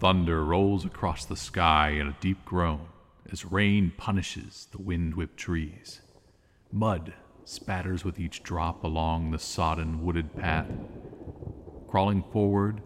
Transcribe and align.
thunder 0.00 0.42
rolls 0.42 0.86
across 0.86 1.26
the 1.26 1.36
sky 1.36 1.90
in 1.90 2.06
a 2.06 2.16
deep 2.20 2.42
groan 2.46 2.86
as 3.30 3.44
rain 3.44 3.92
punishes 3.98 4.66
the 4.72 4.80
wind 4.80 5.14
whipped 5.14 5.36
trees. 5.36 6.00
Mud 6.72 7.12
spatters 7.44 8.02
with 8.02 8.18
each 8.18 8.42
drop 8.42 8.82
along 8.82 9.30
the 9.30 9.38
sodden 9.38 10.02
wooded 10.02 10.34
path. 10.34 10.70
Crawling 11.86 12.22
forward, 12.32 12.80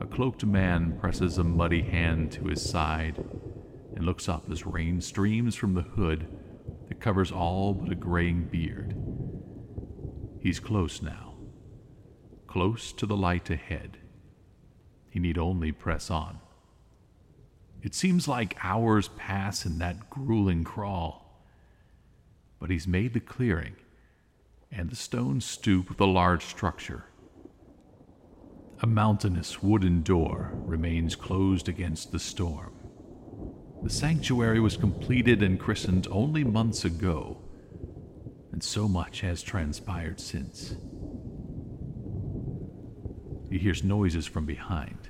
a 0.00 0.06
cloaked 0.06 0.46
man 0.46 0.98
presses 0.98 1.36
a 1.36 1.44
muddy 1.44 1.82
hand 1.82 2.32
to 2.32 2.44
his 2.44 2.66
side 2.66 3.22
and 3.94 4.06
looks 4.06 4.26
up 4.26 4.50
as 4.50 4.66
rain 4.66 5.02
streams 5.02 5.54
from 5.54 5.74
the 5.74 5.82
hood 5.82 6.26
that 6.88 7.00
covers 7.00 7.30
all 7.30 7.74
but 7.74 7.92
a 7.92 7.94
graying 7.94 8.44
beard. 8.44 8.96
He's 10.40 10.58
close 10.58 11.02
now, 11.02 11.34
close 12.46 12.92
to 12.94 13.04
the 13.04 13.16
light 13.16 13.50
ahead. 13.50 13.98
He 15.10 15.18
need 15.18 15.36
only 15.36 15.70
press 15.70 16.10
on. 16.10 16.38
It 17.86 17.94
seems 17.94 18.26
like 18.26 18.58
hours 18.64 19.06
pass 19.16 19.64
in 19.64 19.78
that 19.78 20.10
grueling 20.10 20.64
crawl. 20.64 21.40
But 22.58 22.68
he's 22.68 22.88
made 22.88 23.14
the 23.14 23.20
clearing 23.20 23.76
and 24.72 24.90
the 24.90 24.96
stone 24.96 25.40
stoop 25.40 25.88
of 25.88 25.96
the 25.96 26.06
large 26.08 26.44
structure. 26.44 27.04
A 28.80 28.88
mountainous 28.88 29.62
wooden 29.62 30.02
door 30.02 30.50
remains 30.64 31.14
closed 31.14 31.68
against 31.68 32.10
the 32.10 32.18
storm. 32.18 32.72
The 33.84 33.90
sanctuary 33.90 34.58
was 34.58 34.76
completed 34.76 35.40
and 35.40 35.56
christened 35.56 36.08
only 36.10 36.42
months 36.42 36.84
ago, 36.84 37.38
and 38.50 38.64
so 38.64 38.88
much 38.88 39.20
has 39.20 39.44
transpired 39.44 40.18
since. 40.18 40.74
He 43.48 43.58
hears 43.58 43.84
noises 43.84 44.26
from 44.26 44.44
behind. 44.44 45.08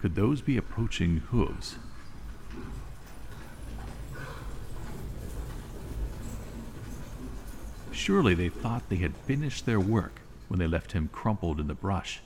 Could 0.00 0.14
those 0.14 0.40
be 0.40 0.56
approaching 0.56 1.18
hooves? 1.30 1.76
Surely 7.90 8.34
they 8.34 8.48
thought 8.48 8.88
they 8.88 8.96
had 8.96 9.16
finished 9.16 9.66
their 9.66 9.80
work 9.80 10.20
when 10.46 10.60
they 10.60 10.68
left 10.68 10.92
him 10.92 11.08
crumpled 11.12 11.58
in 11.58 11.66
the 11.66 11.74
brush. 11.74 12.20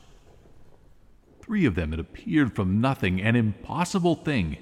Three 1.41 1.65
of 1.65 1.75
them 1.75 1.91
had 1.91 1.99
appeared 1.99 2.55
from 2.55 2.81
nothing, 2.81 3.21
an 3.21 3.37
impossible 3.37 4.16
thing. 4.16 4.59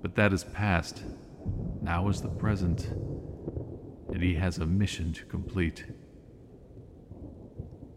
But 0.00 0.14
that 0.14 0.32
is 0.32 0.44
past. 0.44 1.02
Now 1.82 2.08
is 2.08 2.22
the 2.22 2.28
present, 2.28 2.86
and 4.12 4.22
he 4.22 4.34
has 4.34 4.58
a 4.58 4.66
mission 4.66 5.12
to 5.14 5.24
complete. 5.24 5.84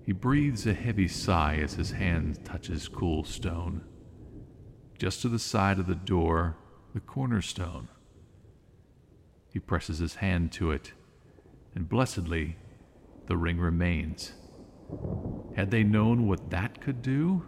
He 0.06 0.12
breathes 0.12 0.68
a 0.68 0.76
heavy 0.76 1.08
sigh 1.08 1.56
as 1.56 1.74
his 1.74 1.90
hand 1.92 2.46
touches 2.46 2.88
cool 2.88 3.24
stone. 3.24 3.82
Just 5.00 5.24
to 5.24 5.30
the 5.30 5.40
side 5.40 5.80
of 5.80 5.88
the 5.88 5.96
door, 5.96 6.58
the 6.94 7.00
cornerstone. 7.00 7.88
He 9.52 9.58
presses 9.60 9.98
his 9.98 10.16
hand 10.16 10.52
to 10.54 10.70
it, 10.70 10.94
and 11.74 11.90
blessedly, 11.90 12.58
the 13.26 13.36
ring 13.36 13.58
remains. 13.58 14.34
Had 15.56 15.72
they 15.72 15.84
known 15.84 16.28
what 16.28 16.52
that 16.52 16.82
could 16.82 17.02
do? 17.02 17.44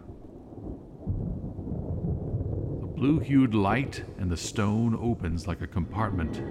The 2.80 2.86
blue 2.88 3.20
hued 3.20 3.54
light 3.54 4.02
and 4.18 4.32
the 4.32 4.36
stone 4.36 4.98
opens 5.00 5.46
like 5.46 5.62
a 5.62 5.68
compartment. 5.68 6.42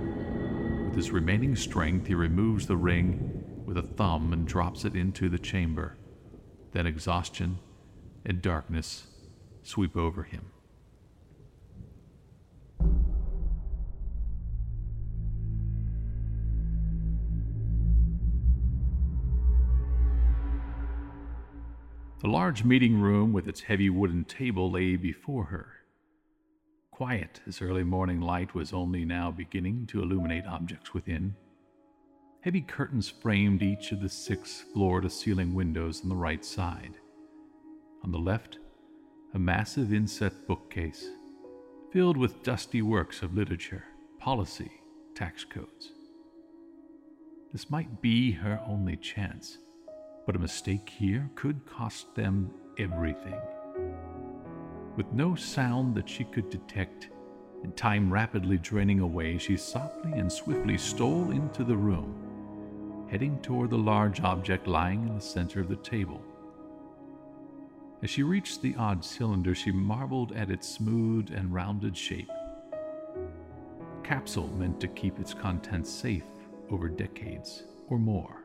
With 0.86 0.96
his 0.96 1.12
remaining 1.12 1.58
strength, 1.58 2.08
he 2.08 2.16
removes 2.16 2.66
the 2.66 2.78
ring 2.78 3.38
with 3.68 3.78
a 3.78 3.82
thumb 3.84 4.32
and 4.32 4.48
drops 4.48 4.86
it 4.86 4.96
into 4.96 5.28
the 5.28 5.38
chamber. 5.38 5.98
Then 6.72 6.88
exhaustion 6.88 7.60
and 8.26 8.42
darkness 8.42 9.08
sweep 9.62 9.98
over 9.98 10.24
him. 10.24 10.46
The 22.22 22.28
large 22.28 22.64
meeting 22.64 23.00
room 23.00 23.34
with 23.34 23.48
its 23.48 23.62
heavy 23.62 23.90
wooden 23.90 24.24
table 24.24 24.72
lay 24.72 24.96
before 24.96 25.46
her. 25.46 25.74
Quiet 26.90 27.42
as 27.46 27.62
early 27.62 27.84
morning 27.84 28.22
light 28.22 28.56
was 28.56 28.72
only 28.74 29.04
now 29.04 29.30
beginning 29.30 29.88
to 29.88 30.02
illuminate 30.02 30.46
objects 30.48 30.94
within. 30.94 31.36
Heavy 32.42 32.62
curtains 32.62 33.10
framed 33.10 33.62
each 33.62 33.92
of 33.92 34.02
the 34.02 34.10
six 34.10 34.64
floor 34.74 35.02
to 35.02 35.10
ceiling 35.10 35.54
windows 35.54 36.02
on 36.04 36.10
the 36.10 36.16
right 36.16 36.46
side. 36.46 36.98
On 38.04 38.12
the 38.12 38.18
left, 38.18 38.60
a 39.34 39.40
massive 39.40 39.94
inset 39.94 40.48
bookcase 40.48 41.08
filled 41.92 42.18
with 42.18 42.44
dusty 42.44 42.82
works 42.82 43.22
of 43.22 43.34
literature, 43.34 43.84
policy, 44.20 44.72
tax 45.16 45.44
codes. 45.44 45.92
This 47.52 47.70
might 47.70 48.02
be 48.02 48.32
her 48.32 48.62
only 48.68 48.98
chance 48.98 49.58
but 50.28 50.36
a 50.36 50.40
mistake 50.40 50.90
here 50.90 51.28
could 51.36 51.66
cost 51.66 52.14
them 52.14 52.52
everything. 52.78 53.40
With 54.98 55.12
no 55.14 55.36
sound 55.36 55.96
that 55.96 56.10
she 56.10 56.26
could 56.26 56.50
detect, 56.50 57.10
and 57.64 57.76
time 57.78 58.12
rapidly 58.12 58.58
draining 58.58 59.00
away, 59.00 59.38
she 59.38 59.56
softly 59.56 60.12
and 60.12 60.32
swiftly 60.32 60.78
stole 60.78 61.32
into 61.32 61.64
the 61.64 61.78
room, 61.78 62.14
heading 63.10 63.40
toward 63.42 63.70
the 63.70 63.78
large 63.78 64.22
object 64.22 64.68
lying 64.68 65.08
in 65.08 65.16
the 65.16 65.22
center 65.22 65.62
of 65.62 65.70
the 65.70 65.76
table. 65.78 66.22
As 68.04 68.10
she 68.10 68.22
reached 68.22 68.62
the 68.62 68.76
odd 68.76 69.04
cylinder, 69.04 69.56
she 69.56 69.72
marveled 69.72 70.32
at 70.34 70.52
its 70.52 70.68
smooth 70.68 71.32
and 71.32 71.54
rounded 71.54 71.98
shape. 71.98 72.30
Capsule 74.04 74.50
meant 74.50 74.80
to 74.82 74.88
keep 74.88 75.20
its 75.20 75.34
contents 75.34 75.90
safe 75.90 76.24
over 76.70 76.90
decades 76.90 77.64
or 77.90 77.98
more. 77.98 78.44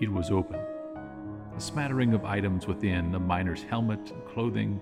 It 0.00 0.10
was 0.10 0.30
open. 0.30 0.60
A 1.56 1.60
smattering 1.60 2.14
of 2.14 2.24
items 2.24 2.66
within 2.66 3.14
a 3.14 3.20
miner's 3.20 3.62
helmet 3.62 4.10
and 4.10 4.24
clothing, 4.26 4.80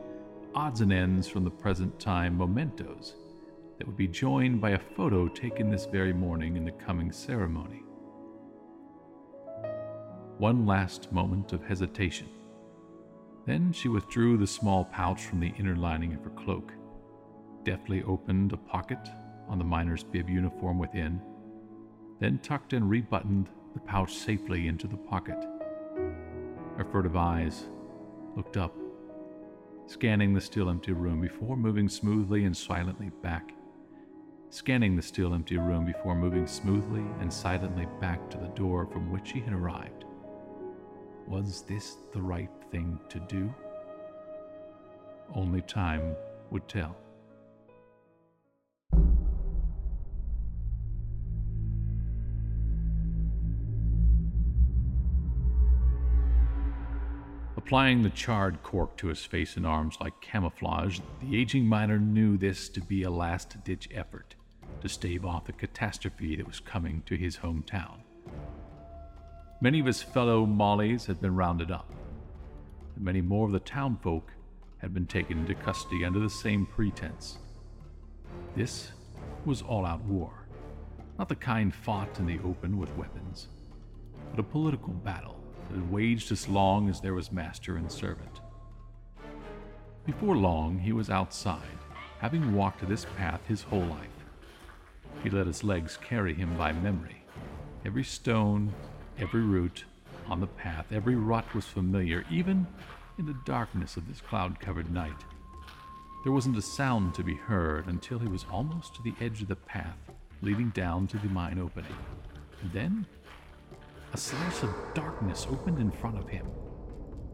odds 0.54 0.80
and 0.80 0.92
ends 0.92 1.28
from 1.28 1.44
the 1.44 1.50
present 1.50 1.98
time 1.98 2.38
mementos 2.38 3.14
that 3.78 3.86
would 3.86 3.96
be 3.96 4.08
joined 4.08 4.60
by 4.60 4.70
a 4.70 4.78
photo 4.78 5.28
taken 5.28 5.70
this 5.70 5.86
very 5.86 6.12
morning 6.12 6.56
in 6.56 6.64
the 6.64 6.72
coming 6.72 7.12
ceremony. 7.12 7.85
One 10.38 10.66
last 10.66 11.12
moment 11.12 11.52
of 11.52 11.64
hesitation. 11.64 12.28
Then 13.46 13.72
she 13.72 13.88
withdrew 13.88 14.36
the 14.36 14.46
small 14.46 14.84
pouch 14.84 15.24
from 15.24 15.40
the 15.40 15.54
inner 15.58 15.76
lining 15.76 16.12
of 16.12 16.22
her 16.24 16.30
cloak, 16.30 16.72
deftly 17.64 18.02
opened 18.02 18.52
a 18.52 18.56
pocket 18.56 18.98
on 19.48 19.58
the 19.58 19.64
miner's 19.64 20.02
bib 20.02 20.28
uniform 20.28 20.78
within, 20.78 21.22
then 22.20 22.38
tucked 22.38 22.72
and 22.72 22.90
rebuttoned 22.90 23.48
the 23.72 23.80
pouch 23.80 24.14
safely 24.14 24.68
into 24.68 24.86
the 24.86 24.96
pocket. 24.96 25.42
Her 26.76 26.84
furtive 26.90 27.16
eyes 27.16 27.64
looked 28.36 28.56
up, 28.56 28.74
scanning 29.86 30.34
the 30.34 30.40
still 30.40 30.68
empty 30.68 30.92
room 30.92 31.20
before 31.20 31.56
moving 31.56 31.88
smoothly 31.88 32.44
and 32.44 32.56
silently 32.56 33.10
back. 33.22 33.52
Scanning 34.50 34.96
the 34.96 35.02
still 35.02 35.34
empty 35.34 35.56
room 35.56 35.86
before 35.86 36.14
moving 36.14 36.46
smoothly 36.46 37.04
and 37.20 37.32
silently 37.32 37.86
back 38.00 38.28
to 38.30 38.38
the 38.38 38.48
door 38.48 38.86
from 38.86 39.10
which 39.10 39.28
she 39.28 39.40
had 39.40 39.52
arrived. 39.52 40.05
Was 41.26 41.62
this 41.62 41.96
the 42.12 42.22
right 42.22 42.50
thing 42.70 43.00
to 43.08 43.18
do? 43.18 43.52
Only 45.34 45.60
time 45.62 46.14
would 46.50 46.68
tell. 46.68 46.96
Applying 57.56 58.02
the 58.02 58.10
charred 58.10 58.62
cork 58.62 58.96
to 58.98 59.08
his 59.08 59.24
face 59.24 59.56
and 59.56 59.66
arms 59.66 59.96
like 60.00 60.20
camouflage, 60.20 61.00
the 61.20 61.36
aging 61.36 61.66
miner 61.66 61.98
knew 61.98 62.36
this 62.36 62.68
to 62.68 62.80
be 62.80 63.02
a 63.02 63.10
last 63.10 63.64
ditch 63.64 63.88
effort 63.92 64.36
to 64.80 64.88
stave 64.88 65.24
off 65.24 65.46
the 65.46 65.52
catastrophe 65.52 66.36
that 66.36 66.46
was 66.46 66.60
coming 66.60 67.02
to 67.06 67.16
his 67.16 67.38
hometown. 67.38 68.05
Many 69.58 69.80
of 69.80 69.86
his 69.86 70.02
fellow 70.02 70.44
Mollies 70.44 71.06
had 71.06 71.18
been 71.22 71.34
rounded 71.34 71.70
up, 71.70 71.90
and 72.94 73.02
many 73.02 73.22
more 73.22 73.46
of 73.46 73.52
the 73.52 73.58
townfolk 73.58 74.30
had 74.78 74.92
been 74.92 75.06
taken 75.06 75.38
into 75.38 75.54
custody 75.54 76.04
under 76.04 76.18
the 76.18 76.28
same 76.28 76.66
pretense. 76.66 77.38
This 78.54 78.92
was 79.46 79.62
all 79.62 79.86
out 79.86 80.02
war, 80.02 80.46
not 81.18 81.30
the 81.30 81.36
kind 81.36 81.74
fought 81.74 82.18
in 82.18 82.26
the 82.26 82.38
open 82.44 82.76
with 82.76 82.94
weapons, 82.98 83.48
but 84.30 84.40
a 84.40 84.42
political 84.42 84.92
battle 84.92 85.42
that 85.70 85.76
had 85.76 85.90
waged 85.90 86.30
as 86.32 86.50
long 86.50 86.90
as 86.90 87.00
there 87.00 87.14
was 87.14 87.32
master 87.32 87.78
and 87.78 87.90
servant. 87.90 88.40
Before 90.04 90.36
long, 90.36 90.78
he 90.78 90.92
was 90.92 91.08
outside, 91.08 91.78
having 92.18 92.54
walked 92.54 92.86
this 92.86 93.06
path 93.16 93.40
his 93.46 93.62
whole 93.62 93.86
life. 93.86 94.10
He 95.22 95.30
let 95.30 95.46
his 95.46 95.64
legs 95.64 95.96
carry 95.96 96.34
him 96.34 96.58
by 96.58 96.74
memory. 96.74 97.22
Every 97.86 98.04
stone, 98.04 98.74
every 99.18 99.42
root 99.42 99.84
on 100.28 100.40
the 100.40 100.46
path, 100.46 100.86
every 100.92 101.14
rut 101.14 101.54
was 101.54 101.64
familiar, 101.64 102.24
even 102.30 102.66
in 103.18 103.26
the 103.26 103.36
darkness 103.44 103.96
of 103.96 104.08
this 104.08 104.20
cloud 104.20 104.60
covered 104.60 104.90
night. 104.92 105.24
There 106.24 106.32
wasn't 106.32 106.58
a 106.58 106.62
sound 106.62 107.14
to 107.14 107.22
be 107.22 107.34
heard 107.34 107.86
until 107.86 108.18
he 108.18 108.28
was 108.28 108.44
almost 108.50 108.94
to 108.96 109.02
the 109.02 109.14
edge 109.20 109.42
of 109.42 109.48
the 109.48 109.56
path 109.56 109.96
leading 110.42 110.70
down 110.70 111.06
to 111.08 111.18
the 111.18 111.28
mine 111.28 111.58
opening. 111.58 111.96
And 112.62 112.72
then 112.72 113.06
a 114.12 114.16
slice 114.16 114.62
of 114.62 114.70
darkness 114.94 115.46
opened 115.50 115.78
in 115.78 115.90
front 115.90 116.18
of 116.18 116.28
him. 116.28 116.46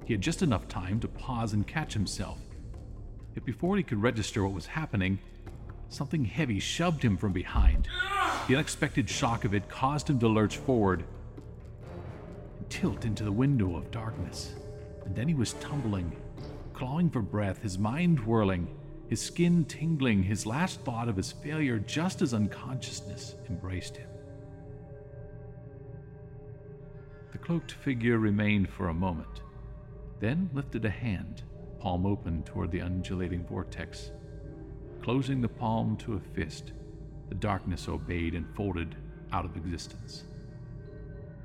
He 0.05 0.13
had 0.13 0.21
just 0.21 0.43
enough 0.43 0.69
time 0.69 1.01
to 1.01 1.09
pause 1.09 1.53
and 1.53 1.67
catch 1.67 1.95
himself. 1.95 2.39
Yet 3.35 3.45
before 3.45 3.77
he 3.77 3.83
could 3.83 4.03
register 4.03 4.45
what 4.45 4.53
was 4.53 4.67
happening, 4.67 5.19
something 5.89 6.25
heavy 6.25 6.61
shoved 6.61 7.03
him 7.03 7.17
from 7.17 7.33
behind. 7.33 7.89
The 8.47 8.55
unexpected 8.55 9.09
shock 9.09 9.45
of 9.45 9.55
it 9.55 9.69
caused 9.69 10.11
him 10.11 10.19
to 10.19 10.29
lurch 10.29 10.57
forward 10.57 11.05
tilt 12.73 13.05
into 13.05 13.23
the 13.23 13.31
window 13.31 13.77
of 13.77 13.91
darkness. 13.91 14.55
And 15.05 15.15
then 15.15 15.29
he 15.29 15.35
was 15.35 15.53
tumbling, 15.55 16.11
clawing 16.73 17.11
for 17.11 17.21
breath, 17.21 17.61
his 17.61 17.79
mind 17.79 18.19
whirling, 18.21 18.67
his 19.09 19.21
skin 19.21 19.67
tingling, 19.67 20.23
his 20.23 20.47
last 20.47 20.81
thought 20.81 21.07
of 21.07 21.17
his 21.17 21.33
failure 21.33 21.79
just 21.79 22.23
as 22.23 22.33
unconsciousness 22.33 23.35
embraced 23.51 23.99
him. 23.99 24.09
The 27.33 27.39
cloaked 27.39 27.73
figure 27.73 28.19
remained 28.19 28.71
for 28.71 28.89
a 28.89 28.95
moment, 28.95 29.43
then 30.19 30.49
lifted 30.55 30.87
a 30.87 30.91
hand, 30.91 31.43
palm 31.79 32.07
open 32.07 32.43
toward 32.43 32.71
the 32.71 32.81
undulating 32.81 33.45
vortex. 33.45 34.13
Closing 35.03 35.43
the 35.43 35.49
palm 35.49 35.99
to 35.99 36.15
a 36.15 36.21
fist, 36.21 36.73
the 37.29 37.35
darkness 37.35 37.87
obeyed 37.87 38.35
and 38.35 38.49
folded 38.57 38.97
out 39.31 39.45
of 39.45 39.57
existence. 39.59 40.25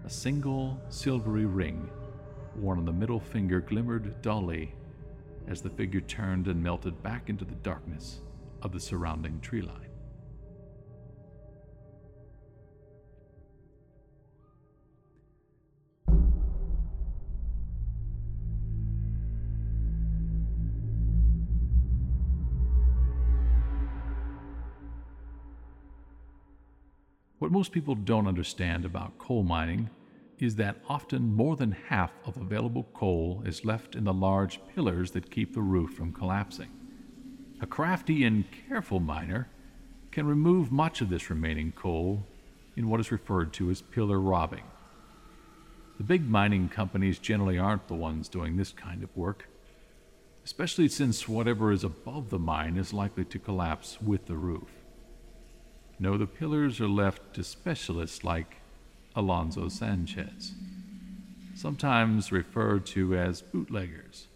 A 0.07 0.09
single 0.09 0.79
silvery 0.87 1.43
ring, 1.43 1.89
worn 2.55 2.79
on 2.79 2.85
the 2.85 2.93
middle 2.93 3.19
finger, 3.19 3.59
glimmered 3.59 4.21
dully 4.21 4.73
as 5.49 5.61
the 5.61 5.69
figure 5.69 5.99
turned 5.99 6.47
and 6.47 6.63
melted 6.63 7.03
back 7.03 7.27
into 7.29 7.43
the 7.43 7.55
darkness 7.55 8.21
of 8.61 8.71
the 8.71 8.79
surrounding 8.79 9.41
tree 9.41 9.61
line. 9.61 9.86
What 27.47 27.53
most 27.53 27.71
people 27.71 27.95
don't 27.95 28.27
understand 28.27 28.83
about 28.83 29.17
coal 29.19 29.41
mining 29.41 29.89
is 30.37 30.57
that 30.57 30.81
often 30.89 31.33
more 31.33 31.55
than 31.55 31.71
half 31.71 32.11
of 32.25 32.35
available 32.35 32.89
coal 32.93 33.41
is 33.45 33.63
left 33.63 33.95
in 33.95 34.03
the 34.03 34.11
large 34.11 34.59
pillars 34.75 35.11
that 35.11 35.31
keep 35.31 35.53
the 35.53 35.61
roof 35.61 35.93
from 35.93 36.11
collapsing. 36.11 36.67
A 37.61 37.65
crafty 37.65 38.25
and 38.25 38.43
careful 38.67 38.99
miner 38.99 39.47
can 40.11 40.27
remove 40.27 40.73
much 40.73 40.99
of 40.99 41.07
this 41.07 41.29
remaining 41.29 41.71
coal 41.71 42.25
in 42.75 42.89
what 42.89 42.99
is 42.99 43.13
referred 43.13 43.53
to 43.53 43.71
as 43.71 43.81
pillar 43.81 44.19
robbing. 44.19 44.65
The 45.99 46.03
big 46.03 46.29
mining 46.29 46.67
companies 46.67 47.17
generally 47.17 47.57
aren't 47.57 47.87
the 47.87 47.95
ones 47.95 48.27
doing 48.27 48.57
this 48.57 48.73
kind 48.73 49.03
of 49.03 49.15
work, 49.15 49.47
especially 50.43 50.89
since 50.89 51.29
whatever 51.29 51.71
is 51.71 51.85
above 51.85 52.29
the 52.29 52.39
mine 52.39 52.75
is 52.75 52.91
likely 52.91 53.23
to 53.23 53.39
collapse 53.39 54.01
with 54.01 54.25
the 54.25 54.35
roof. 54.35 54.86
No, 55.99 56.17
the 56.17 56.27
pillars 56.27 56.79
are 56.79 56.87
left 56.87 57.33
to 57.33 57.43
specialists 57.43 58.23
like 58.23 58.57
Alonso 59.15 59.67
Sanchez, 59.67 60.53
sometimes 61.55 62.31
referred 62.31 62.85
to 62.87 63.15
as 63.15 63.41
bootleggers. 63.41 64.27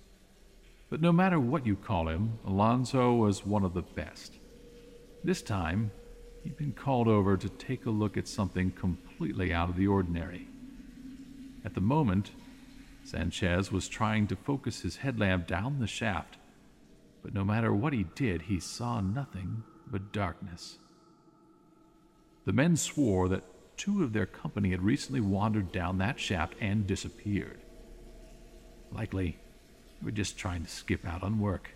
But 0.89 1.01
no 1.01 1.11
matter 1.11 1.39
what 1.39 1.67
you 1.67 1.75
call 1.75 2.07
him, 2.07 2.39
Alonso 2.45 3.13
was 3.13 3.45
one 3.45 3.63
of 3.63 3.75
the 3.75 3.83
best. 3.83 4.33
This 5.23 5.43
time, 5.43 5.91
he'd 6.43 6.57
been 6.57 6.73
called 6.73 7.07
over 7.07 7.37
to 7.37 7.47
take 7.47 7.85
a 7.85 7.91
look 7.91 8.17
at 8.17 8.27
something 8.27 8.71
completely 8.71 9.53
out 9.53 9.69
of 9.69 9.75
the 9.75 9.85
ordinary. 9.85 10.47
At 11.63 11.75
the 11.75 11.81
moment, 11.81 12.31
Sanchez 13.03 13.71
was 13.71 13.87
trying 13.87 14.25
to 14.27 14.35
focus 14.35 14.81
his 14.81 14.97
headlamp 14.97 15.45
down 15.45 15.79
the 15.79 15.85
shaft, 15.85 16.37
but 17.21 17.35
no 17.35 17.43
matter 17.43 17.71
what 17.71 17.93
he 17.93 18.05
did, 18.15 18.43
he 18.43 18.59
saw 18.59 18.99
nothing 18.99 19.63
but 19.91 20.11
darkness. 20.11 20.79
The 22.45 22.53
men 22.53 22.75
swore 22.75 23.27
that 23.29 23.43
two 23.77 24.03
of 24.03 24.13
their 24.13 24.25
company 24.25 24.71
had 24.71 24.81
recently 24.81 25.21
wandered 25.21 25.71
down 25.71 25.97
that 25.97 26.19
shaft 26.19 26.55
and 26.59 26.87
disappeared. 26.87 27.59
Likely, 28.91 29.37
they 29.99 30.05
were 30.05 30.11
just 30.11 30.37
trying 30.37 30.63
to 30.63 30.69
skip 30.69 31.05
out 31.05 31.23
on 31.23 31.39
work. 31.39 31.71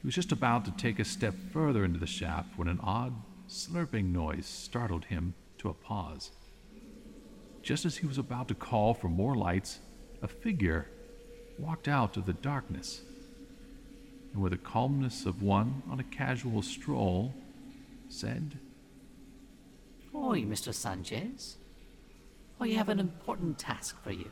He 0.00 0.06
was 0.06 0.14
just 0.14 0.32
about 0.32 0.64
to 0.64 0.70
take 0.70 0.98
a 0.98 1.04
step 1.04 1.34
further 1.52 1.84
into 1.84 1.98
the 1.98 2.06
shaft 2.06 2.56
when 2.56 2.68
an 2.68 2.80
odd, 2.82 3.14
slurping 3.48 4.12
noise 4.12 4.46
startled 4.46 5.06
him 5.06 5.34
to 5.58 5.68
a 5.68 5.74
pause. 5.74 6.30
Just 7.62 7.84
as 7.84 7.98
he 7.98 8.06
was 8.06 8.18
about 8.18 8.48
to 8.48 8.54
call 8.54 8.94
for 8.94 9.08
more 9.08 9.34
lights, 9.34 9.80
a 10.22 10.28
figure 10.28 10.86
walked 11.58 11.88
out 11.88 12.16
of 12.16 12.26
the 12.26 12.32
darkness, 12.32 13.02
and 14.32 14.40
with 14.40 14.52
the 14.52 14.58
calmness 14.58 15.26
of 15.26 15.42
one 15.42 15.82
on 15.90 15.98
a 15.98 16.04
casual 16.04 16.62
stroll, 16.62 17.34
said, 18.08 18.58
Oi, 20.20 20.42
Mr. 20.42 20.74
Sanchez. 20.74 21.58
I 22.60 22.68
have 22.70 22.88
an 22.88 22.98
important 22.98 23.56
task 23.56 24.02
for 24.02 24.10
you. 24.10 24.30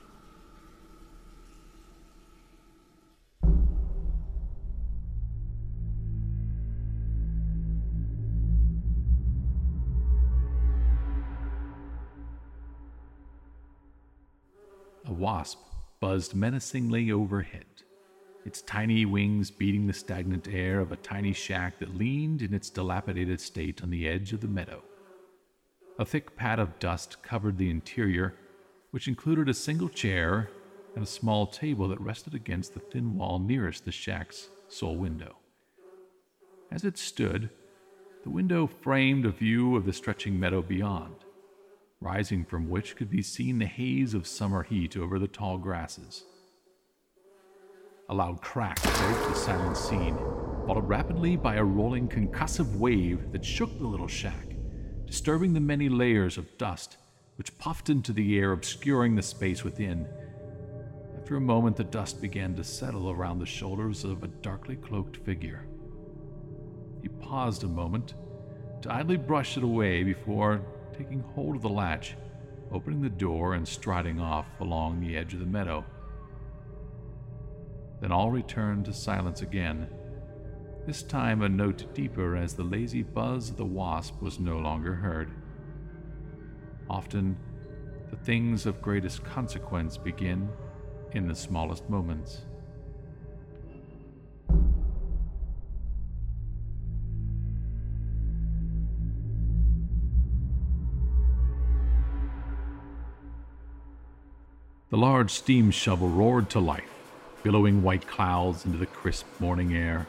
A 15.05 15.13
wasp 15.13 15.61
buzzed 16.01 16.35
menacingly 16.35 17.13
overhead, 17.13 17.65
its 18.45 18.61
tiny 18.63 19.07
wings 19.07 19.53
beating 19.53 19.87
the 19.87 19.93
stagnant 19.93 20.49
air 20.49 20.81
of 20.81 20.91
a 20.91 20.97
tiny 20.97 21.33
shack 21.33 21.79
that 21.79 21.97
leaned 21.97 22.43
in 22.43 22.53
its 22.53 22.71
dilapidated 22.71 23.41
state 23.41 23.85
on 23.85 23.91
the 23.91 24.09
edge 24.09 24.33
of 24.33 24.41
the 24.41 24.49
meadow. 24.49 24.83
A 25.99 26.05
thick 26.05 26.37
pad 26.37 26.59
of 26.59 26.79
dust 26.79 27.23
covered 27.23 27.57
the 27.57 27.71
interior, 27.71 28.35
which 28.91 29.09
included 29.09 29.49
a 29.49 29.55
single 29.55 29.89
chair 29.89 30.51
and 30.95 31.03
a 31.03 31.07
small 31.07 31.47
table 31.47 31.89
that 31.89 32.01
rested 32.01 32.35
against 32.35 32.75
the 32.75 32.81
thin 32.81 33.17
wall 33.17 33.39
nearest 33.39 33.87
the 33.87 33.93
shack's 33.93 34.49
sole 34.69 34.97
window. 34.97 35.37
As 36.71 36.85
it 36.85 36.99
stood, 36.99 37.49
the 38.25 38.31
window 38.31 38.67
framed 38.67 39.25
a 39.25 39.31
view 39.31 39.75
of 39.75 39.87
the 39.87 39.93
stretching 39.93 40.39
meadow 40.39 40.61
beyond, 40.61 41.15
rising 42.03 42.45
from 42.45 42.69
which 42.69 42.95
could 42.95 43.09
be 43.09 43.23
seen 43.23 43.59
the 43.59 43.67
haze 43.67 44.13
of 44.13 44.27
summer 44.27 44.65
heat 44.65 44.99
over 44.99 45.19
the 45.19 45.29
tall 45.29 45.57
grasses. 45.57 46.25
A 48.11 48.15
loud 48.15 48.43
crack 48.43 48.83
broke 48.83 49.29
the 49.29 49.35
silent 49.35 49.79
scene, 49.79 50.19
followed 50.67 50.89
rapidly 50.89 51.37
by 51.37 51.55
a 51.55 51.65
rolling 51.65 52.07
concussive 52.07 52.77
wave 52.77 53.33
that 53.33 53.45
shook 53.45 53.79
the 53.79 53.87
little 53.87 54.09
shack 54.09 54.56
disturbing 55.07 55.55
the 55.55 55.61
many 55.61 55.89
layers 55.89 56.37
of 56.37 56.59
dust 56.59 56.97
which 57.37 57.57
puffed 57.59 57.91
into 57.91 58.13
the 58.13 58.39
air, 58.39 58.53
obscuring 58.53 59.15
the 59.15 59.23
space 59.23 59.63
within. 59.63 60.07
After 61.19 61.37
a 61.37 61.41
moment, 61.41 61.77
the 61.77 61.85
dust 61.85 62.21
began 62.21 62.55
to 62.55 62.65
settle 62.65 63.11
around 63.11 63.39
the 63.39 63.47
shoulders 63.47 64.05
of 64.05 64.23
a 64.23 64.29
darkly 64.29 64.77
cloaked 64.77 65.19
figure. 65.19 65.67
He 67.03 67.09
paused 67.09 67.63
a 67.63 67.69
moment 67.69 68.15
to 68.83 68.93
idly 68.93 69.17
brush 69.17 69.57
it 69.57 69.63
away 69.63 70.03
before 70.03 70.63
taking 70.97 71.21
hold 71.21 71.57
of 71.57 71.63
the 71.63 71.69
latch, 71.69 72.15
opening 72.73 73.03
the 73.03 73.11
door, 73.11 73.55
and 73.55 73.69
striding 73.69 74.19
off 74.19 74.47
along 74.61 75.01
the 75.01 75.17
edge 75.17 75.35
of 75.35 75.41
the 75.41 75.47
meadow. 75.47 75.85
Then 78.01 78.13
all 78.13 78.31
returned 78.31 78.87
to 78.87 78.93
silence 78.93 79.43
again 79.43 79.89
this 80.87 81.03
time 81.03 81.43
a 81.43 81.49
note 81.49 81.93
deeper 81.95 82.37
as 82.37 82.55
the 82.55 82.63
lazy 82.63 83.03
buzz 83.03 83.51
of 83.51 83.57
the 83.57 83.65
wasp 83.65 84.23
was 84.23 84.39
no 84.39 84.57
longer 84.59 84.95
heard. 84.95 85.29
Often, 86.89 87.37
the 88.11 88.17
things 88.17 88.67
of 88.67 88.81
greatest 88.81 89.25
consequence 89.25 89.99
begin 89.99 90.49
in 91.11 91.27
the 91.27 91.35
smallest 91.35 91.91
moments. 91.91 92.43
The 104.91 104.97
large 104.97 105.33
steam 105.33 105.73
shovel 105.73 106.09
roared 106.09 106.49
to 106.51 106.61
life, 106.61 106.85
billowing 107.43 107.83
white 107.83 108.07
clouds 108.07 108.65
into 108.65 108.79
the 108.79 108.87
crisp 108.87 109.27
morning 109.41 109.75
air. 109.75 110.07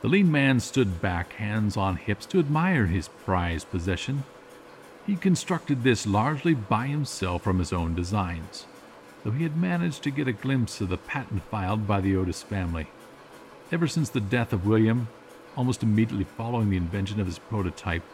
The 0.00 0.08
lean 0.08 0.30
man 0.30 0.60
stood 0.60 1.00
back, 1.00 1.32
hands 1.34 1.76
on 1.76 1.96
hips, 1.96 2.24
to 2.26 2.38
admire 2.38 2.86
his 2.86 3.08
prized 3.08 3.70
possession. 3.70 4.22
He 5.06 5.16
constructed 5.16 5.82
this 5.82 6.06
largely 6.06 6.54
by 6.54 6.86
himself 6.86 7.42
from 7.42 7.58
his 7.58 7.72
own 7.72 7.94
designs. 7.94 8.66
though 9.24 9.30
he 9.32 9.42
had 9.42 9.56
managed 9.56 10.02
to 10.04 10.10
get 10.10 10.28
a 10.28 10.32
glimpse 10.32 10.80
of 10.80 10.88
the 10.88 10.96
patent 10.96 11.42
filed 11.50 11.86
by 11.86 12.00
the 12.00 12.16
Otis 12.16 12.42
family. 12.42 12.86
Ever 13.72 13.86
since 13.86 14.08
the 14.08 14.20
death 14.20 14.52
of 14.52 14.66
William, 14.66 15.08
almost 15.56 15.82
immediately 15.82 16.24
following 16.24 16.70
the 16.70 16.76
invention 16.76 17.20
of 17.20 17.26
his 17.26 17.38
prototype, 17.38 18.04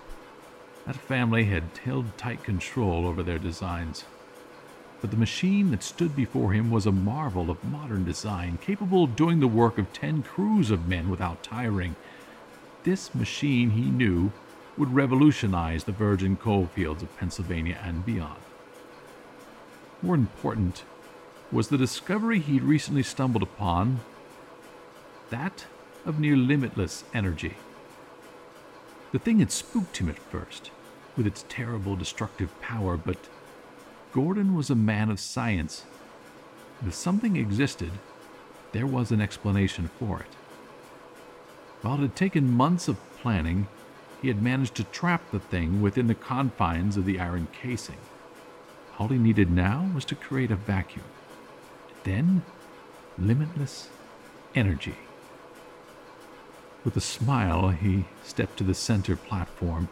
that 0.87 0.97
family 0.97 1.45
had 1.45 1.65
held 1.85 2.17
tight 2.17 2.43
control 2.43 3.07
over 3.07 3.23
their 3.23 3.39
designs. 3.39 4.05
But 5.05 5.11
the 5.11 5.19
machine 5.19 5.71
that 5.71 5.83
stood 5.83 6.17
before 6.17 6.55
him 6.55 6.71
was 6.71 6.87
a 6.87 6.91
marvel 6.91 7.51
of 7.51 7.63
modern 7.63 8.07
design, 8.07 8.57
capable 8.63 9.05
of 9.05 9.17
doing 9.17 9.39
the 9.39 9.47
work 9.47 9.77
of 9.77 9.93
ten 9.93 10.23
crews 10.23 10.71
of 10.71 10.89
men 10.89 11.11
without 11.11 11.43
tiring. 11.43 11.95
This 12.85 13.15
machine, 13.15 13.73
he 13.73 13.83
knew, 13.83 14.33
would 14.79 14.95
revolutionize 14.95 15.85
the 15.85 15.93
virgin 15.93 16.39
coal 16.39 16.69
fields 16.69 17.03
of 17.03 17.15
Pennsylvania 17.19 17.79
and 17.85 18.07
beyond. 18.07 18.41
More 20.01 20.15
important 20.15 20.85
was 21.53 21.69
the 21.69 21.77
discovery 21.77 22.39
he'd 22.39 22.63
recently 22.63 23.03
stumbled 23.03 23.43
upon 23.43 24.01
that 25.29 25.67
of 26.07 26.19
near 26.19 26.35
limitless 26.35 27.05
energy. 27.13 27.59
The 29.13 29.19
thing 29.19 29.41
had 29.41 29.53
spooked 29.53 29.99
him 29.99 30.09
at 30.09 30.19
first, 30.19 30.71
with 31.15 31.27
its 31.27 31.45
terrible 31.51 31.95
destructive 31.95 32.59
power, 32.63 32.97
but 32.97 33.19
Gordon 34.15 34.55
was 34.55 34.71
a 34.71 34.77
man 34.77 35.11
of 35.11 35.19
science. 35.19 35.85
If 36.87 36.95
something 36.95 37.35
existed, 37.35 37.91
there 38.71 38.87
was 38.87 39.11
an 39.11 39.21
explanation 39.21 39.91
for 39.99 40.21
it. 40.21 40.33
While 41.83 41.97
it 41.97 42.03
had 42.03 42.15
taken 42.15 42.49
months 42.49 42.87
of 42.87 42.97
planning, 43.21 43.67
he 44.23 44.29
had 44.29 44.41
managed 44.41 44.77
to 44.77 44.85
trap 44.85 45.29
the 45.33 45.41
thing 45.41 45.83
within 45.83 46.07
the 46.07 46.15
confines 46.15 46.97
of 46.97 47.07
the 47.07 47.19
iron 47.19 47.49
casing. 47.61 47.97
All 49.01 49.09
he 49.09 49.19
needed 49.19 49.51
now 49.51 49.91
was 49.93 50.05
to 50.05 50.15
create 50.15 50.53
a 50.53 50.57
vacuum. 50.57 51.07
Then, 52.05 52.43
limitless 53.19 53.89
energy. 54.55 54.95
With 56.85 56.97
a 56.97 57.01
smile, 57.01 57.71
he 57.71 58.05
stepped 58.23 58.59
to 58.59 58.65
the 58.65 58.75
center 58.75 59.17
platform, 59.17 59.89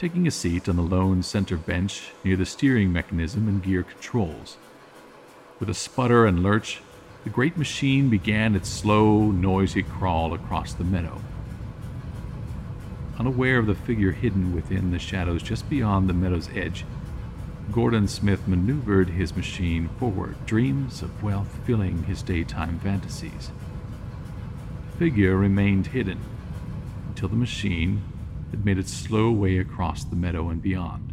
taking 0.00 0.26
a 0.26 0.30
seat 0.30 0.66
on 0.66 0.76
the 0.76 0.82
lone 0.82 1.22
center 1.22 1.58
bench 1.58 2.12
near 2.24 2.34
the 2.34 2.46
steering 2.46 2.90
mechanism 2.90 3.46
and 3.46 3.62
gear 3.62 3.82
controls. 3.82 4.56
With 5.58 5.68
a 5.68 5.74
sputter 5.74 6.24
and 6.24 6.42
lurch, 6.42 6.80
the 7.22 7.28
great 7.28 7.58
machine 7.58 8.08
began 8.08 8.56
its 8.56 8.70
slow, 8.70 9.30
noisy 9.30 9.82
crawl 9.82 10.32
across 10.32 10.72
the 10.72 10.84
meadow. 10.84 11.20
Unaware 13.18 13.58
of 13.58 13.66
the 13.66 13.74
figure 13.74 14.12
hidden 14.12 14.54
within 14.54 14.90
the 14.90 14.98
shadows 14.98 15.42
just 15.42 15.68
beyond 15.68 16.08
the 16.08 16.14
meadow's 16.14 16.48
edge, 16.54 16.86
Gordon 17.70 18.08
Smith 18.08 18.48
maneuvered 18.48 19.10
his 19.10 19.36
machine 19.36 19.90
forward, 19.98 20.34
dreams 20.46 21.02
of 21.02 21.22
wealth 21.22 21.58
filling 21.66 22.04
his 22.04 22.22
daytime 22.22 22.78
fantasies. 22.78 23.50
The 24.92 24.96
figure 24.96 25.36
remained 25.36 25.88
hidden 25.88 26.20
until 27.10 27.28
the 27.28 27.36
machine 27.36 28.02
had 28.50 28.64
made 28.64 28.78
its 28.78 28.92
slow 28.92 29.30
way 29.30 29.58
across 29.58 30.04
the 30.04 30.16
meadow 30.16 30.48
and 30.48 30.60
beyond. 30.62 31.12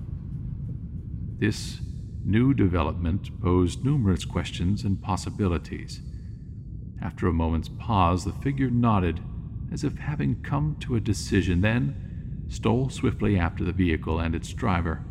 This 1.39 1.79
new 2.25 2.53
development 2.53 3.39
posed 3.41 3.86
numerous 3.86 4.25
questions 4.25 4.84
and 4.84 5.01
possibilities. 5.01 6.01
After 7.01 7.27
a 7.27 7.34
moment's 7.34 7.70
pause, 7.70 8.25
the 8.25 8.34
figure 8.34 8.70
nodded 8.70 9.22
as 9.72 9.84
if 9.84 9.98
having 9.98 10.41
come 10.41 10.75
to 10.79 10.96
a 10.96 11.00
decision, 11.00 11.62
then 11.62 12.46
stole 12.50 12.89
swiftly 12.89 13.38
after 13.38 13.63
the 13.63 13.72
vehicle 13.72 14.20
and 14.20 14.34
its 14.34 14.51
driver. 14.53 15.03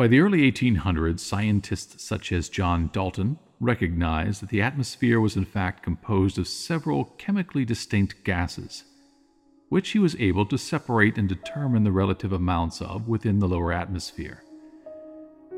By 0.00 0.08
the 0.08 0.20
early 0.20 0.50
1800s, 0.50 1.20
scientists 1.20 2.02
such 2.02 2.32
as 2.32 2.48
John 2.48 2.88
Dalton 2.90 3.38
recognized 3.60 4.40
that 4.40 4.48
the 4.48 4.62
atmosphere 4.62 5.20
was 5.20 5.36
in 5.36 5.44
fact 5.44 5.82
composed 5.82 6.38
of 6.38 6.48
several 6.48 7.04
chemically 7.18 7.66
distinct 7.66 8.24
gases, 8.24 8.84
which 9.68 9.90
he 9.90 9.98
was 9.98 10.16
able 10.16 10.46
to 10.46 10.56
separate 10.56 11.18
and 11.18 11.28
determine 11.28 11.84
the 11.84 11.92
relative 11.92 12.32
amounts 12.32 12.80
of 12.80 13.08
within 13.08 13.40
the 13.40 13.46
lower 13.48 13.74
atmosphere. 13.74 14.42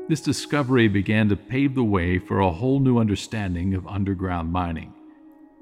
This 0.09 0.19
discovery 0.19 0.89
began 0.89 1.29
to 1.29 1.37
pave 1.37 1.73
the 1.73 1.85
way 1.85 2.19
for 2.19 2.41
a 2.41 2.51
whole 2.51 2.81
new 2.81 2.97
understanding 2.97 3.73
of 3.73 3.87
underground 3.87 4.51
mining, 4.51 4.93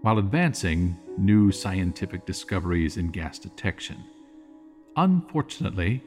while 0.01 0.17
advancing 0.17 0.97
new 1.19 1.51
scientific 1.51 2.25
discoveries 2.25 2.97
in 2.97 3.11
gas 3.11 3.37
detection. 3.37 4.03
Unfortunately, 4.97 6.01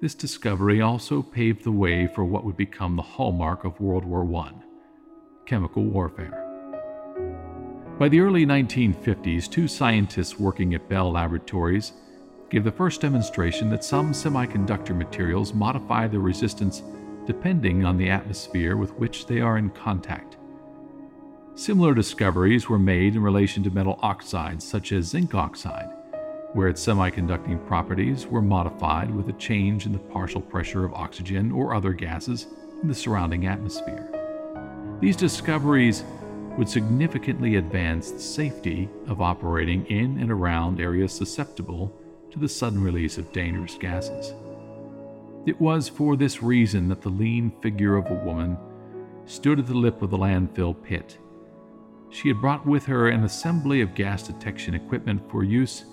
this 0.00 0.14
discovery 0.14 0.80
also 0.80 1.22
paved 1.22 1.64
the 1.64 1.70
way 1.70 2.06
for 2.06 2.24
what 2.24 2.44
would 2.44 2.56
become 2.56 2.96
the 2.96 3.02
hallmark 3.02 3.64
of 3.64 3.80
World 3.80 4.04
War 4.04 4.24
I 4.36 4.52
chemical 5.46 5.84
warfare. 5.84 6.42
By 7.98 8.08
the 8.08 8.20
early 8.20 8.44
1950s, 8.44 9.50
two 9.50 9.66
scientists 9.68 10.38
working 10.38 10.74
at 10.74 10.88
Bell 10.88 11.10
Laboratories 11.12 11.92
gave 12.50 12.64
the 12.64 12.70
first 12.70 13.00
demonstration 13.00 13.70
that 13.70 13.84
some 13.84 14.12
semiconductor 14.12 14.94
materials 14.94 15.54
modify 15.54 16.06
their 16.06 16.20
resistance 16.20 16.82
depending 17.26 17.84
on 17.84 17.96
the 17.96 18.10
atmosphere 18.10 18.76
with 18.76 18.92
which 18.94 19.26
they 19.26 19.40
are 19.40 19.56
in 19.56 19.70
contact. 19.70 20.36
Similar 21.54 21.94
discoveries 21.94 22.68
were 22.68 22.78
made 22.78 23.16
in 23.16 23.22
relation 23.22 23.62
to 23.62 23.70
metal 23.70 23.98
oxides, 24.02 24.64
such 24.64 24.92
as 24.92 25.06
zinc 25.06 25.34
oxide, 25.34 25.88
where 26.56 26.68
its 26.68 26.86
semiconducting 26.86 27.64
properties 27.66 28.26
were 28.26 28.40
modified 28.40 29.14
with 29.14 29.28
a 29.28 29.32
change 29.34 29.84
in 29.84 29.92
the 29.92 29.98
partial 29.98 30.40
pressure 30.40 30.86
of 30.86 30.94
oxygen 30.94 31.52
or 31.52 31.74
other 31.74 31.92
gases 31.92 32.46
in 32.80 32.88
the 32.88 32.94
surrounding 32.94 33.46
atmosphere. 33.46 34.08
These 34.98 35.16
discoveries 35.16 36.02
would 36.56 36.66
significantly 36.66 37.56
advance 37.56 38.10
the 38.10 38.18
safety 38.18 38.88
of 39.06 39.20
operating 39.20 39.84
in 39.88 40.18
and 40.18 40.32
around 40.32 40.80
areas 40.80 41.12
susceptible 41.12 41.94
to 42.30 42.38
the 42.38 42.48
sudden 42.48 42.82
release 42.82 43.18
of 43.18 43.30
dangerous 43.34 43.74
gases. 43.74 44.32
It 45.44 45.60
was 45.60 45.90
for 45.90 46.16
this 46.16 46.42
reason 46.42 46.88
that 46.88 47.02
the 47.02 47.10
lean 47.10 47.52
figure 47.60 47.98
of 47.98 48.10
a 48.10 48.24
woman 48.24 48.56
stood 49.26 49.58
at 49.58 49.66
the 49.66 49.74
lip 49.74 50.00
of 50.00 50.08
the 50.08 50.16
landfill 50.16 50.82
pit. 50.82 51.18
She 52.08 52.28
had 52.28 52.40
brought 52.40 52.64
with 52.64 52.86
her 52.86 53.10
an 53.10 53.24
assembly 53.24 53.82
of 53.82 53.94
gas 53.94 54.22
detection 54.22 54.72
equipment 54.72 55.20
for 55.30 55.44
use 55.44 55.84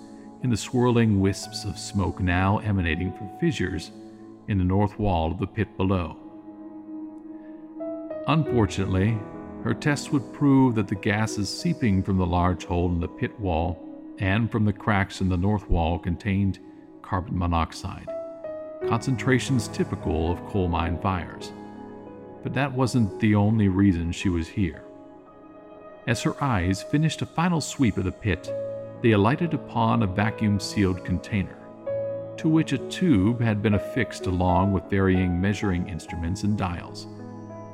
in 0.44 0.50
the 0.50 0.56
swirling 0.56 1.20
wisps 1.20 1.64
of 1.64 1.78
smoke 1.78 2.20
now 2.20 2.58
emanating 2.58 3.10
from 3.14 3.30
fissures 3.40 3.90
in 4.46 4.58
the 4.58 4.64
north 4.64 4.98
wall 4.98 5.32
of 5.32 5.38
the 5.38 5.46
pit 5.46 5.74
below. 5.78 6.18
Unfortunately, 8.26 9.18
her 9.62 9.72
tests 9.72 10.12
would 10.12 10.34
prove 10.34 10.74
that 10.74 10.86
the 10.86 10.94
gases 10.94 11.48
seeping 11.48 12.02
from 12.02 12.18
the 12.18 12.26
large 12.26 12.66
hole 12.66 12.90
in 12.90 13.00
the 13.00 13.08
pit 13.08 13.40
wall 13.40 13.80
and 14.18 14.52
from 14.52 14.66
the 14.66 14.72
cracks 14.72 15.22
in 15.22 15.30
the 15.30 15.36
north 15.36 15.68
wall 15.70 15.98
contained 15.98 16.58
carbon 17.00 17.38
monoxide, 17.38 18.06
concentrations 18.86 19.68
typical 19.68 20.30
of 20.30 20.44
coal 20.46 20.68
mine 20.68 21.00
fires. 21.00 21.52
But 22.42 22.52
that 22.52 22.70
wasn't 22.70 23.18
the 23.18 23.34
only 23.34 23.68
reason 23.68 24.12
she 24.12 24.28
was 24.28 24.48
here. 24.48 24.84
As 26.06 26.22
her 26.22 26.44
eyes 26.44 26.82
finished 26.82 27.22
a 27.22 27.26
final 27.26 27.62
sweep 27.62 27.96
of 27.96 28.04
the 28.04 28.12
pit, 28.12 28.52
they 29.04 29.12
alighted 29.12 29.52
upon 29.52 30.02
a 30.02 30.06
vacuum 30.06 30.58
sealed 30.58 31.04
container, 31.04 31.58
to 32.38 32.48
which 32.48 32.72
a 32.72 32.78
tube 32.88 33.38
had 33.38 33.60
been 33.60 33.74
affixed 33.74 34.24
along 34.24 34.72
with 34.72 34.88
varying 34.88 35.38
measuring 35.38 35.86
instruments 35.90 36.42
and 36.42 36.56
dials. 36.56 37.06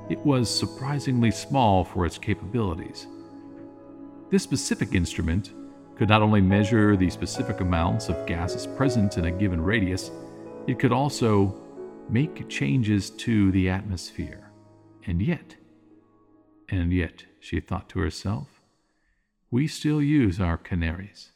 It 0.09 0.19
was 0.27 0.51
surprisingly 0.51 1.31
small 1.31 1.85
for 1.85 2.05
its 2.05 2.19
capabilities. 2.19 3.07
This 4.29 4.43
specific 4.43 4.97
instrument 4.97 5.53
could 5.95 6.09
not 6.09 6.21
only 6.21 6.41
measure 6.41 6.97
the 6.97 7.09
specific 7.09 7.61
amounts 7.61 8.09
of 8.09 8.27
gases 8.27 8.67
present 8.67 9.17
in 9.17 9.27
a 9.27 9.31
given 9.31 9.61
radius, 9.61 10.11
it 10.67 10.81
could 10.81 10.91
also 10.91 11.55
make 12.09 12.49
changes 12.49 13.09
to 13.09 13.53
the 13.53 13.71
atmosphere. 13.71 14.51
And 15.07 15.23
yet, 15.23 15.55
and 16.71 16.93
yet, 16.93 17.23
she 17.39 17.61
thought 17.61 17.89
to 17.91 18.01
herself, 18.01 18.60
we 19.53 19.67
still 19.67 20.01
use 20.01 20.41
our 20.41 20.57
canaries. 20.57 21.33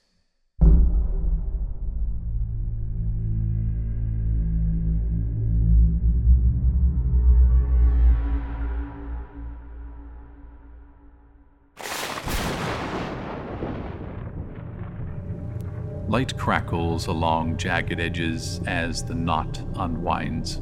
Light 16.06 16.38
crackles 16.38 17.08
along 17.08 17.56
jagged 17.56 17.98
edges 17.98 18.60
as 18.68 19.02
the 19.02 19.14
knot 19.16 19.60
unwinds. 19.74 20.58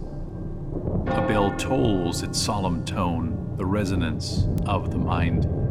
A 1.08 1.26
bell 1.28 1.54
tolls 1.58 2.22
its 2.22 2.40
solemn 2.40 2.82
tone, 2.86 3.54
the 3.58 3.66
resonance 3.66 4.46
of 4.64 4.90
the 4.90 4.96
mind. 4.96 5.61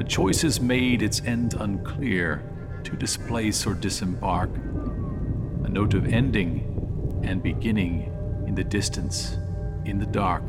The 0.00 0.08
choice 0.08 0.44
is 0.44 0.62
made, 0.62 1.02
its 1.02 1.20
end 1.26 1.52
unclear, 1.60 2.42
to 2.84 2.96
displace 2.96 3.66
or 3.66 3.74
disembark. 3.74 4.48
A 4.48 5.68
note 5.68 5.92
of 5.92 6.06
ending 6.06 7.20
and 7.22 7.42
beginning 7.42 8.10
in 8.46 8.54
the 8.54 8.64
distance, 8.64 9.36
in 9.84 9.98
the 9.98 10.06
dark. 10.06 10.42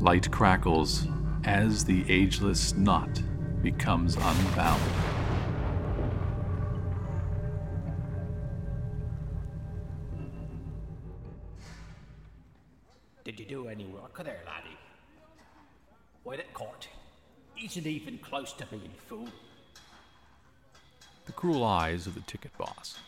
Light 0.00 0.30
crackles 0.30 1.06
as 1.44 1.86
the 1.86 2.04
ageless 2.06 2.74
knot 2.74 3.22
becomes 3.62 4.16
unbound. 4.16 4.82
Did 13.24 13.40
you 13.40 13.46
do 13.46 13.68
any 13.68 13.86
work 13.86 14.22
there, 14.22 14.42
laddie? 14.44 14.76
Why, 16.24 16.36
that 16.36 16.52
court 16.52 16.88
isn't 17.62 17.86
even 17.86 18.18
close 18.18 18.52
to 18.54 18.66
being 18.66 18.92
full. 19.06 19.28
The 21.26 21.32
cruel 21.32 21.64
eyes 21.64 22.06
of 22.06 22.14
the 22.14 22.20
ticket 22.20 22.56
boss, 22.58 22.98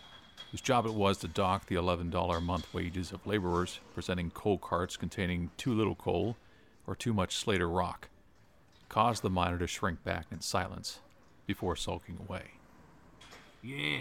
whose 0.51 0.61
job 0.61 0.87
it 0.87 0.95
was 0.95 1.19
to 1.19 1.29
dock 1.29 1.67
the 1.67 1.75
$11 1.75 2.37
a 2.37 2.41
month 2.41 2.73
wages 2.73 3.13
of 3.13 3.27
laborers 3.27 3.81
presenting 3.95 4.31
coal 4.31 4.59
carts 4.59 4.97
containing 4.97 5.51
too 5.57 5.75
little 5.75 5.95
coal 5.95 6.37
or 6.87 6.95
too 6.95 7.13
much 7.13 7.37
Slater 7.37 7.69
rock, 7.69 8.09
caused 8.89 9.23
the 9.23 9.31
miner 9.31 9.59
to 9.59 9.67
shrink 9.67 10.03
back 10.05 10.27
in 10.31 10.41
silence 10.41 11.01
before 11.47 11.77
sulking 11.77 12.19
away. 12.29 12.53
Yeah. 13.63 13.99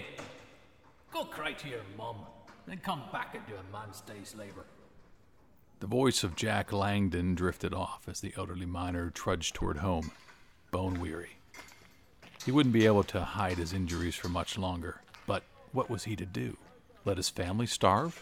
Go 1.11 1.25
cry 1.25 1.53
to 1.53 1.67
your 1.67 1.81
mum, 1.97 2.17
then 2.67 2.77
come 2.77 3.03
back 3.11 3.35
and 3.35 3.45
do 3.47 3.53
a 3.53 3.77
man's 3.77 4.01
day's 4.01 4.35
labor. 4.37 4.65
The 5.79 5.87
voice 5.87 6.23
of 6.23 6.35
Jack 6.35 6.71
Langdon 6.71 7.35
drifted 7.35 7.73
off 7.73 8.07
as 8.07 8.21
the 8.21 8.33
elderly 8.37 8.65
miner 8.65 9.09
trudged 9.09 9.55
toward 9.55 9.77
home, 9.77 10.11
bone 10.75 10.99
weary. 10.99 11.37
He 12.43 12.51
wouldn't 12.51 12.73
be 12.73 12.85
able 12.85 13.05
to 13.05 13.21
hide 13.21 13.57
his 13.57 13.71
injuries 13.71 14.13
for 14.13 14.27
much 14.27 14.57
longer, 14.57 14.99
but 15.25 15.41
what 15.71 15.89
was 15.89 16.03
he 16.03 16.17
to 16.17 16.25
do? 16.25 16.57
Let 17.05 17.15
his 17.15 17.29
family 17.29 17.65
starve? 17.65 18.21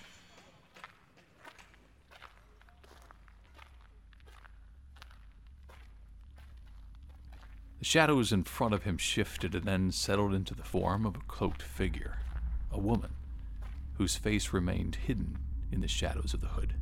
The 7.80 7.86
shadows 7.86 8.32
in 8.32 8.44
front 8.44 8.76
of 8.76 8.84
him 8.84 9.00
shifted 9.00 9.56
and 9.56 9.66
then 9.66 9.92
settled 9.92 10.36
into 10.36 10.54
the 10.54 10.62
form 10.62 11.08
of 11.08 11.16
a 11.16 11.22
cloaked 11.22 11.64
figure, 11.64 12.20
a 12.72 12.78
woman, 12.78 13.16
whose 13.98 14.16
face 14.16 14.54
remained 14.54 14.98
hidden 15.08 15.40
in 15.72 15.82
the 15.82 15.88
shadows 15.88 16.36
of 16.36 16.42
the 16.42 16.50
hood. 16.50 16.76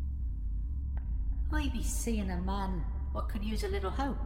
I 1.50 1.70
be 1.70 1.82
seeing 1.82 2.30
a 2.30 2.42
man 2.42 2.84
what 3.14 3.30
could 3.30 3.46
use 3.46 3.64
a 3.64 3.70
little 3.70 3.90
help. 3.90 4.18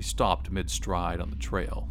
He 0.00 0.04
stopped 0.04 0.50
mid 0.50 0.70
stride 0.70 1.20
on 1.20 1.28
the 1.28 1.36
trail, 1.36 1.90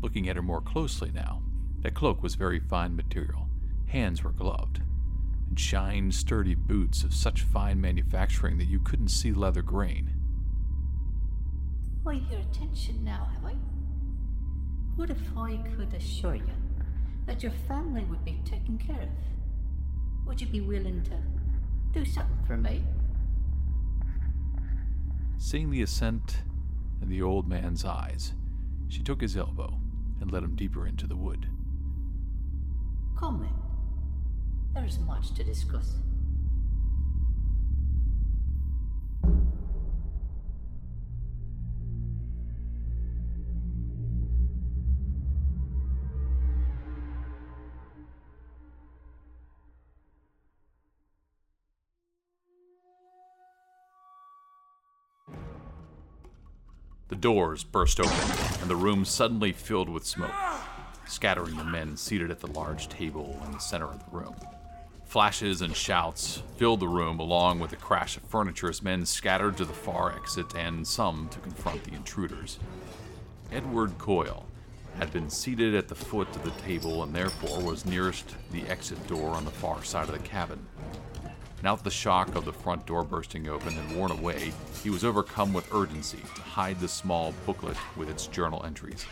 looking 0.00 0.28
at 0.28 0.36
her 0.36 0.42
more 0.42 0.60
closely 0.60 1.10
now. 1.10 1.42
That 1.80 1.92
cloak 1.92 2.22
was 2.22 2.36
very 2.36 2.60
fine 2.60 2.94
material, 2.94 3.48
hands 3.88 4.22
were 4.22 4.30
gloved, 4.30 4.80
and 5.48 5.58
shined 5.58 6.14
sturdy 6.14 6.54
boots 6.54 7.02
of 7.02 7.12
such 7.12 7.42
fine 7.42 7.80
manufacturing 7.80 8.58
that 8.58 8.68
you 8.68 8.78
couldn't 8.78 9.08
see 9.08 9.32
leather 9.32 9.62
grain. 9.62 10.12
I 12.06 12.12
your 12.30 12.38
attention 12.42 13.02
now, 13.02 13.28
have 13.34 13.44
I? 13.50 13.56
What 14.94 15.10
if 15.10 15.18
I 15.36 15.56
could 15.76 15.92
assure 15.94 16.36
you 16.36 16.54
that 17.26 17.42
your 17.42 17.50
family 17.66 18.04
would 18.04 18.24
be 18.24 18.40
taken 18.44 18.78
care 18.78 19.02
of? 19.02 20.28
Would 20.28 20.40
you 20.40 20.46
be 20.46 20.60
willing 20.60 21.02
to 21.02 21.18
do 21.92 22.04
something 22.04 22.38
for 22.46 22.56
me? 22.56 22.84
Seeing 25.38 25.72
the 25.72 25.82
assent 25.82 26.42
in 27.02 27.08
the 27.08 27.22
old 27.22 27.48
man's 27.48 27.84
eyes, 27.84 28.34
she 28.88 29.02
took 29.02 29.20
his 29.20 29.36
elbow 29.36 29.78
and 30.20 30.30
led 30.32 30.42
him 30.42 30.56
deeper 30.56 30.86
into 30.86 31.06
the 31.06 31.16
wood. 31.16 31.46
Come 33.18 33.40
then. 33.40 33.54
There 34.74 34.84
is 34.84 34.98
much 35.00 35.34
to 35.34 35.44
discuss. 35.44 35.96
The 57.08 57.16
doors 57.16 57.64
burst 57.64 58.00
open, 58.00 58.30
and 58.60 58.68
the 58.68 58.76
room 58.76 59.06
suddenly 59.06 59.52
filled 59.52 59.88
with 59.88 60.04
smoke, 60.04 60.30
scattering 61.06 61.56
the 61.56 61.64
men 61.64 61.96
seated 61.96 62.30
at 62.30 62.40
the 62.40 62.48
large 62.48 62.86
table 62.90 63.40
in 63.46 63.52
the 63.52 63.58
center 63.58 63.86
of 63.86 63.98
the 64.04 64.16
room. 64.16 64.34
Flashes 65.06 65.62
and 65.62 65.74
shouts 65.74 66.42
filled 66.58 66.80
the 66.80 66.88
room, 66.88 67.18
along 67.18 67.60
with 67.60 67.70
the 67.70 67.76
crash 67.76 68.18
of 68.18 68.24
furniture 68.24 68.68
as 68.68 68.82
men 68.82 69.06
scattered 69.06 69.56
to 69.56 69.64
the 69.64 69.72
far 69.72 70.14
exit 70.14 70.54
and 70.54 70.86
some 70.86 71.30
to 71.30 71.38
confront 71.38 71.82
the 71.84 71.94
intruders. 71.94 72.58
Edward 73.50 73.96
Coyle 73.96 74.44
had 74.98 75.10
been 75.10 75.30
seated 75.30 75.74
at 75.74 75.88
the 75.88 75.94
foot 75.94 76.28
of 76.36 76.44
the 76.44 76.62
table 76.62 77.02
and 77.02 77.14
therefore 77.14 77.62
was 77.62 77.86
nearest 77.86 78.36
the 78.52 78.68
exit 78.68 79.06
door 79.06 79.30
on 79.30 79.46
the 79.46 79.50
far 79.50 79.82
side 79.82 80.10
of 80.10 80.14
the 80.14 80.28
cabin. 80.28 80.66
Now 81.60 81.74
that 81.74 81.82
the 81.82 81.90
shock 81.90 82.36
of 82.36 82.44
the 82.44 82.52
front 82.52 82.86
door 82.86 83.02
bursting 83.02 83.48
open 83.48 83.72
had 83.72 83.96
worn 83.96 84.12
away, 84.12 84.52
he 84.84 84.90
was 84.90 85.04
overcome 85.04 85.52
with 85.52 85.74
urgency 85.74 86.20
to 86.36 86.42
hide 86.42 86.78
the 86.78 86.86
small 86.86 87.34
booklet 87.46 87.76
with 87.96 88.08
its 88.08 88.28
journal 88.28 88.64
entries. 88.64 89.04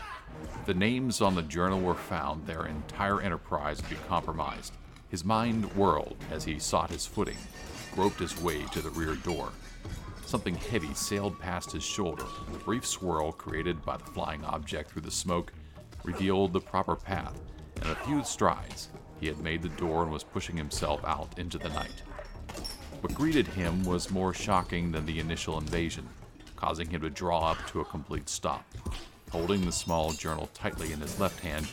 The 0.65 0.73
names 0.73 1.19
on 1.19 1.35
the 1.35 1.41
journal 1.41 1.81
were 1.81 1.93
found, 1.93 2.45
their 2.45 2.65
entire 2.65 3.21
enterprise 3.21 3.81
would 3.81 3.89
be 3.89 3.97
compromised. 4.07 4.73
His 5.09 5.25
mind 5.25 5.75
whirled 5.75 6.15
as 6.31 6.45
he 6.45 6.57
sought 6.57 6.89
his 6.89 7.05
footing, 7.05 7.37
groped 7.93 8.19
his 8.19 8.39
way 8.41 8.63
to 8.71 8.81
the 8.81 8.91
rear 8.91 9.15
door. 9.15 9.51
Something 10.25 10.55
heavy 10.55 10.93
sailed 10.93 11.39
past 11.39 11.73
his 11.73 11.83
shoulder, 11.83 12.25
the 12.51 12.59
brief 12.59 12.85
swirl 12.85 13.33
created 13.33 13.83
by 13.83 13.97
the 13.97 14.05
flying 14.05 14.45
object 14.45 14.91
through 14.91 15.01
the 15.01 15.11
smoke 15.11 15.51
revealed 16.03 16.53
the 16.53 16.61
proper 16.61 16.95
path. 16.95 17.39
In 17.81 17.89
a 17.89 17.95
few 17.95 18.23
strides, 18.23 18.89
he 19.19 19.27
had 19.27 19.39
made 19.39 19.61
the 19.61 19.69
door 19.69 20.03
and 20.03 20.11
was 20.11 20.23
pushing 20.23 20.55
himself 20.55 21.03
out 21.05 21.37
into 21.37 21.57
the 21.57 21.69
night. 21.69 22.03
What 23.01 23.13
greeted 23.13 23.47
him 23.47 23.83
was 23.83 24.09
more 24.09 24.33
shocking 24.33 24.91
than 24.91 25.05
the 25.05 25.19
initial 25.19 25.59
invasion, 25.59 26.09
causing 26.55 26.89
him 26.89 27.01
to 27.01 27.11
draw 27.11 27.51
up 27.51 27.57
to 27.67 27.81
a 27.81 27.85
complete 27.85 28.27
stop. 28.27 28.65
Holding 29.31 29.65
the 29.65 29.71
small 29.71 30.13
journal 30.13 30.49
tightly 30.55 30.91
in 30.91 30.99
his 30.99 31.19
left 31.19 31.39
hand, 31.41 31.67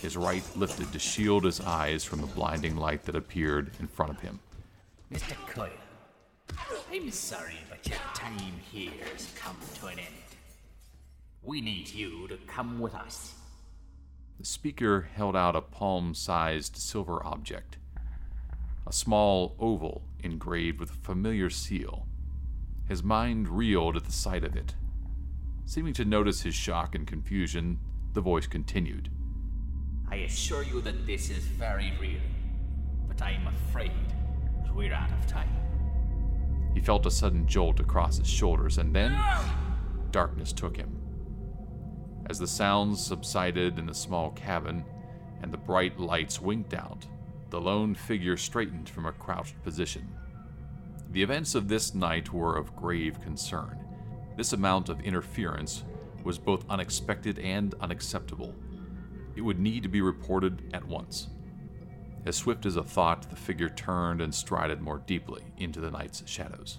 his 0.00 0.16
right 0.16 0.44
lifted 0.56 0.92
to 0.92 0.98
shield 1.00 1.44
his 1.44 1.60
eyes 1.60 2.04
from 2.04 2.20
the 2.20 2.28
blinding 2.28 2.76
light 2.76 3.02
that 3.04 3.16
appeared 3.16 3.72
in 3.80 3.88
front 3.88 4.12
of 4.12 4.20
him. 4.20 4.38
Mr. 5.12 5.34
Coyle, 5.48 5.70
I'm 6.92 7.10
sorry, 7.10 7.56
but 7.68 7.88
your 7.88 7.98
time 8.14 8.60
here 8.70 8.92
has 9.12 9.26
come 9.34 9.56
to 9.80 9.86
an 9.86 9.98
end. 9.98 10.08
We 11.42 11.60
need 11.60 11.88
you 11.88 12.28
to 12.28 12.36
come 12.46 12.78
with 12.78 12.94
us. 12.94 13.34
The 14.38 14.46
speaker 14.46 15.08
held 15.14 15.34
out 15.34 15.56
a 15.56 15.60
palm 15.62 16.14
sized 16.14 16.76
silver 16.76 17.24
object, 17.26 17.76
a 18.90 18.92
small 18.92 19.54
oval 19.60 20.02
engraved 20.24 20.80
with 20.80 20.90
a 20.90 20.94
familiar 20.94 21.48
seal. 21.48 22.08
His 22.88 23.04
mind 23.04 23.48
reeled 23.48 23.96
at 23.96 24.02
the 24.02 24.10
sight 24.10 24.42
of 24.42 24.56
it. 24.56 24.74
Seeming 25.64 25.92
to 25.94 26.04
notice 26.04 26.42
his 26.42 26.56
shock 26.56 26.96
and 26.96 27.06
confusion, 27.06 27.78
the 28.14 28.20
voice 28.20 28.48
continued. 28.48 29.08
I 30.10 30.16
assure 30.16 30.64
you 30.64 30.80
that 30.80 31.06
this 31.06 31.30
is 31.30 31.44
very 31.44 31.92
real, 32.00 32.20
but 33.06 33.22
I'm 33.22 33.46
afraid 33.46 33.92
that 34.64 34.74
we're 34.74 34.92
out 34.92 35.12
of 35.12 35.24
time. 35.28 35.56
He 36.74 36.80
felt 36.80 37.06
a 37.06 37.12
sudden 37.12 37.46
jolt 37.46 37.78
across 37.78 38.18
his 38.18 38.28
shoulders, 38.28 38.78
and 38.78 38.92
then 38.92 39.16
darkness 40.10 40.52
took 40.52 40.76
him. 40.76 40.98
As 42.28 42.40
the 42.40 42.48
sounds 42.48 43.00
subsided 43.06 43.78
in 43.78 43.86
the 43.86 43.94
small 43.94 44.32
cabin 44.32 44.84
and 45.42 45.52
the 45.52 45.58
bright 45.58 46.00
lights 46.00 46.40
winked 46.40 46.74
out, 46.74 47.06
the 47.50 47.60
lone 47.60 47.94
figure 47.94 48.36
straightened 48.36 48.88
from 48.88 49.06
a 49.06 49.12
crouched 49.12 49.60
position. 49.62 50.08
The 51.10 51.22
events 51.22 51.54
of 51.54 51.68
this 51.68 51.94
night 51.94 52.32
were 52.32 52.56
of 52.56 52.76
grave 52.76 53.20
concern. 53.20 53.78
This 54.36 54.52
amount 54.52 54.88
of 54.88 55.00
interference 55.00 55.84
was 56.22 56.38
both 56.38 56.68
unexpected 56.70 57.38
and 57.40 57.74
unacceptable. 57.80 58.54
It 59.34 59.40
would 59.40 59.58
need 59.58 59.82
to 59.82 59.88
be 59.88 60.00
reported 60.00 60.70
at 60.72 60.86
once. 60.86 61.28
As 62.26 62.36
swift 62.36 62.66
as 62.66 62.76
a 62.76 62.82
thought, 62.82 63.28
the 63.28 63.36
figure 63.36 63.70
turned 63.70 64.20
and 64.20 64.34
strided 64.34 64.80
more 64.80 64.98
deeply 64.98 65.42
into 65.56 65.80
the 65.80 65.90
night's 65.90 66.22
shadows. 66.26 66.78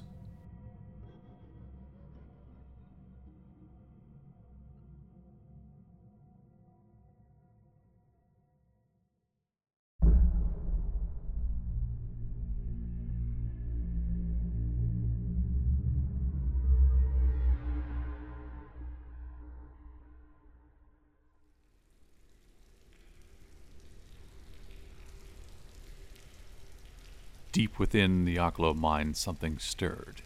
Deep 27.52 27.78
within 27.78 28.24
the 28.24 28.38
Oklo 28.38 28.74
mind, 28.74 29.18
something 29.18 29.60
stirred. 29.60 30.22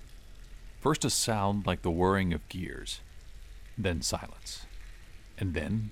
First 0.79 1.03
a 1.03 1.09
sound 1.09 1.65
like 1.65 1.81
the 1.81 1.89
whirring 1.89 2.33
of 2.33 2.47
gears, 2.49 2.99
then 3.75 4.03
silence, 4.03 4.67
and 5.39 5.55
then 5.55 5.89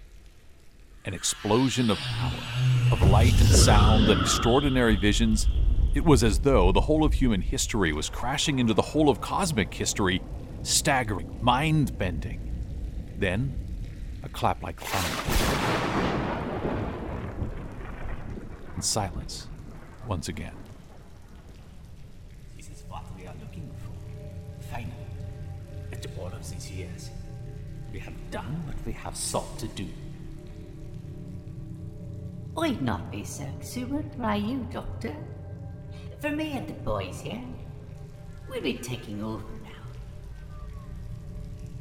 an 1.05 1.15
explosion 1.15 1.89
of 1.89 1.97
power, 1.97 2.91
of 2.91 3.09
light 3.09 3.33
and 3.39 3.49
sound 3.49 4.09
and 4.09 4.21
extraordinary 4.21 4.95
visions. 4.95 5.47
It 5.95 6.05
was 6.05 6.23
as 6.23 6.39
though 6.39 6.71
the 6.71 6.81
whole 6.81 7.03
of 7.03 7.13
human 7.13 7.41
history 7.41 7.93
was 7.93 8.09
crashing 8.09 8.59
into 8.59 8.75
the 8.75 8.83
whole 8.83 9.09
of 9.09 9.19
cosmic 9.19 9.73
history, 9.73 10.21
staggering, 10.61 11.39
mind 11.41 11.97
bending. 11.97 12.51
Then, 13.17 13.57
a 14.21 14.29
clap 14.29 14.61
like 14.61 14.79
thunder. 14.79 15.23
And 18.75 18.83
silence, 18.83 19.47
once 20.07 20.27
again. 20.27 20.62
After 26.03 26.21
all 26.21 26.27
of 26.27 26.49
these 26.49 26.71
years, 26.71 27.11
we 27.91 27.99
have 27.99 28.13
done 28.31 28.63
what 28.65 28.75
we 28.85 28.91
have 28.91 29.15
sought 29.15 29.57
to 29.59 29.67
do. 29.69 29.87
I'd 32.57 32.81
not 32.81 33.11
be 33.11 33.23
so 33.23 33.43
exuberant, 33.57 34.13
are 34.21 34.37
you, 34.37 34.67
Doctor? 34.71 35.15
For 36.19 36.29
me 36.29 36.51
and 36.53 36.67
the 36.67 36.73
boys 36.73 37.21
here, 37.21 37.41
we'll 38.49 38.61
be 38.61 38.73
taking 38.73 39.23
over 39.23 39.43
now. 39.63 39.83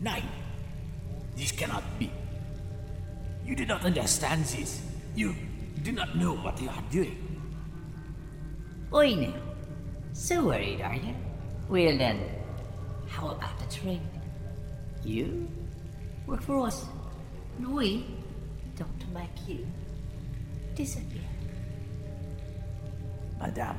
Nine. 0.00 0.28
This 1.36 1.52
cannot 1.52 1.84
be. 1.98 2.10
You 3.44 3.56
do 3.56 3.66
not 3.66 3.84
understand 3.84 4.44
this. 4.44 4.82
You 5.14 5.34
do 5.82 5.92
not 5.92 6.16
know 6.16 6.34
what 6.36 6.60
you 6.60 6.68
are 6.68 6.84
doing. 6.90 7.18
I 8.94 9.14
know. 9.14 9.34
So 10.12 10.46
worried, 10.46 10.80
are 10.80 10.94
you? 10.94 11.14
Well 11.68 11.96
then, 11.96 12.20
how 13.08 13.28
about 13.28 13.58
the 13.58 13.66
trade? 13.74 14.11
You 15.04 15.48
work 16.26 16.42
for 16.42 16.66
us, 16.66 16.86
and 17.58 17.74
we 17.74 18.06
don't 18.76 19.12
make 19.12 19.48
you 19.48 19.66
disappear. 20.74 21.22
Madame, 23.38 23.76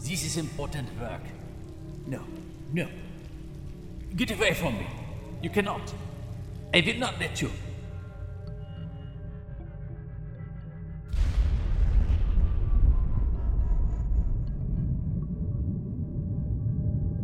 this 0.00 0.24
is 0.24 0.36
important 0.36 0.88
work. 1.00 1.22
No, 2.06 2.20
no. 2.72 2.88
Get 4.16 4.30
away 4.32 4.54
from 4.54 4.74
me. 4.78 4.86
You 5.42 5.50
cannot. 5.50 5.92
I 6.74 6.80
will 6.80 6.98
not 6.98 7.18
let 7.20 7.40
you. 7.40 7.50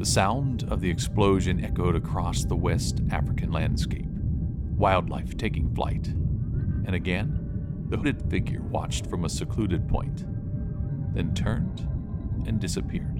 The 0.02 0.06
sound 0.06 0.64
of 0.64 0.80
the 0.80 0.90
explosion 0.90 1.64
echoed 1.64 1.94
across 1.94 2.44
the 2.44 2.56
West 2.56 3.00
African 3.12 3.52
landscape, 3.52 4.08
wildlife 4.76 5.36
taking 5.36 5.72
flight. 5.76 6.08
And 6.08 6.96
again, 6.96 7.86
the 7.88 7.96
hooded 7.96 8.28
figure 8.28 8.62
watched 8.62 9.06
from 9.06 9.24
a 9.24 9.28
secluded 9.28 9.86
point, 9.86 10.24
then 11.14 11.32
turned 11.34 11.88
and 12.48 12.58
disappeared. 12.58 13.11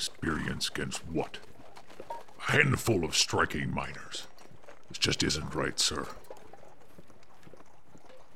Experience 0.00 0.70
against 0.70 1.06
what? 1.08 1.36
A 2.38 2.52
handful 2.52 3.04
of 3.04 3.14
striking 3.14 3.70
miners. 3.70 4.26
This 4.88 4.96
just 4.96 5.22
isn't 5.22 5.54
right, 5.54 5.78
sir. 5.78 6.06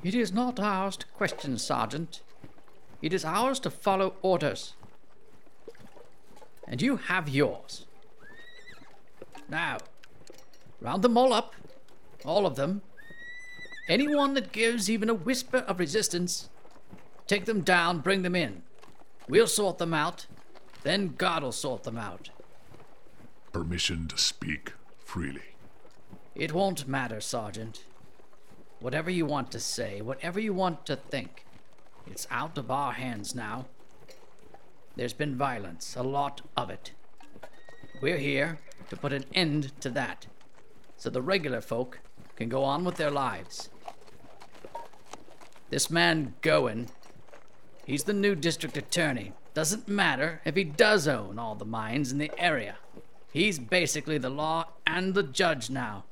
It 0.03 0.15
is 0.15 0.31
not 0.31 0.61
ours 0.61 0.99
to 0.99 1.07
question, 1.07 1.57
Sergeant. 1.57 2.21
It 3.01 3.15
is 3.15 3.25
ours 3.25 3.59
to 3.61 3.71
follow 3.71 4.15
orders. 4.21 4.75
And 6.69 6.83
you 6.83 6.97
have 6.97 7.31
yours. 7.31 7.87
Now, 9.49 9.79
round 10.83 11.01
them 11.01 11.17
all 11.17 11.33
up. 11.33 11.55
All 12.27 12.45
of 12.45 12.57
them. 12.57 12.83
Anyone 13.89 14.35
that 14.35 14.53
gives 14.53 14.91
even 14.91 15.09
a 15.09 15.15
whisper 15.15 15.59
of 15.59 15.79
resistance, 15.79 16.51
take 17.27 17.47
them 17.47 17.63
down, 17.63 18.01
bring 18.01 18.21
them 18.21 18.37
in. 18.37 18.65
We'll 19.31 19.47
sort 19.47 19.79
them 19.79 19.95
out. 19.95 20.27
Then 20.85 21.15
God'll 21.17 21.51
sort 21.51 21.83
them 21.83 21.99
out. 21.99 22.31
Permission 23.53 24.07
to 24.09 24.19
speak 24.19 24.75
freely. 24.99 25.57
It 26.35 26.53
won't 26.53 26.87
matter, 26.87 27.21
Sergeant. 27.21 27.85
Whatever 28.81 29.11
you 29.11 29.25
want 29.25 29.51
to 29.53 29.61
say, 29.61 30.03
whatever 30.03 30.39
you 30.39 30.53
want 30.53 30.85
to 30.87 30.97
think, 30.97 31.47
it's 32.07 32.29
out 32.31 32.59
of 32.59 32.71
our 32.71 32.93
hands 32.93 33.35
now. 33.35 33.65
There's 34.95 35.15
been 35.15 35.37
violence, 35.37 35.97
a 35.97 36.03
lot 36.03 36.43
of 36.57 36.69
it. 36.69 36.93
We're 38.03 38.19
here 38.19 38.59
to 38.91 38.97
put 38.97 39.13
an 39.13 39.25
end 39.33 39.73
to 39.81 39.89
that, 39.91 40.27
so 40.99 41.09
the 41.09 41.23
regular 41.23 41.63
folk 41.63 42.01
can 42.37 42.51
go 42.51 42.63
on 42.63 42.85
with 42.85 42.97
their 42.97 43.11
lives. 43.11 43.71
This 45.71 45.89
man 45.89 46.35
Gowen, 46.43 46.89
he's 47.87 48.05
the 48.05 48.13
new 48.13 48.35
district 48.35 48.77
attorney. 48.77 49.33
Doesn't 49.55 49.87
matter 49.87 50.41
if 50.45 50.57
he 50.57 50.65
does 50.65 51.07
own 51.07 51.39
all 51.39 51.55
the 51.55 51.65
mines 51.65 52.11
in 52.11 52.19
the 52.19 52.33
area. 52.37 52.77
He's 53.33 53.59
basically 53.59 54.19
the 54.19 54.31
law 54.31 54.67
and 54.85 55.15
the 55.15 55.23
judge 55.23 55.71
now. 55.71 56.05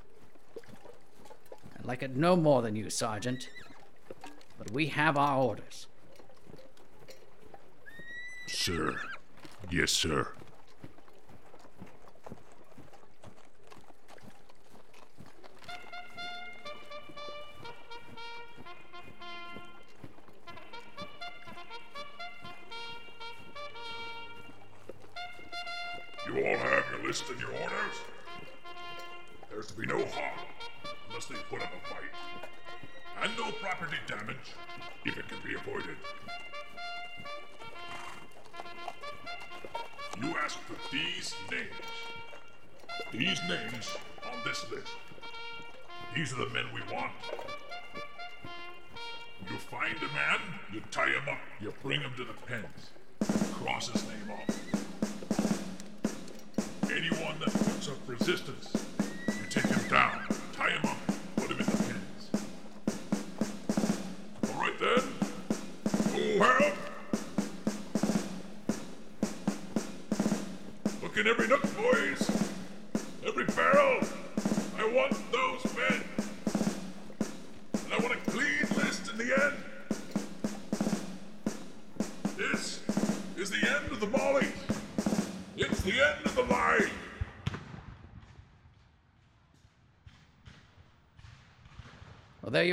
I'd 1.77 1.85
like 1.85 2.03
it 2.03 2.17
no 2.17 2.37
more 2.37 2.63
than 2.63 2.77
you, 2.77 2.89
Sergeant. 2.89 3.49
But 4.59 4.71
we 4.71 4.87
have 4.87 5.17
our 5.17 5.39
orders. 5.39 5.89
Sir. 8.47 9.01
Yes, 9.71 9.91
sir. 9.91 10.29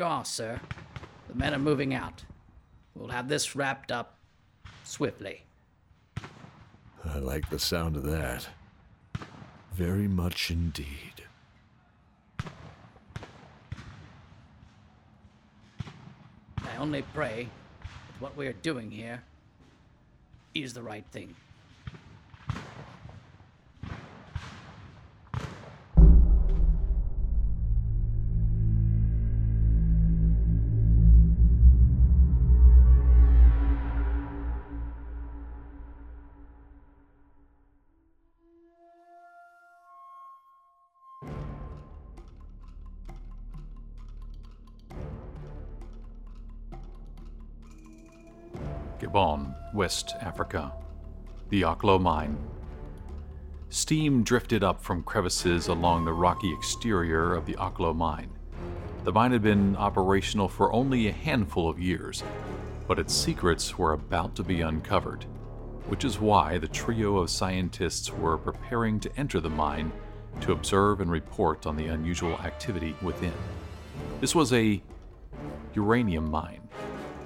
Are, 0.10 0.26
sir. 0.26 0.60
The 1.28 1.36
men 1.36 1.54
are 1.54 1.60
moving 1.60 1.94
out. 1.94 2.24
We'll 2.96 3.10
have 3.10 3.28
this 3.30 3.56
wrapped 3.56 3.92
up 3.92 4.16
swiftly. 4.84 5.44
I 7.06 7.20
like 7.20 7.50
the 7.50 7.60
sound 7.60 7.96
of 7.96 8.04
that. 8.04 8.48
Very 9.74 10.08
much 10.08 10.50
indeed. 10.50 11.24
I 16.58 16.76
only 16.80 17.04
pray 17.14 17.48
that 17.82 18.22
what 18.22 18.36
we 18.36 18.48
are 18.48 18.54
doing 18.54 18.90
here 18.90 19.22
is 20.56 20.74
the 20.74 20.82
right 20.82 21.06
thing. 21.12 21.36
Gabon, 49.10 49.56
West 49.74 50.16
Africa. 50.22 50.72
The 51.50 51.64
Oklo 51.64 52.00
Mine. 52.00 52.38
Steam 53.70 54.24
drifted 54.24 54.64
up 54.64 54.84
from 54.84 55.02
crevices 55.02 55.68
along 55.68 56.06
the 56.06 56.14
rocky 56.14 56.54
exterior 56.54 57.34
of 57.34 57.48
the 57.48 57.56
Oklo 57.56 57.96
Mine. 57.96 58.30
The 59.06 59.12
mine 59.12 59.32
had 59.32 59.42
been 59.42 59.76
operational 59.78 60.48
for 60.48 60.72
only 60.72 61.08
a 61.08 61.12
handful 61.12 61.68
of 61.68 61.80
years, 61.80 62.22
but 62.88 63.00
its 63.00 63.16
secrets 63.16 63.80
were 63.80 63.94
about 63.94 64.36
to 64.36 64.44
be 64.44 64.62
uncovered, 64.62 65.24
which 65.88 66.06
is 66.06 66.20
why 66.20 66.60
the 66.60 66.68
trio 66.68 67.18
of 67.18 67.32
scientists 67.32 68.14
were 68.14 68.38
preparing 68.38 69.00
to 69.00 69.18
enter 69.18 69.40
the 69.40 69.50
mine 69.50 69.92
to 70.42 70.52
observe 70.52 71.02
and 71.02 71.10
report 71.10 71.66
on 71.66 71.76
the 71.76 71.88
unusual 71.88 72.34
activity 72.42 72.96
within. 73.02 73.34
This 74.22 74.36
was 74.36 74.54
a 74.54 74.84
uranium 75.74 76.30
mine, 76.30 76.69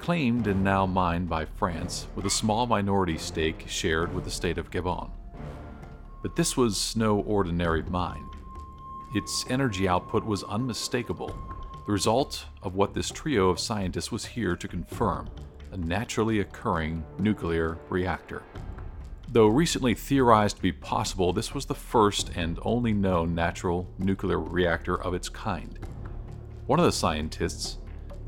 claimed 0.03 0.47
and 0.47 0.61
now 0.61 0.85
mined 0.85 1.29
by 1.29 1.45
France, 1.45 2.07
with 2.13 2.25
a 2.25 2.29
small 2.29 2.67
minority 2.67 3.17
stake 3.17 3.63
shared 3.69 4.13
with 4.13 4.25
the 4.25 4.29
state 4.29 4.57
of 4.57 4.69
Gabon. 4.69 5.09
But 6.21 6.35
this 6.35 6.57
was 6.57 6.93
no 6.97 7.21
ordinary 7.21 7.83
mine. 7.83 8.29
Its 9.15 9.45
energy 9.49 9.87
output 9.87 10.25
was 10.25 10.43
unmistakable, 10.43 11.33
the 11.85 11.91
result 11.93 12.47
of 12.63 12.75
what 12.75 12.93
this 12.93 13.11
trio 13.11 13.47
of 13.47 13.61
scientists 13.61 14.11
was 14.11 14.25
here 14.25 14.57
to 14.57 14.67
confirm 14.67 15.29
a 15.71 15.77
naturally 15.77 16.41
occurring 16.41 17.05
nuclear 17.17 17.77
reactor. 17.89 18.43
Though 19.29 19.47
recently 19.47 19.95
theorized 19.95 20.57
to 20.57 20.61
be 20.61 20.73
possible, 20.73 21.31
this 21.31 21.53
was 21.53 21.65
the 21.65 21.75
first 21.75 22.29
and 22.35 22.59
only 22.63 22.91
known 22.91 23.33
natural 23.33 23.87
nuclear 23.97 24.37
reactor 24.37 25.01
of 25.01 25.13
its 25.13 25.29
kind. 25.29 25.79
One 26.65 26.79
of 26.79 26.85
the 26.85 26.91
scientists, 26.91 27.77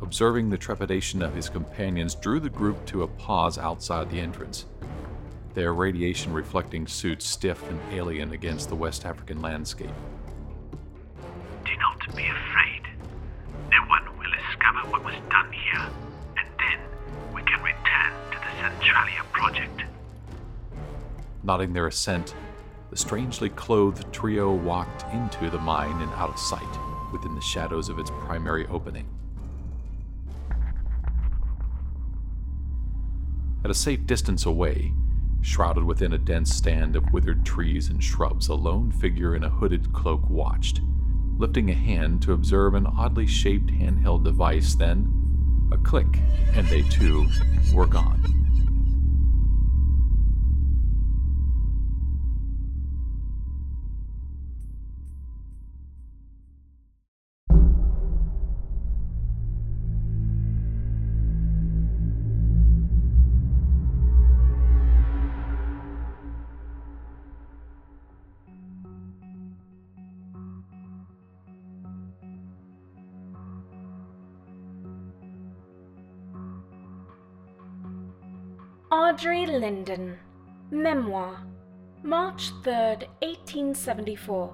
observing 0.01 0.49
the 0.49 0.58
trepidation 0.58 1.21
of 1.21 1.34
his 1.34 1.49
companions, 1.49 2.15
drew 2.15 2.39
the 2.39 2.49
group 2.49 2.86
to 2.86 3.03
a 3.03 3.08
pause 3.08 3.58
outside 3.58 4.10
the 4.10 4.19
entrance, 4.19 4.65
their 5.53 5.73
radiation 5.73 6.34
reflecting 6.34 6.86
suits 6.86 7.25
stiff 7.25 7.67
and 7.69 7.79
alien 7.93 8.34
against 8.34 8.69
the 8.69 8.75
West 8.75 9.05
African 9.05 9.41
landscape. 9.41 9.89
Do 11.63 11.71
not 11.77 12.15
be 12.15 12.27
afraid. 12.27 12.81
No 13.71 13.77
one 13.88 14.03
will 14.17 14.31
discover 14.31 14.89
what 14.89 15.03
was 15.03 15.15
done 15.29 15.51
here, 15.51 15.89
and 16.38 16.47
then 16.60 16.79
we 17.34 17.41
can 17.43 17.62
return 17.63 18.12
to 18.31 18.38
the 18.38 18.62
Centralia 18.62 19.23
project. 19.31 19.84
Nodding 21.43 21.73
their 21.73 21.88
assent, 21.88 22.36
the 22.89 22.97
strangely 22.97 23.49
clothed 23.49 24.12
trio 24.12 24.53
walked 24.53 25.05
into 25.13 25.49
the 25.49 25.60
mine 25.60 26.01
and 26.01 26.12
out 26.13 26.29
of 26.29 26.39
sight 26.39 26.62
within 27.12 27.34
the 27.34 27.41
shadows 27.41 27.88
of 27.88 27.97
its 27.97 28.12
primary 28.25 28.67
opening. 28.67 29.08
At 33.65 33.71
a 33.71 33.73
safe 33.73 34.06
distance 34.06 34.45
away, 34.45 34.93
shrouded 35.41 35.86
within 35.86 36.13
a 36.13 36.19
dense 36.19 36.54
stand 36.54 36.95
of 36.95 37.12
withered 37.12 37.43
trees 37.43 37.89
and 37.89 38.04
shrubs, 38.04 38.47
a 38.47 38.54
lone 38.54 38.91
figure 38.91 39.36
in 39.36 39.43
a 39.43 39.49
hooded 39.49 39.91
cloak 39.91 40.30
watched, 40.30 40.82
lifting 41.39 41.71
a 41.71 41.73
hand 41.73 42.21
to 42.21 42.34
observe 42.34 42.75
an 42.75 42.86
oddly 42.86 43.25
shaped 43.25 43.71
handheld 43.71 44.23
device, 44.23 44.75
then 44.75 45.12
a 45.71 45.80
click, 45.80 46.19
and 46.54 46.67
they 46.67 46.84
too 46.84 47.25
were 47.73 47.88
gone. 47.88 48.44
Audrey 79.15 79.45
Linden, 79.45 80.17
Memoir, 80.71 81.39
March 82.04 82.51
3rd, 82.63 83.08
1874. 83.21 84.54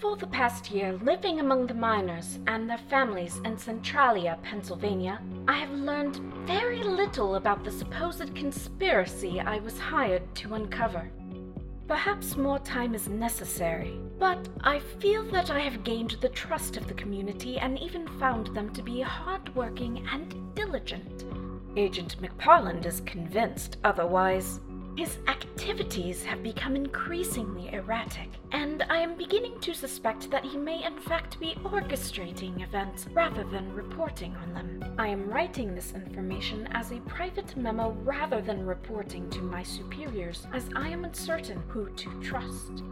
For 0.00 0.16
the 0.18 0.26
past 0.26 0.70
year, 0.70 0.92
living 1.02 1.40
among 1.40 1.66
the 1.66 1.72
miners 1.72 2.38
and 2.46 2.68
their 2.68 2.82
families 2.90 3.40
in 3.46 3.56
Centralia, 3.56 4.38
Pennsylvania, 4.42 5.18
I 5.48 5.54
have 5.54 5.70
learned 5.70 6.16
very 6.46 6.82
little 6.82 7.36
about 7.36 7.64
the 7.64 7.72
supposed 7.72 8.36
conspiracy 8.36 9.40
I 9.40 9.60
was 9.60 9.78
hired 9.78 10.34
to 10.34 10.56
uncover. 10.56 11.10
Perhaps 11.88 12.36
more 12.36 12.58
time 12.58 12.94
is 12.94 13.08
necessary, 13.08 13.98
but 14.18 14.46
I 14.60 14.80
feel 15.00 15.22
that 15.30 15.50
I 15.50 15.60
have 15.60 15.84
gained 15.84 16.18
the 16.20 16.28
trust 16.28 16.76
of 16.76 16.86
the 16.86 17.00
community 17.02 17.58
and 17.58 17.78
even 17.78 18.06
found 18.20 18.48
them 18.48 18.74
to 18.74 18.82
be 18.82 19.00
hardworking 19.00 20.06
and 20.12 20.54
diligent. 20.54 21.24
Agent 21.76 22.20
McParland 22.20 22.84
is 22.84 23.00
convinced 23.00 23.78
otherwise. 23.82 24.60
His 24.94 25.16
activities 25.26 26.22
have 26.22 26.42
become 26.42 26.76
increasingly 26.76 27.72
erratic, 27.72 28.28
and 28.50 28.82
I 28.90 28.98
am 28.98 29.16
beginning 29.16 29.58
to 29.60 29.72
suspect 29.72 30.30
that 30.30 30.44
he 30.44 30.58
may 30.58 30.84
in 30.84 30.98
fact 31.00 31.40
be 31.40 31.54
orchestrating 31.64 32.62
events 32.62 33.06
rather 33.14 33.42
than 33.44 33.72
reporting 33.72 34.36
on 34.36 34.52
them. 34.52 34.94
I 34.98 35.08
am 35.08 35.30
writing 35.30 35.74
this 35.74 35.94
information 35.94 36.68
as 36.72 36.92
a 36.92 37.00
private 37.00 37.56
memo 37.56 37.96
rather 38.04 38.42
than 38.42 38.66
reporting 38.66 39.30
to 39.30 39.40
my 39.40 39.62
superiors, 39.62 40.46
as 40.52 40.68
I 40.76 40.90
am 40.90 41.06
uncertain 41.06 41.62
who 41.68 41.88
to 41.88 42.20
trust. 42.20 42.82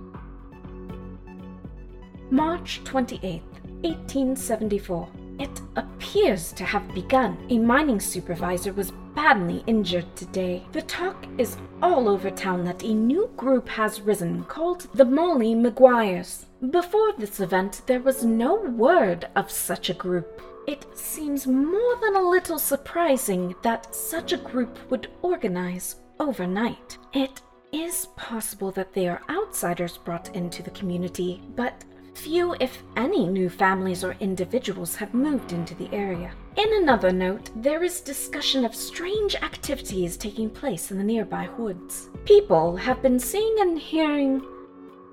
March 2.30 2.80
28th, 2.84 3.42
1874. 3.82 5.19
It 5.40 5.62
appears 5.74 6.52
to 6.52 6.64
have 6.64 6.92
begun. 6.92 7.38
A 7.48 7.56
mining 7.58 7.98
supervisor 7.98 8.74
was 8.74 8.92
badly 9.14 9.64
injured 9.66 10.14
today. 10.14 10.66
The 10.72 10.82
talk 10.82 11.26
is 11.38 11.56
all 11.80 12.10
over 12.10 12.30
town 12.30 12.62
that 12.66 12.84
a 12.84 12.92
new 12.92 13.30
group 13.38 13.66
has 13.70 14.02
risen 14.02 14.44
called 14.44 14.86
the 14.92 15.06
Molly 15.06 15.54
Maguires. 15.54 16.44
Before 16.68 17.14
this 17.16 17.40
event, 17.40 17.80
there 17.86 18.00
was 18.00 18.22
no 18.22 18.54
word 18.56 19.28
of 19.34 19.50
such 19.50 19.88
a 19.88 19.94
group. 19.94 20.42
It 20.66 20.84
seems 20.92 21.46
more 21.46 21.96
than 22.02 22.16
a 22.16 22.30
little 22.30 22.58
surprising 22.58 23.54
that 23.62 23.94
such 23.94 24.34
a 24.34 24.36
group 24.36 24.78
would 24.90 25.08
organize 25.22 25.96
overnight. 26.18 26.98
It 27.14 27.40
is 27.72 28.08
possible 28.14 28.72
that 28.72 28.92
they 28.92 29.08
are 29.08 29.22
outsiders 29.30 29.96
brought 29.96 30.34
into 30.36 30.62
the 30.62 30.70
community, 30.72 31.40
but 31.56 31.82
Few, 32.14 32.54
if 32.60 32.82
any, 32.96 33.26
new 33.26 33.48
families 33.48 34.04
or 34.04 34.16
individuals 34.20 34.96
have 34.96 35.14
moved 35.14 35.52
into 35.52 35.74
the 35.74 35.88
area. 35.92 36.32
In 36.56 36.82
another 36.82 37.12
note, 37.12 37.50
there 37.56 37.82
is 37.82 38.00
discussion 38.00 38.64
of 38.64 38.74
strange 38.74 39.34
activities 39.36 40.16
taking 40.16 40.50
place 40.50 40.90
in 40.90 40.98
the 40.98 41.04
nearby 41.04 41.48
woods. 41.56 42.10
People 42.24 42.76
have 42.76 43.00
been 43.00 43.18
seeing 43.18 43.56
and 43.60 43.78
hearing 43.78 44.42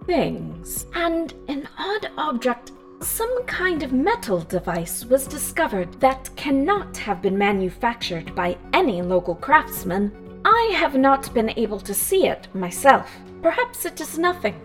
things, 0.06 0.86
and 0.96 1.34
an 1.48 1.68
odd 1.78 2.10
object, 2.18 2.72
some 3.02 3.46
kind 3.46 3.84
of 3.84 3.94
metal 3.94 4.42
device, 4.42 5.06
was 5.06 5.28
discovered 5.28 6.00
that 6.00 6.30
cannot 6.36 6.98
have 6.98 7.22
been 7.22 7.38
manufactured 7.38 8.34
by 8.36 8.58
any 8.74 9.02
local 9.02 9.36
craftsman. 9.36 10.12
I 10.44 10.72
have 10.76 10.96
not 10.96 11.34
been 11.34 11.52
able 11.58 11.80
to 11.82 11.94
see 11.94 12.28
it 12.28 12.48
myself. 12.56 13.12
Perhaps 13.42 13.86
it 13.86 14.02
is 14.02 14.18
nothing. 14.18 14.60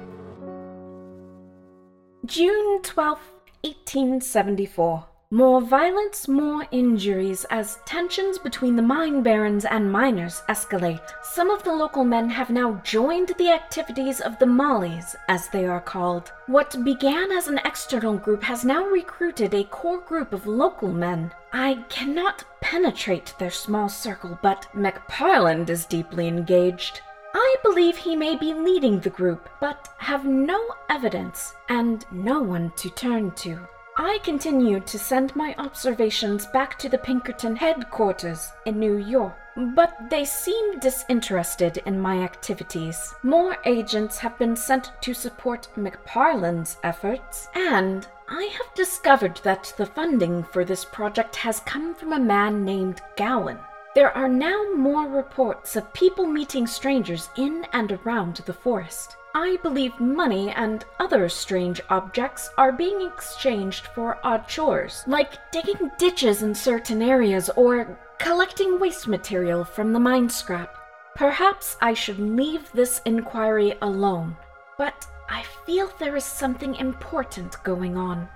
June 2.24 2.80
12, 2.82 3.18
1874. 3.62 5.06
More 5.32 5.60
violence, 5.60 6.28
more 6.28 6.64
injuries 6.70 7.44
as 7.50 7.80
tensions 7.84 8.38
between 8.38 8.76
the 8.76 8.82
mine 8.82 9.24
barons 9.24 9.64
and 9.64 9.90
miners 9.90 10.40
escalate. 10.48 11.02
Some 11.24 11.50
of 11.50 11.64
the 11.64 11.72
local 11.72 12.04
men 12.04 12.30
have 12.30 12.48
now 12.48 12.80
joined 12.84 13.32
the 13.38 13.50
activities 13.50 14.20
of 14.20 14.38
the 14.38 14.46
Mollies, 14.46 15.16
as 15.26 15.48
they 15.48 15.66
are 15.66 15.80
called. 15.80 16.30
What 16.46 16.84
began 16.84 17.32
as 17.32 17.48
an 17.48 17.58
external 17.64 18.16
group 18.16 18.44
has 18.44 18.64
now 18.64 18.84
recruited 18.84 19.52
a 19.52 19.64
core 19.64 20.00
group 20.02 20.32
of 20.32 20.46
local 20.46 20.92
men. 20.92 21.32
I 21.52 21.84
cannot 21.88 22.44
penetrate 22.60 23.34
their 23.40 23.50
small 23.50 23.88
circle, 23.88 24.38
but 24.42 24.68
McParland 24.76 25.70
is 25.70 25.86
deeply 25.86 26.28
engaged. 26.28 27.00
I 27.34 27.56
believe 27.62 27.96
he 27.96 28.16
may 28.16 28.36
be 28.36 28.52
leading 28.54 29.00
the 29.00 29.10
group, 29.10 29.48
but 29.60 29.88
have 29.98 30.24
no 30.24 30.60
evidence 30.90 31.54
and 31.68 32.04
no 32.10 32.40
one 32.40 32.72
to 32.76 32.90
turn 32.90 33.30
to. 33.36 33.58
I 33.96 34.20
continued 34.24 34.86
to 34.86 34.98
send 34.98 35.36
my 35.36 35.54
observations 35.58 36.46
back 36.46 36.78
to 36.78 36.88
the 36.88 36.96
Pinkerton 36.98 37.56
headquarters 37.56 38.50
in 38.64 38.78
New 38.78 38.96
York, 38.96 39.36
but 39.74 39.94
they 40.08 40.24
seem 40.24 40.78
disinterested 40.78 41.82
in 41.84 42.00
my 42.00 42.22
activities. 42.22 43.14
More 43.22 43.58
agents 43.66 44.16
have 44.18 44.38
been 44.38 44.56
sent 44.56 44.92
to 45.02 45.12
support 45.12 45.68
McParland's 45.76 46.78
efforts, 46.82 47.48
and 47.54 48.06
I 48.28 48.44
have 48.44 48.74
discovered 48.74 49.40
that 49.44 49.74
the 49.76 49.84
funding 49.84 50.42
for 50.42 50.64
this 50.64 50.86
project 50.86 51.36
has 51.36 51.60
come 51.60 51.94
from 51.94 52.14
a 52.14 52.18
man 52.18 52.64
named 52.64 53.02
Gowen. 53.16 53.58
There 53.94 54.16
are 54.16 54.28
now 54.28 54.72
more 54.74 55.06
reports 55.06 55.76
of 55.76 55.92
people 55.92 56.26
meeting 56.26 56.66
strangers 56.66 57.28
in 57.36 57.66
and 57.74 57.92
around 57.92 58.36
the 58.36 58.54
forest. 58.54 59.16
I 59.34 59.58
believe 59.62 60.00
money 60.00 60.50
and 60.50 60.82
other 60.98 61.28
strange 61.28 61.78
objects 61.90 62.48
are 62.56 62.72
being 62.72 63.02
exchanged 63.02 63.88
for 63.88 64.18
odd 64.24 64.48
chores, 64.48 65.04
like 65.06 65.50
digging 65.52 65.90
ditches 65.98 66.42
in 66.42 66.54
certain 66.54 67.02
areas 67.02 67.50
or 67.54 67.98
collecting 68.18 68.80
waste 68.80 69.08
material 69.08 69.62
from 69.62 69.92
the 69.92 70.00
mine 70.00 70.30
scrap. 70.30 70.74
Perhaps 71.14 71.76
I 71.82 71.92
should 71.92 72.18
leave 72.18 72.72
this 72.72 73.02
inquiry 73.04 73.74
alone, 73.82 74.38
but 74.78 75.06
I 75.28 75.44
feel 75.66 75.92
there 75.98 76.16
is 76.16 76.24
something 76.24 76.76
important 76.76 77.62
going 77.62 77.98
on. 77.98 78.26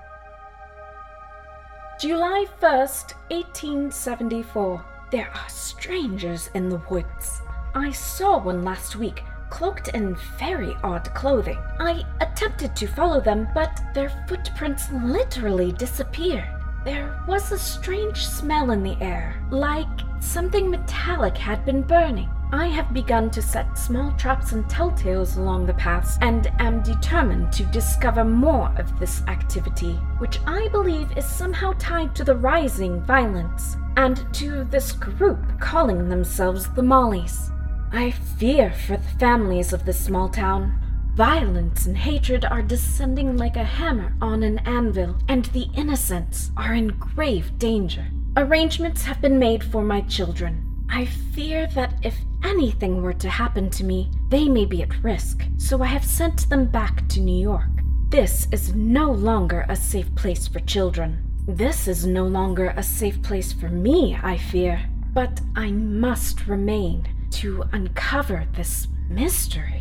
July 1.99 2.45
1st, 2.61 3.15
1874. 3.31 4.96
There 5.13 5.31
are 5.33 5.49
strangers 5.49 6.51
in 6.55 6.69
the 6.69 6.83
woods. 6.91 7.41
I 7.77 7.93
saw 7.93 8.43
one 8.43 8.65
last 8.65 8.97
week 8.97 9.23
cloaked 9.51 9.87
in 9.89 10.17
very 10.37 10.75
odd 10.83 11.15
clothing. 11.15 11.59
I 11.79 12.05
attempted 12.21 12.75
to 12.75 12.89
follow 12.89 13.21
them, 13.21 13.47
but 13.55 13.81
their 13.95 14.11
footprints 14.27 14.91
literally 14.91 15.71
disappeared. 15.71 16.49
There 16.85 17.23
was 17.29 17.53
a 17.53 17.59
strange 17.59 18.27
smell 18.27 18.73
in 18.73 18.83
the 18.83 18.97
air, 19.01 19.41
like 19.51 19.87
something 20.19 20.69
metallic 20.69 21.39
had 21.39 21.65
been 21.65 21.83
burning. 21.83 22.29
I 22.51 22.67
have 22.67 22.93
begun 22.93 23.31
to 23.31 23.43
set 23.43 23.79
small 23.79 24.11
traps 24.13 24.51
and 24.51 24.65
telltales 24.65 25.37
along 25.37 25.67
the 25.67 25.75
paths 25.75 26.19
and 26.21 26.51
am 26.59 26.83
determined 26.83 27.53
to 27.53 27.65
discover 27.67 28.25
more 28.25 28.73
of 28.77 28.99
this 28.99 29.23
activity, 29.29 29.95
which 30.19 30.41
I 30.49 30.67
believe 30.69 31.17
is 31.17 31.25
somehow 31.25 31.75
tied 31.79 32.17
to 32.17 32.25
the 32.25 32.37
rising 32.37 33.01
violence 33.03 33.77
and 33.97 34.33
to 34.35 34.65
this 34.65 34.93
group 34.93 35.39
calling 35.59 36.09
themselves 36.09 36.69
the 36.75 36.83
Mollies. 36.83 37.51
I 37.93 38.11
fear 38.11 38.73
for 38.73 38.97
the 38.97 39.19
families 39.19 39.73
of 39.73 39.85
this 39.85 39.99
small 39.99 40.29
town. 40.29 40.83
Violence 41.15 41.87
and 41.87 41.97
hatred 41.97 42.45
are 42.45 42.63
descending 42.63 43.37
like 43.37 43.57
a 43.57 43.65
hammer 43.65 44.15
on 44.21 44.43
an 44.43 44.59
anvil, 44.61 45.17
and 45.29 45.47
the 45.47 45.69
innocents 45.75 46.51
are 46.57 46.75
in 46.75 46.89
grave 46.89 47.59
danger. 47.59 48.07
Arrangements 48.37 49.03
have 49.05 49.23
been 49.23 49.39
made 49.39 49.65
for 49.65 49.83
my 49.83 50.03
children. 50.03 50.63
I 50.91 51.07
fear 51.07 51.67
that 51.69 51.95
if 52.03 52.17
anything 52.45 53.01
were 53.01 53.15
to 53.15 53.31
happen 53.31 53.71
to 53.71 53.85
me, 53.85 54.11
they 54.29 54.47
may 54.49 54.67
be 54.67 54.83
at 54.83 55.03
risk, 55.03 55.43
so 55.57 55.83
I 55.83 55.87
have 55.87 56.05
sent 56.05 56.49
them 56.51 56.67
back 56.67 57.09
to 57.09 57.21
New 57.21 57.41
York. 57.41 57.71
This 58.11 58.47
is 58.53 58.75
no 58.75 59.11
longer 59.11 59.65
a 59.69 59.75
safe 59.75 60.15
place 60.15 60.47
for 60.47 60.61
children. 60.61 61.26
This 61.49 61.87
is 61.87 62.05
no 62.05 62.25
longer 62.25 62.75
a 62.77 62.83
safe 62.83 63.23
place 63.23 63.53
for 63.53 63.69
me, 63.69 64.19
I 64.21 64.37
fear. 64.37 64.91
But 65.15 65.41
I 65.55 65.71
must 65.71 66.49
remain 66.49 67.07
to 67.31 67.63
uncover 67.73 68.49
this 68.57 68.89
mystery. 69.09 69.76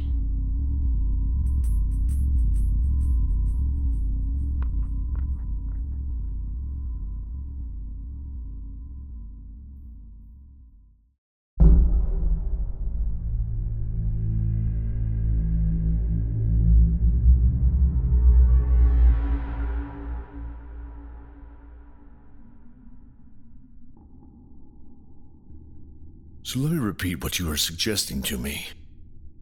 So 26.55 26.61
let 26.61 26.71
me 26.71 26.79
repeat 26.79 27.21
what 27.21 27.37
you 27.37 27.51
are 27.51 27.57
suggesting 27.57 28.21
to 28.21 28.37
me. 28.37 28.67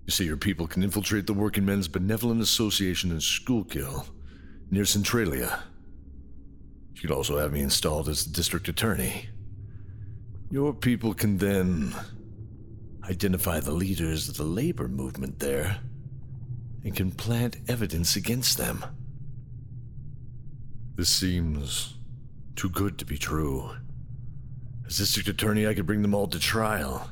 You 0.08 0.12
say 0.12 0.24
your 0.24 0.36
people 0.36 0.66
can 0.66 0.82
infiltrate 0.82 1.28
the 1.28 1.34
Working 1.34 1.64
Men's 1.64 1.88
Benevolent 1.88 2.42
Association 2.42 3.12
in 3.12 3.20
Schuylkill, 3.20 4.08
near 4.72 4.84
Centralia. 4.84 5.62
You 6.96 7.02
could 7.02 7.12
also 7.12 7.38
have 7.38 7.54
me 7.54 7.62
installed 7.62 8.10
as 8.10 8.26
the 8.26 8.34
district 8.34 8.68
attorney. 8.68 9.30
Your 10.50 10.74
people 10.74 11.14
can 11.14 11.38
then 11.38 11.94
identify 13.08 13.60
the 13.60 13.74
leaders 13.74 14.28
of 14.28 14.38
the 14.38 14.44
labor 14.44 14.88
movement 14.88 15.38
there 15.38 15.82
and 16.84 16.96
can 16.96 17.12
plant 17.12 17.58
evidence 17.68 18.16
against 18.16 18.58
them. 18.58 18.84
This 20.96 21.10
seems 21.10 21.94
too 22.56 22.72
good 22.72 22.98
to 22.98 23.06
be 23.06 23.20
true. 23.20 23.70
As 24.94 25.00
district 25.00 25.28
attorney, 25.28 25.66
I 25.66 25.74
could 25.74 25.88
bring 25.88 26.04
them 26.04 26.14
all 26.14 26.28
to 26.28 26.38
trial. 26.38 27.10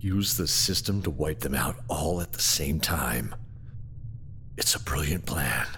Use 0.00 0.36
the 0.36 0.48
system 0.48 1.02
to 1.02 1.10
wipe 1.10 1.38
them 1.38 1.54
out 1.54 1.76
all 1.86 2.20
at 2.20 2.32
the 2.32 2.40
same 2.40 2.80
time. 2.80 3.32
It's 4.56 4.74
a 4.74 4.80
brilliant 4.80 5.24
plan. 5.24 5.68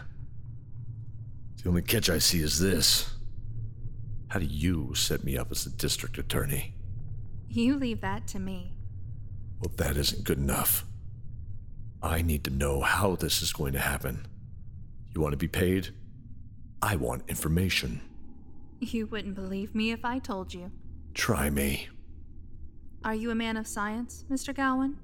The 1.63 1.69
only 1.69 1.83
catch 1.83 2.09
I 2.09 2.17
see 2.17 2.41
is 2.41 2.59
this. 2.59 3.13
How 4.29 4.39
do 4.39 4.47
you 4.47 4.95
set 4.95 5.23
me 5.23 5.37
up 5.37 5.51
as 5.51 5.65
the 5.65 5.71
district 5.71 6.17
attorney? 6.17 6.77
You 7.47 7.77
leave 7.77 8.01
that 8.01 8.27
to 8.29 8.39
me. 8.39 8.73
Well, 9.61 9.75
that 9.77 9.99
isn't 9.99 10.25
good 10.25 10.39
enough. 10.39 10.87
I 12.03 12.23
need 12.23 12.43
to 12.45 12.51
know 12.51 12.81
how 12.81 13.17
this 13.17 13.43
is 13.43 13.53
going 13.53 13.75
to 13.75 13.81
happen. 13.81 14.27
You 15.15 15.21
want 15.21 15.33
to 15.35 15.37
be 15.37 15.47
paid? 15.47 15.89
I 16.81 16.97
want 16.97 17.25
information. 17.29 18.01
You 18.81 19.07
wouldn't 19.09 19.35
believe 19.35 19.75
me 19.75 19.93
if 19.93 20.07
I 20.07 20.19
told 20.19 20.55
you. 20.55 20.73
Try 21.15 21.51
me. 21.51 21.89
Are 23.05 23.15
you 23.15 23.31
a 23.31 23.35
man 23.35 23.57
of 23.57 23.67
science, 23.67 24.25
Mr. 24.31 24.55
Gowen? 24.55 24.99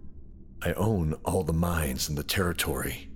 I 0.63 0.73
own 0.73 1.15
all 1.25 1.45
the 1.45 1.53
mines 1.53 2.09
in 2.09 2.15
the 2.15 2.23
territory. 2.23 3.09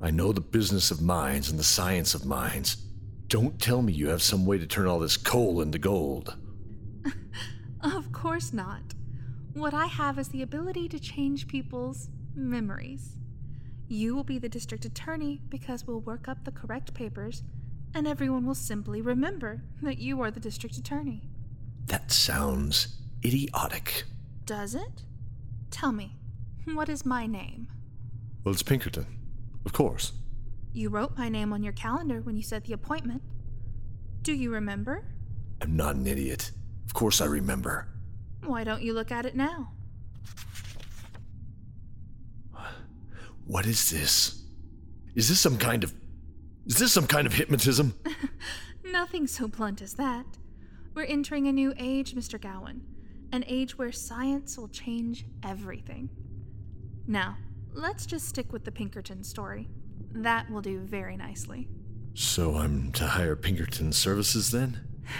I 0.00 0.10
know 0.10 0.32
the 0.32 0.40
business 0.40 0.90
of 0.90 1.00
mines 1.00 1.50
and 1.50 1.58
the 1.58 1.64
science 1.64 2.14
of 2.14 2.26
mines. 2.26 2.76
Don't 3.28 3.60
tell 3.60 3.82
me 3.82 3.92
you 3.92 4.08
have 4.08 4.22
some 4.22 4.46
way 4.46 4.58
to 4.58 4.66
turn 4.66 4.86
all 4.86 4.98
this 4.98 5.16
coal 5.16 5.60
into 5.60 5.78
gold. 5.78 6.36
of 7.80 8.12
course 8.12 8.52
not. 8.52 8.94
What 9.52 9.74
I 9.74 9.86
have 9.86 10.18
is 10.18 10.28
the 10.28 10.42
ability 10.42 10.88
to 10.90 10.98
change 10.98 11.48
people's 11.48 12.08
memories. 12.34 13.16
You 13.88 14.14
will 14.14 14.24
be 14.24 14.38
the 14.38 14.48
district 14.48 14.84
attorney 14.84 15.40
because 15.48 15.86
we'll 15.86 16.00
work 16.00 16.28
up 16.28 16.44
the 16.44 16.52
correct 16.52 16.92
papers, 16.92 17.42
and 17.94 18.06
everyone 18.06 18.44
will 18.44 18.54
simply 18.54 19.00
remember 19.00 19.62
that 19.82 19.98
you 19.98 20.20
are 20.20 20.30
the 20.30 20.40
district 20.40 20.76
attorney. 20.76 21.30
That 21.86 22.10
sounds 22.10 22.96
idiotic. 23.24 24.04
Does 24.44 24.74
it? 24.74 25.02
Tell 25.70 25.92
me, 25.92 26.16
what 26.64 26.88
is 26.88 27.04
my 27.04 27.26
name? 27.26 27.68
Well, 28.44 28.52
it's 28.52 28.62
Pinkerton. 28.62 29.06
Of 29.64 29.72
course. 29.72 30.12
You 30.72 30.88
wrote 30.88 31.16
my 31.16 31.28
name 31.28 31.52
on 31.52 31.62
your 31.62 31.72
calendar 31.72 32.20
when 32.20 32.36
you 32.36 32.42
set 32.42 32.64
the 32.64 32.72
appointment. 32.72 33.22
Do 34.22 34.32
you 34.32 34.50
remember? 34.52 35.04
I'm 35.60 35.76
not 35.76 35.96
an 35.96 36.06
idiot. 36.06 36.52
Of 36.84 36.94
course 36.94 37.20
I 37.20 37.26
remember. 37.26 37.88
Why 38.44 38.62
don't 38.64 38.82
you 38.82 38.92
look 38.92 39.10
at 39.10 39.26
it 39.26 39.34
now? 39.34 39.72
What 43.46 43.64
is 43.66 43.90
this? 43.90 44.42
Is 45.14 45.28
this 45.28 45.40
some 45.40 45.56
kind 45.56 45.84
of. 45.84 45.94
Is 46.66 46.78
this 46.78 46.92
some 46.92 47.06
kind 47.06 47.26
of 47.26 47.32
hypnotism? 47.34 47.94
Nothing 48.84 49.26
so 49.26 49.46
blunt 49.46 49.80
as 49.80 49.94
that. 49.94 50.26
We're 50.96 51.02
entering 51.02 51.46
a 51.46 51.52
new 51.52 51.74
age, 51.78 52.14
Mr. 52.14 52.40
Gowen. 52.40 52.80
An 53.30 53.44
age 53.46 53.76
where 53.76 53.92
science 53.92 54.56
will 54.56 54.68
change 54.68 55.26
everything. 55.44 56.08
Now, 57.06 57.36
let's 57.74 58.06
just 58.06 58.26
stick 58.26 58.50
with 58.50 58.64
the 58.64 58.72
Pinkerton 58.72 59.22
story. 59.22 59.68
That 60.12 60.50
will 60.50 60.62
do 60.62 60.80
very 60.80 61.18
nicely. 61.18 61.68
So 62.14 62.56
I'm 62.56 62.92
to 62.92 63.08
hire 63.08 63.36
Pinkerton's 63.36 63.98
services 63.98 64.50
then? 64.50 64.80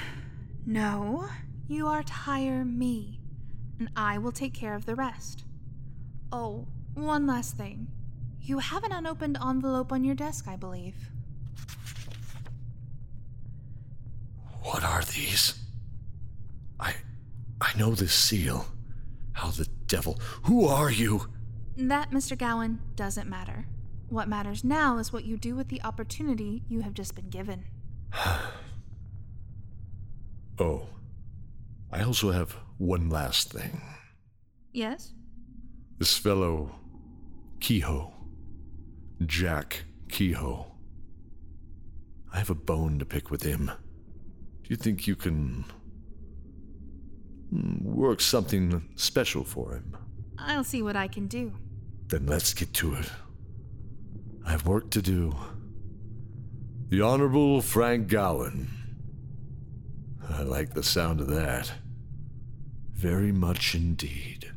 No, 0.68 1.28
you 1.68 1.86
are 1.86 2.02
to 2.02 2.12
hire 2.12 2.64
me, 2.64 3.20
and 3.78 3.88
I 3.94 4.18
will 4.18 4.32
take 4.32 4.52
care 4.52 4.74
of 4.74 4.84
the 4.84 4.96
rest. 4.96 5.44
Oh, 6.32 6.66
one 6.94 7.24
last 7.24 7.56
thing. 7.56 7.86
You 8.40 8.58
have 8.58 8.82
an 8.82 8.90
unopened 8.90 9.38
envelope 9.40 9.92
on 9.92 10.02
your 10.02 10.16
desk, 10.16 10.48
I 10.48 10.56
believe. 10.56 10.96
What 14.62 14.82
are 14.82 15.02
these? 15.02 15.54
I. 17.60 17.76
Know 17.78 17.94
this 17.94 18.14
seal. 18.14 18.66
How 19.32 19.50
the 19.50 19.66
devil. 19.86 20.18
Who 20.44 20.66
are 20.66 20.90
you? 20.90 21.28
That, 21.76 22.10
Mr. 22.10 22.36
Gowen, 22.38 22.80
doesn't 22.94 23.28
matter. 23.28 23.66
What 24.08 24.28
matters 24.28 24.64
now 24.64 24.98
is 24.98 25.12
what 25.12 25.24
you 25.24 25.36
do 25.36 25.54
with 25.54 25.68
the 25.68 25.82
opportunity 25.82 26.62
you 26.68 26.80
have 26.80 26.94
just 26.94 27.14
been 27.14 27.28
given. 27.30 27.64
Oh. 30.58 30.88
I 31.92 32.02
also 32.02 32.30
have 32.30 32.56
one 32.78 33.10
last 33.10 33.52
thing. 33.52 33.82
Yes? 34.72 35.12
This 35.98 36.16
fellow. 36.16 36.74
Kehoe. 37.60 38.12
Jack 39.26 39.84
Kehoe. 40.08 40.66
I 42.32 42.38
have 42.38 42.48
a 42.48 42.54
bone 42.54 42.98
to 42.98 43.04
pick 43.04 43.30
with 43.30 43.42
him. 43.42 43.66
Do 43.66 44.68
you 44.68 44.76
think 44.76 45.06
you 45.06 45.14
can. 45.14 45.66
Hmm, 47.50 47.78
work 47.82 48.20
something 48.20 48.88
special 48.96 49.44
for 49.44 49.74
him? 49.74 49.96
I'll 50.38 50.64
see 50.64 50.82
what 50.82 50.96
I 50.96 51.08
can 51.08 51.26
do. 51.26 51.52
Then 52.08 52.26
let's 52.26 52.54
get 52.54 52.72
to 52.74 52.94
it. 52.94 53.10
I 54.44 54.50
have 54.50 54.66
work 54.66 54.90
to 54.90 55.02
do. 55.02 55.34
The 56.88 57.00
Honorable 57.02 57.62
Frank 57.62 58.08
Gowen. 58.08 58.68
I 60.28 60.42
like 60.42 60.74
the 60.74 60.82
sound 60.82 61.20
of 61.20 61.28
that. 61.28 61.72
Very 62.92 63.32
much 63.32 63.74
indeed. 63.74 64.52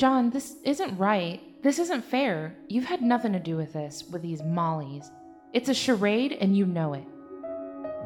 John, 0.00 0.30
this 0.30 0.56
isn't 0.64 0.96
right. 0.96 1.42
This 1.62 1.78
isn't 1.78 2.06
fair. 2.06 2.56
You've 2.68 2.86
had 2.86 3.02
nothing 3.02 3.34
to 3.34 3.38
do 3.38 3.58
with 3.58 3.74
this, 3.74 4.02
with 4.10 4.22
these 4.22 4.42
mollies. 4.42 5.10
It's 5.52 5.68
a 5.68 5.74
charade, 5.74 6.38
and 6.40 6.56
you 6.56 6.64
know 6.64 6.94
it. 6.94 7.04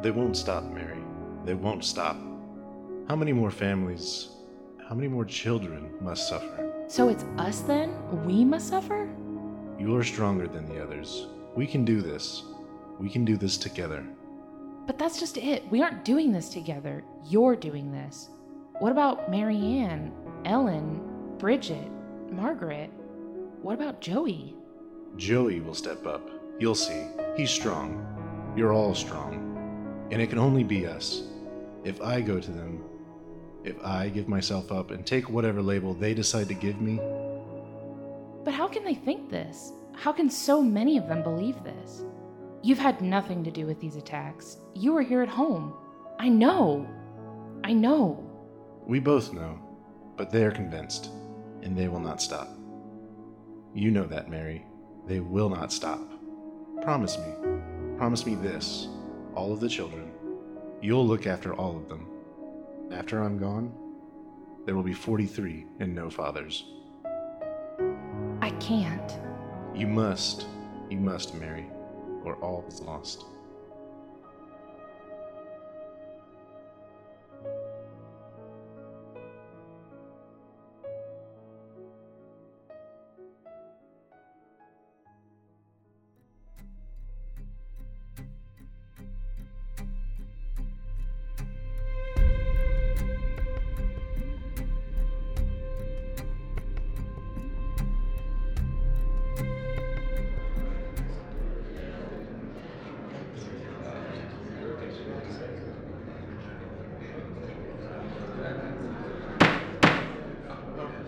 They 0.02 0.10
won't 0.10 0.36
stop, 0.36 0.64
Mary. 0.64 0.98
They 1.44 1.54
won't 1.54 1.84
stop. 1.84 2.16
How 3.06 3.14
many 3.14 3.32
more 3.32 3.52
families, 3.52 4.30
how 4.88 4.96
many 4.96 5.06
more 5.06 5.24
children 5.24 5.88
must 6.00 6.28
suffer? 6.28 6.84
So 6.88 7.10
it's 7.10 7.22
us 7.38 7.60
then? 7.60 7.94
We 8.26 8.44
must 8.44 8.70
suffer? 8.70 9.08
You 9.78 9.94
are 9.94 10.02
stronger 10.02 10.48
than 10.48 10.68
the 10.68 10.82
others. 10.82 11.28
We 11.54 11.64
can 11.64 11.84
do 11.84 12.02
this. 12.02 12.42
We 12.98 13.08
can 13.08 13.24
do 13.24 13.36
this 13.36 13.56
together. 13.56 14.04
But 14.88 14.98
that's 14.98 15.20
just 15.20 15.36
it. 15.36 15.62
We 15.70 15.80
aren't 15.80 16.04
doing 16.04 16.32
this 16.32 16.48
together. 16.48 17.04
You're 17.24 17.54
doing 17.54 17.92
this. 17.92 18.30
What 18.80 18.90
about 18.90 19.30
Marianne, 19.30 20.12
Ellen, 20.44 21.13
Bridget, 21.38 21.90
Margaret? 22.30 22.90
What 23.62 23.74
about 23.74 24.00
Joey? 24.00 24.54
Joey 25.16 25.60
will 25.60 25.74
step 25.74 26.06
up. 26.06 26.30
You'll 26.58 26.74
see. 26.74 27.06
He's 27.36 27.50
strong. 27.50 28.04
You're 28.56 28.72
all 28.72 28.94
strong. 28.94 30.08
And 30.10 30.20
it 30.22 30.28
can 30.28 30.38
only 30.38 30.64
be 30.64 30.86
us. 30.86 31.22
If 31.84 32.00
I 32.00 32.20
go 32.20 32.40
to 32.40 32.50
them, 32.50 32.84
if 33.64 33.82
I 33.84 34.08
give 34.08 34.28
myself 34.28 34.70
up 34.70 34.90
and 34.90 35.04
take 35.04 35.28
whatever 35.28 35.62
label 35.62 35.94
they 35.94 36.14
decide 36.14 36.48
to 36.48 36.54
give 36.54 36.80
me, 36.80 37.00
But 38.44 38.54
how 38.54 38.68
can 38.68 38.84
they 38.84 38.94
think 38.94 39.30
this? 39.30 39.72
How 39.94 40.12
can 40.12 40.28
so 40.28 40.62
many 40.62 40.98
of 40.98 41.08
them 41.08 41.22
believe 41.22 41.62
this? 41.64 42.04
You've 42.62 42.78
had 42.78 43.00
nothing 43.00 43.42
to 43.44 43.50
do 43.50 43.66
with 43.66 43.80
these 43.80 43.96
attacks. 43.96 44.58
You 44.74 44.92
were 44.92 45.02
here 45.02 45.22
at 45.22 45.28
home. 45.28 45.74
I 46.18 46.28
know. 46.28 46.86
I 47.64 47.72
know. 47.72 48.22
we 48.86 49.00
both 49.00 49.32
know, 49.32 49.58
but 50.16 50.30
they 50.30 50.44
are 50.44 50.50
convinced, 50.50 51.10
and 51.64 51.76
they 51.76 51.88
will 51.88 51.98
not 51.98 52.22
stop. 52.22 52.48
You 53.74 53.90
know 53.90 54.06
that, 54.06 54.30
Mary. 54.30 54.64
They 55.08 55.18
will 55.20 55.48
not 55.48 55.72
stop. 55.72 56.00
Promise 56.82 57.18
me. 57.18 57.34
Promise 57.96 58.26
me 58.26 58.36
this 58.36 58.88
all 59.34 59.52
of 59.52 59.58
the 59.58 59.68
children. 59.68 60.12
You'll 60.80 61.06
look 61.06 61.26
after 61.26 61.54
all 61.54 61.76
of 61.76 61.88
them. 61.88 62.06
After 62.92 63.22
I'm 63.22 63.38
gone, 63.38 63.72
there 64.64 64.76
will 64.76 64.82
be 64.82 64.92
43 64.92 65.66
and 65.80 65.94
no 65.94 66.08
fathers. 66.08 66.64
I 68.40 68.50
can't. 68.60 69.18
You 69.74 69.88
must, 69.88 70.46
you 70.88 70.98
must, 70.98 71.34
Mary, 71.34 71.66
or 72.24 72.36
all 72.36 72.64
is 72.68 72.80
lost. 72.80 73.24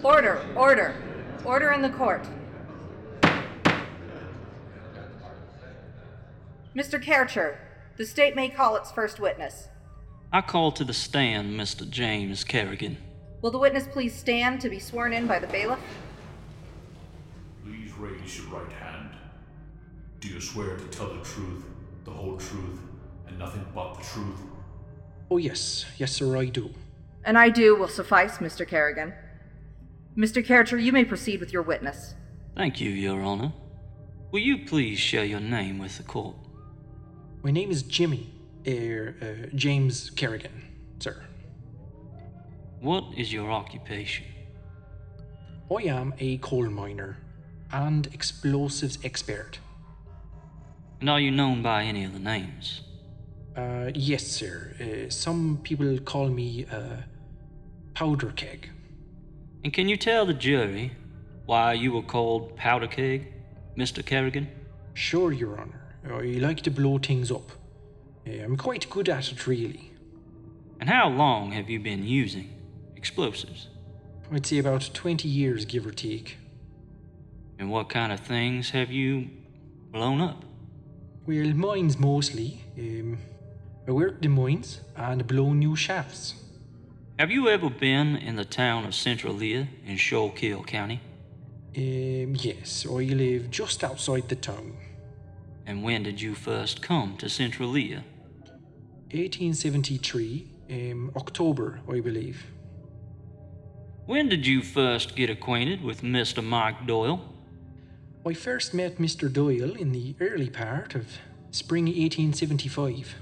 Order, 0.07 0.41
order, 0.55 0.95
order 1.45 1.73
in 1.73 1.83
the 1.83 1.89
court. 1.89 2.25
Mr. 6.77 7.03
Kercher, 7.03 7.57
the 7.97 8.07
state 8.07 8.37
may 8.37 8.49
call 8.49 8.77
its 8.77 8.93
first 8.93 9.19
witness. 9.19 9.67
I 10.33 10.43
call 10.43 10.71
to 10.71 10.85
the 10.85 10.95
stand 10.95 11.59
Mr. 11.59 11.91
James 11.91 12.45
Kerrigan. 12.45 12.99
Will 13.43 13.51
the 13.51 13.59
witness 13.59 13.89
please 13.89 14.15
stand 14.15 14.61
to 14.61 14.69
be 14.69 14.79
sworn 14.79 15.13
in 15.13 15.27
by 15.27 15.41
the 15.41 15.49
bailiff? 15.49 15.81
Please 17.65 17.93
raise 17.95 18.39
your 18.39 18.47
right 18.47 18.73
hand. 18.75 19.11
Do 20.21 20.29
you 20.29 20.41
swear 20.41 20.77
to 20.77 20.85
tell 20.85 21.13
the 21.13 21.25
truth, 21.25 21.65
the 22.05 22.13
whole 22.13 22.37
truth, 22.37 22.79
and 23.27 23.37
nothing 23.41 23.67
but 23.75 23.95
the 23.95 24.05
truth? 24.05 24.39
Oh, 25.33 25.39
yes. 25.39 25.85
Yes, 25.99 26.13
sir, 26.13 26.37
I 26.37 26.45
do. 26.45 26.71
And 27.25 27.37
I 27.37 27.49
do 27.49 27.75
will 27.75 27.89
suffice, 27.89 28.39
Mr. 28.39 28.65
Kerrigan. 28.65 29.13
Mr. 30.17 30.43
Kercher, 30.43 30.83
you 30.83 30.93
may 30.93 31.05
proceed 31.05 31.41
with 31.41 31.53
your 31.53 31.63
witness. 31.63 32.15
Thank 32.57 32.81
you, 32.81 32.89
Your 32.89 33.21
Honor. 33.21 33.53
Will 34.33 34.41
you 34.41 34.65
please 34.65 34.99
share 34.99 35.27
your 35.27 35.41
name 35.41 35.79
with 35.79 35.99
the 35.99 36.03
court? 36.05 36.37
My 37.43 37.51
name 37.51 37.71
is 37.71 37.83
Jimmy, 37.83 38.33
er, 38.67 39.15
uh, 39.21 39.55
James 39.55 40.09
Kerrigan, 40.09 40.63
sir. 41.01 41.23
What 42.81 43.05
is 43.15 43.31
your 43.31 43.51
occupation? 43.51 44.25
I 45.71 45.83
am 45.83 46.15
a 46.19 46.39
coal 46.39 46.71
miner 46.71 47.19
and 47.71 48.07
explosives 48.15 48.99
expert. 49.05 49.59
And 51.01 51.11
are 51.11 51.21
you 51.21 51.31
known 51.31 51.61
by 51.61 51.83
any 51.83 52.05
of 52.05 52.15
the 52.15 52.19
names? 52.19 52.81
Uh, 53.55 53.91
yes, 53.95 54.27
sir. 54.27 54.75
Uh, 54.81 55.11
some 55.11 55.61
people 55.63 55.99
call 55.99 56.29
me 56.29 56.65
uh, 56.73 57.03
Powder 57.93 58.33
Keg. 58.35 58.71
And 59.65 59.73
can 59.73 59.89
you 59.89 59.97
tell 59.97 60.27
the 60.27 60.35
jury 60.35 60.93
why 61.45 61.73
you 61.73 61.93
were 61.93 62.03
called 62.03 62.57
Powder 62.57 62.87
Keg, 62.87 63.33
Mr. 63.77 64.05
Kerrigan? 64.05 64.49
Sure, 64.95 65.33
Your 65.33 65.61
Honor. 65.61 65.81
I 66.09 66.39
like 66.39 66.63
to 66.63 66.71
blow 66.71 66.99
things 66.99 67.31
up. 67.31 67.51
Uh, 68.27 68.43
I'm 68.43 68.57
quite 68.57 68.89
good 68.89 69.09
at 69.09 69.31
it, 69.33 69.47
really. 69.47 69.93
And 70.81 70.89
how 70.89 71.09
long 71.09 71.53
have 71.53 71.69
you 71.69 71.81
been 71.81 72.05
using 72.05 72.53
explosives? 72.97 73.69
I'd 74.33 74.47
say 74.47 74.59
about 74.59 74.91
20 74.93 75.29
years, 75.29 75.65
give 75.65 75.87
or 75.87 75.93
take. 75.93 76.39
And 77.59 77.71
what 77.71 77.89
kind 77.89 78.13
of 78.13 78.21
things 78.21 78.71
have 78.71 78.91
you 78.91 79.31
blown 79.91 80.21
up? 80.21 80.45
Well, 81.27 81.55
mines 81.55 81.99
mostly. 81.99 82.65
Um, 82.79 83.19
I 83.89 83.93
work 83.93 84.21
the 84.21 84.29
mines 84.29 84.81
and 84.97 85.27
blow 85.27 85.53
new 85.53 85.77
shafts. 85.77 86.35
Have 87.19 87.31
you 87.31 87.49
ever 87.49 87.71
been 87.71 88.17
in 88.17 88.37
the 88.37 88.45
town 88.45 88.85
of 88.85 88.95
Centralia 88.95 89.69
in 89.87 89.97
Schuylkill 89.97 90.63
County? 90.65 91.01
Um, 91.75 92.37
yes, 92.37 92.85
I 92.87 93.05
live 93.05 93.51
just 93.51 93.83
outside 93.83 94.29
the 94.29 94.37
town. 94.37 94.77
And 95.65 95.83
when 95.83 96.03
did 96.03 96.21
you 96.21 96.35
first 96.35 96.83
come 96.83 97.17
to 97.17 97.31
Centralia? 97.31 98.05
1873, 99.13 100.47
um, 100.71 101.11
October, 101.17 101.81
I 101.89 102.01
believe. 102.01 102.45
When 104.05 104.29
did 104.29 104.47
you 104.47 104.61
first 104.61 105.17
get 105.17 105.31
acquainted 105.31 105.83
with 105.83 106.03
Mr. 106.03 106.45
Mike 106.45 106.87
Doyle? 106.87 107.21
I 108.27 108.35
first 108.35 108.75
met 108.75 108.99
Mr. 108.99 109.33
Doyle 109.33 109.75
in 109.75 109.93
the 109.93 110.17
early 110.21 110.51
part 110.51 110.95
of 110.95 111.17
spring 111.51 111.87
1875. 111.87 113.15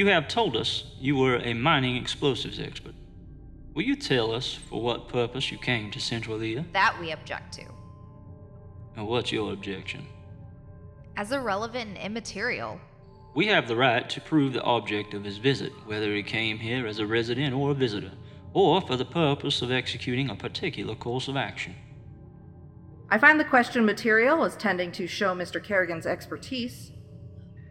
You 0.00 0.06
have 0.06 0.28
told 0.28 0.56
us 0.56 0.84
you 0.98 1.14
were 1.14 1.36
a 1.36 1.52
mining 1.52 1.94
explosives 1.96 2.58
expert. 2.58 2.94
Will 3.74 3.82
you 3.82 3.94
tell 3.94 4.32
us 4.32 4.54
for 4.54 4.80
what 4.80 5.10
purpose 5.10 5.52
you 5.52 5.58
came 5.58 5.90
to 5.90 6.00
Centralia? 6.00 6.64
That 6.72 6.96
we 6.98 7.12
object 7.12 7.52
to. 7.58 7.66
And 8.96 9.06
what's 9.06 9.30
your 9.30 9.52
objection? 9.52 10.06
As 11.18 11.32
irrelevant 11.32 11.98
and 11.98 11.98
immaterial. 11.98 12.80
We 13.34 13.48
have 13.48 13.68
the 13.68 13.76
right 13.76 14.08
to 14.08 14.22
prove 14.22 14.54
the 14.54 14.62
object 14.62 15.12
of 15.12 15.22
his 15.22 15.36
visit, 15.36 15.70
whether 15.84 16.14
he 16.14 16.22
came 16.22 16.58
here 16.60 16.86
as 16.86 16.98
a 16.98 17.06
resident 17.06 17.54
or 17.54 17.72
a 17.72 17.74
visitor, 17.74 18.12
or 18.54 18.80
for 18.80 18.96
the 18.96 19.04
purpose 19.04 19.60
of 19.60 19.70
executing 19.70 20.30
a 20.30 20.34
particular 20.34 20.94
course 20.94 21.28
of 21.28 21.36
action. 21.36 21.74
I 23.10 23.18
find 23.18 23.38
the 23.38 23.44
question 23.44 23.84
material 23.84 24.44
as 24.44 24.56
tending 24.56 24.92
to 24.92 25.06
show 25.06 25.34
Mr. 25.34 25.62
Kerrigan's 25.62 26.06
expertise. 26.06 26.90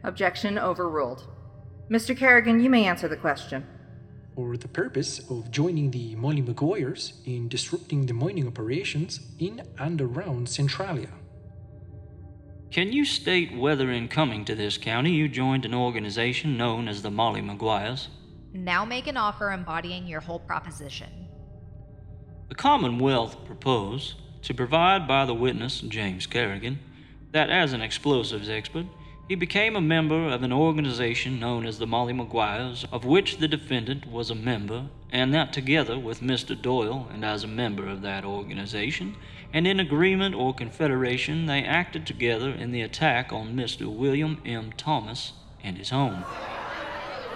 Objection 0.04 0.60
overruled. 0.60 1.28
Mr. 1.90 2.16
Kerrigan, 2.16 2.60
you 2.60 2.70
may 2.70 2.86
answer 2.86 3.08
the 3.08 3.18
question. 3.18 3.66
For 4.36 4.56
the 4.58 4.68
purpose 4.68 5.20
of 5.28 5.50
joining 5.50 5.90
the 5.90 6.16
Molly 6.16 6.42
Maguires 6.42 7.14
in 7.26 7.50
disrupting 7.50 8.06
the 8.06 8.14
mining 8.14 8.46
operations 8.46 9.20
in 9.40 9.64
and 9.80 10.00
around 10.00 10.48
Centralia. 10.48 11.10
Can 12.70 12.94
you 12.94 13.06
state 13.06 13.58
whether 13.58 13.90
in 13.90 14.08
coming 14.08 14.46
to 14.46 14.54
this 14.54 14.78
county 14.78 15.10
you 15.10 15.28
joined 15.28 15.66
an 15.66 15.74
organization 15.74 16.56
known 16.58 16.88
as 16.88 17.02
the 17.02 17.10
Molly 17.10 17.42
Maguires? 17.42 18.10
Now 18.54 18.86
make 18.86 19.08
an 19.08 19.18
offer 19.18 19.52
embodying 19.52 20.06
your 20.06 20.22
whole 20.22 20.40
proposition. 20.40 21.10
The 22.50 22.56
Commonwealth 22.56 23.46
propose 23.46 24.16
to 24.44 24.54
provide 24.54 25.08
by 25.08 25.26
the 25.26 25.34
witness, 25.34 25.82
James 25.82 26.28
Kerrigan, 26.28 26.78
that 27.32 27.50
as 27.50 27.74
an 27.74 27.82
explosives 27.82 28.48
expert, 28.48 28.86
he 29.30 29.36
became 29.36 29.76
a 29.76 29.82
member 29.82 30.28
of 30.28 30.42
an 30.42 30.52
organization 30.52 31.40
known 31.40 31.64
as 31.64 31.78
the 31.78 31.86
Molly 31.86 32.14
Maguires, 32.14 32.84
of 32.92 33.06
which 33.06 33.38
the 33.38 33.48
defendant 33.48 34.08
was 34.08 34.32
a 34.32 34.36
member, 34.36 34.88
and 35.12 35.32
that 35.32 35.54
together 35.54 36.00
with 36.00 36.20
Mr. 36.20 36.60
Doyle, 36.60 37.08
and 37.14 37.24
as 37.24 37.44
a 37.44 37.48
member 37.48 37.88
of 37.88 38.02
that 38.02 38.26
organization, 38.26 39.16
and 39.54 39.68
in 39.68 39.80
agreement 39.80 40.34
or 40.34 40.52
confederation, 40.52 41.46
they 41.46 41.62
acted 41.64 42.08
together 42.08 42.50
in 42.50 42.72
the 42.72 42.82
attack 42.82 43.32
on 43.32 43.56
Mr. 43.56 43.86
William 43.86 44.42
M. 44.48 44.72
Thomas 44.76 45.34
and 45.64 45.78
his 45.78 45.92
home. 45.92 46.26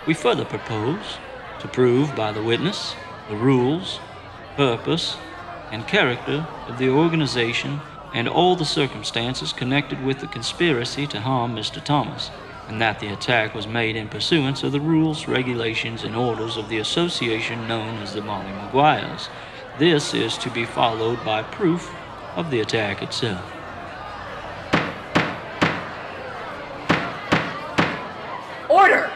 We 0.07 0.15
further 0.15 0.45
propose 0.45 1.19
to 1.59 1.67
prove 1.67 2.15
by 2.15 2.31
the 2.31 2.41
witness 2.41 2.95
the 3.29 3.35
rules, 3.35 3.99
purpose, 4.57 5.15
and 5.71 5.87
character 5.87 6.47
of 6.67 6.79
the 6.79 6.89
organization 6.89 7.81
and 8.13 8.29
all 8.29 8.55
the 8.55 8.65
circumstances 8.65 9.51
connected 9.51 10.03
with 10.03 10.19
the 10.19 10.27
conspiracy 10.27 11.07
to 11.07 11.21
harm 11.21 11.55
Mr. 11.55 11.83
Thomas, 11.83 12.29
and 12.67 12.79
that 12.79 12.99
the 12.99 13.07
attack 13.07 13.53
was 13.55 13.67
made 13.67 13.95
in 13.95 14.07
pursuance 14.07 14.63
of 14.63 14.71
the 14.71 14.79
rules, 14.79 15.27
regulations, 15.27 16.03
and 16.03 16.15
orders 16.15 16.55
of 16.55 16.69
the 16.69 16.77
association 16.77 17.67
known 17.67 17.97
as 17.97 18.13
the 18.13 18.21
Molly 18.21 18.51
Maguires. 18.51 19.29
This 19.79 20.13
is 20.13 20.37
to 20.37 20.49
be 20.51 20.65
followed 20.65 21.23
by 21.25 21.41
proof 21.41 21.93
of 22.35 22.51
the 22.51 22.59
attack 22.59 23.01
itself. 23.01 23.43
Order! 28.69 29.11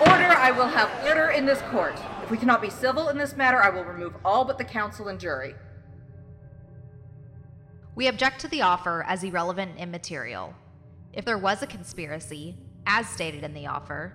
Order! 0.00 0.34
I 0.38 0.52
will 0.56 0.68
have 0.68 0.90
order 1.04 1.30
in 1.30 1.44
this 1.44 1.60
court. 1.62 1.98
If 2.22 2.30
we 2.30 2.38
cannot 2.38 2.62
be 2.62 2.70
civil 2.70 3.08
in 3.08 3.18
this 3.18 3.36
matter, 3.36 3.62
I 3.62 3.70
will 3.70 3.84
remove 3.84 4.14
all 4.24 4.44
but 4.44 4.58
the 4.58 4.64
counsel 4.64 5.08
and 5.08 5.18
jury. 5.18 5.54
We 7.98 8.06
object 8.06 8.42
to 8.42 8.48
the 8.48 8.62
offer 8.62 9.04
as 9.08 9.24
irrelevant 9.24 9.72
and 9.72 9.80
immaterial. 9.80 10.54
If 11.12 11.24
there 11.24 11.36
was 11.36 11.62
a 11.62 11.66
conspiracy, 11.66 12.56
as 12.86 13.08
stated 13.08 13.42
in 13.42 13.54
the 13.54 13.66
offer, 13.66 14.12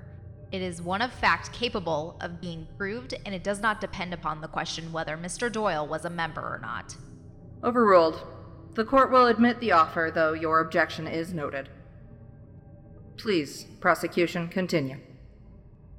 it 0.54 0.62
is 0.62 0.82
one 0.82 1.02
of 1.02 1.12
fact 1.12 1.52
capable 1.52 2.16
of 2.22 2.40
being 2.40 2.66
proved, 2.78 3.14
and 3.26 3.36
it 3.36 3.44
does 3.44 3.60
not 3.60 3.82
depend 3.82 4.14
upon 4.14 4.40
the 4.40 4.48
question 4.48 4.94
whether 4.94 5.18
Mr. 5.18 5.52
Doyle 5.52 5.86
was 5.86 6.06
a 6.06 6.10
member 6.10 6.40
or 6.40 6.60
not. 6.62 6.96
Overruled. 7.62 8.26
The 8.76 8.86
court 8.86 9.12
will 9.12 9.28
admit 9.28 9.60
the 9.60 9.74
offer, 9.74 10.10
though 10.16 10.32
your 10.32 10.62
objection 10.62 11.06
is 11.06 11.34
noted. 11.34 11.68
Please, 13.18 13.66
prosecution, 13.82 14.48
continue. 14.48 14.96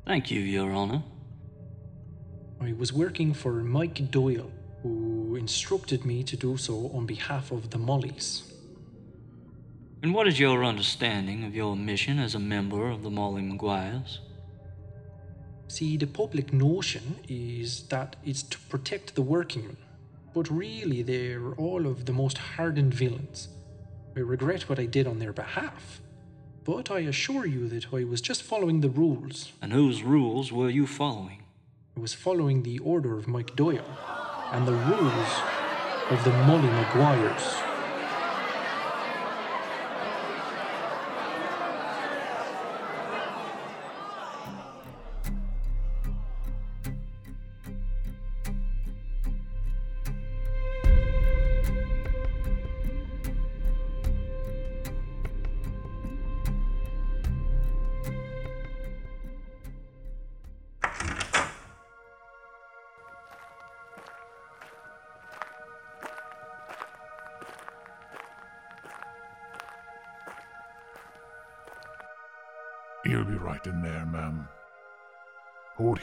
Thank 0.06 0.30
you, 0.30 0.40
Your 0.40 0.72
Honor. 0.72 1.02
I 2.62 2.72
was 2.72 2.94
working 2.94 3.34
for 3.34 3.62
Mike 3.62 4.10
Doyle, 4.10 4.50
who 4.82 5.13
instructed 5.36 6.04
me 6.04 6.22
to 6.24 6.36
do 6.36 6.56
so 6.56 6.90
on 6.94 7.06
behalf 7.06 7.50
of 7.50 7.70
the 7.70 7.78
Mollys. 7.78 8.54
And 10.02 10.12
what 10.12 10.28
is 10.28 10.38
your 10.38 10.64
understanding 10.64 11.44
of 11.44 11.54
your 11.54 11.74
mission 11.76 12.18
as 12.18 12.34
a 12.34 12.38
member 12.38 12.90
of 12.90 13.02
the 13.02 13.10
Molly 13.10 13.40
Maguires? 13.40 14.20
See, 15.66 15.96
the 15.96 16.06
public 16.06 16.52
notion 16.52 17.20
is 17.26 17.84
that 17.88 18.16
it's 18.22 18.42
to 18.42 18.58
protect 18.68 19.14
the 19.14 19.22
workingmen, 19.22 19.76
but 20.34 20.50
really 20.50 21.02
they're 21.02 21.54
all 21.54 21.86
of 21.86 22.04
the 22.04 22.12
most 22.12 22.36
hardened 22.36 22.92
villains. 22.92 23.48
I 24.14 24.20
regret 24.20 24.68
what 24.68 24.78
I 24.78 24.84
did 24.84 25.06
on 25.06 25.20
their 25.20 25.32
behalf, 25.32 26.00
but 26.64 26.90
I 26.90 27.00
assure 27.00 27.46
you 27.46 27.66
that 27.68 27.86
I 27.92 28.04
was 28.04 28.20
just 28.20 28.42
following 28.42 28.82
the 28.82 28.90
rules. 28.90 29.52
And 29.62 29.72
whose 29.72 30.02
rules 30.02 30.52
were 30.52 30.68
you 30.68 30.86
following? 30.86 31.44
I 31.96 32.00
was 32.00 32.12
following 32.12 32.62
the 32.62 32.78
order 32.80 33.16
of 33.16 33.26
Mike 33.26 33.56
Doyle 33.56 34.33
and 34.52 34.66
the 34.66 34.72
rules 34.72 35.42
of 36.10 36.24
the 36.24 36.30
Molly 36.46 36.68
Maguires. 36.68 37.63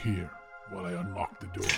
Here 0.02 0.30
while 0.70 0.86
I 0.86 0.92
unlock 0.92 1.38
the 1.38 1.46
door. 1.46 1.68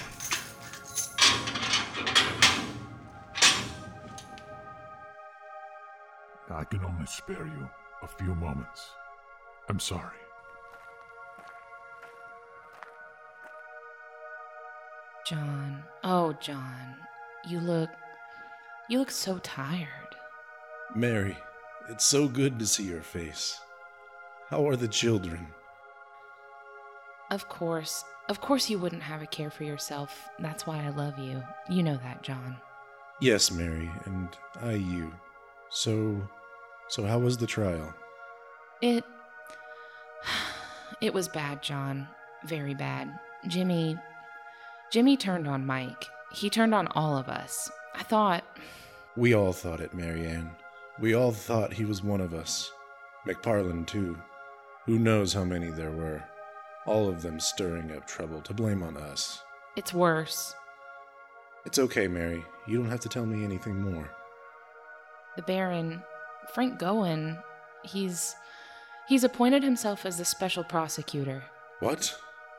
I 6.51 6.64
can 6.64 6.85
only 6.85 7.07
spare 7.07 7.47
you 7.47 7.68
a 8.03 8.09
few 8.09 8.35
moments. 8.35 8.91
I'm 9.68 9.81
sorry. 9.81 10.18
John. 15.27 15.83
Oh, 16.03 16.35
John. 16.41 16.97
You 17.49 17.61
look. 17.61 17.91
You 18.89 18.99
look 18.99 19.11
so 19.11 19.39
tired. 19.39 19.89
Mary, 20.95 21.37
it's 21.89 22.05
so 22.05 22.29
good 22.29 22.59
to 22.59 22.66
see 22.66 22.85
your 22.85 23.03
face. 23.03 23.59
How 24.49 24.66
are 24.68 24.77
the 24.77 24.89
children? 24.89 25.47
Of 27.31 27.49
course. 27.49 28.05
Of 28.29 28.41
course 28.41 28.70
you 28.70 28.79
wouldn't 28.79 29.03
have 29.03 29.22
a 29.22 29.27
care 29.27 29.51
for 29.51 29.64
yourself. 29.64 30.29
That's 30.39 30.66
why 30.66 30.85
I 30.85 30.91
love 30.91 31.18
you. 31.18 31.43
You 31.68 31.83
know 31.83 31.99
that, 32.03 32.22
John. 32.22 32.57
Yes, 33.20 33.51
Mary, 33.51 33.91
and 34.05 34.29
I 34.61 34.72
you. 34.72 35.12
So, 35.70 36.20
so 36.89 37.05
how 37.05 37.18
was 37.18 37.37
the 37.37 37.47
trial? 37.47 37.93
It. 38.81 39.05
It 41.01 41.12
was 41.12 41.29
bad, 41.29 41.61
John. 41.61 42.09
Very 42.47 42.72
bad. 42.72 43.12
Jimmy. 43.49 43.99
Jimmy 44.91 45.16
turned 45.16 45.47
on 45.49 45.66
Mike. 45.66 46.07
He 46.33 46.49
turned 46.49 46.75
on 46.75 46.87
all 46.89 47.16
of 47.18 47.29
us. 47.29 47.70
I 47.95 48.03
thought. 48.03 48.45
We 49.16 49.33
all 49.33 49.53
thought 49.53 49.81
it, 49.81 49.95
Marianne. 49.95 50.51
We 50.99 51.14
all 51.14 51.31
thought 51.31 51.72
he 51.72 51.85
was 51.85 52.03
one 52.03 52.20
of 52.20 52.35
us. 52.35 52.72
McParland 53.27 53.87
too. 53.87 54.18
Who 54.87 54.99
knows 54.99 55.33
how 55.33 55.45
many 55.45 55.70
there 55.70 55.93
were? 55.93 56.22
All 56.87 57.09
of 57.09 57.22
them 57.22 57.41
stirring 57.41 57.93
up 57.93 58.07
trouble 58.07 58.41
to 58.43 58.55
blame 58.55 58.82
on 58.82 58.97
us. 58.97 59.43
It's 59.76 59.95
worse. 59.95 60.55
It's 61.64 61.78
okay, 61.78 62.07
Mary. 62.07 62.45
You 62.66 62.76
don't 62.76 62.91
have 62.91 63.01
to 63.01 63.09
tell 63.09 63.26
me 63.26 63.43
anything 63.43 63.80
more. 63.80 64.11
The 65.37 65.43
Baron, 65.43 66.03
Frank 66.55 66.78
Gowen, 66.78 67.39
he's. 67.82 68.35
he's 69.09 69.24
appointed 69.24 69.62
himself 69.62 70.05
as 70.05 70.18
the 70.18 70.24
special 70.24 70.62
prosecutor. 70.62 71.43
What? 71.80 72.14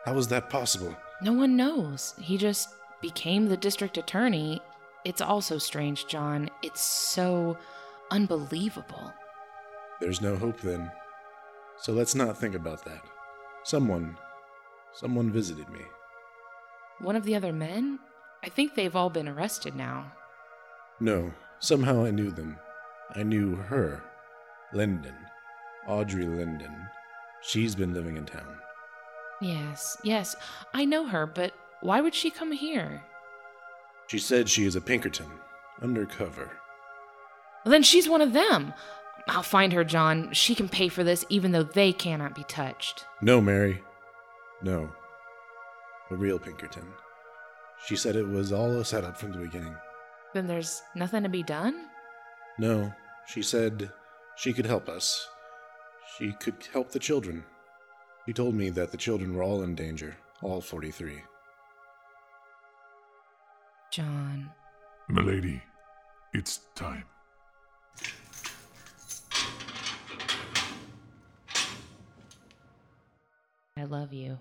How 0.05 0.17
is 0.17 0.27
that 0.29 0.49
possible? 0.49 0.95
No 1.21 1.33
one 1.33 1.55
knows. 1.55 2.13
He 2.19 2.37
just 2.37 2.69
became 3.01 3.47
the 3.47 3.57
district 3.57 3.97
attorney. 3.97 4.61
It's 5.05 5.21
all 5.21 5.41
so 5.41 5.57
strange, 5.59 6.07
John. 6.07 6.49
It's 6.63 6.81
so 6.81 7.57
unbelievable. 8.11 9.13
There's 10.01 10.21
no 10.21 10.35
hope 10.35 10.59
then. 10.61 10.91
So 11.79 11.93
let's 11.93 12.15
not 12.15 12.37
think 12.37 12.55
about 12.55 12.83
that. 12.85 13.01
Someone. 13.65 14.15
someone 14.93 15.31
visited 15.31 15.67
me. 15.69 15.81
One 16.99 17.15
of 17.15 17.23
the 17.23 17.35
other 17.35 17.51
men? 17.51 17.97
I 18.43 18.49
think 18.49 18.75
they've 18.75 18.95
all 18.95 19.09
been 19.09 19.27
arrested 19.27 19.75
now. 19.75 20.13
No, 20.99 21.33
somehow 21.59 22.05
I 22.05 22.11
knew 22.11 22.29
them. 22.29 22.57
I 23.15 23.23
knew 23.23 23.55
her. 23.55 24.03
Linden. 24.71 25.15
Audrey 25.87 26.25
Linden. 26.27 26.73
She's 27.41 27.75
been 27.75 27.91
living 27.91 28.17
in 28.17 28.25
town. 28.27 28.55
Yes, 29.41 29.97
yes, 30.03 30.35
I 30.73 30.85
know 30.85 31.07
her, 31.07 31.25
but 31.25 31.53
why 31.81 32.01
would 32.01 32.13
she 32.13 32.29
come 32.29 32.51
here? 32.51 33.03
She 34.07 34.19
said 34.19 34.47
she 34.47 34.65
is 34.65 34.75
a 34.75 34.81
Pinkerton, 34.81 35.29
undercover. 35.81 36.51
Then 37.65 37.81
she's 37.81 38.07
one 38.07 38.21
of 38.21 38.33
them. 38.33 38.75
I'll 39.27 39.43
find 39.43 39.73
her, 39.73 39.83
John. 39.83 40.31
She 40.33 40.53
can 40.53 40.69
pay 40.69 40.87
for 40.87 41.03
this 41.03 41.25
even 41.29 41.51
though 41.51 41.63
they 41.63 41.91
cannot 41.91 42.35
be 42.35 42.43
touched. 42.43 43.05
No, 43.21 43.41
Mary. 43.41 43.81
No. 44.61 44.91
A 46.11 46.15
real 46.15 46.37
Pinkerton. 46.37 46.87
She 47.85 47.95
said 47.95 48.15
it 48.15 48.27
was 48.27 48.51
all 48.51 48.71
a 48.77 48.85
setup 48.85 49.17
from 49.17 49.31
the 49.31 49.39
beginning. 49.39 49.75
Then 50.33 50.47
there's 50.47 50.81
nothing 50.95 51.23
to 51.23 51.29
be 51.29 51.43
done? 51.43 51.87
No, 52.57 52.93
she 53.27 53.41
said 53.41 53.91
she 54.35 54.53
could 54.53 54.65
help 54.65 54.87
us. 54.87 55.27
She 56.17 56.33
could 56.33 56.55
help 56.71 56.91
the 56.91 56.99
children. 56.99 57.43
She 58.25 58.33
told 58.33 58.55
me 58.55 58.69
that 58.69 58.91
the 58.91 58.97
children 58.97 59.35
were 59.35 59.43
all 59.43 59.63
in 59.63 59.75
danger, 59.75 60.17
all 60.41 60.61
43. 60.61 61.21
John. 63.91 64.51
Milady, 65.09 65.61
it's 66.33 66.61
time. 66.75 67.05
I 73.85 73.87
love 73.87 74.13
you. 74.13 74.39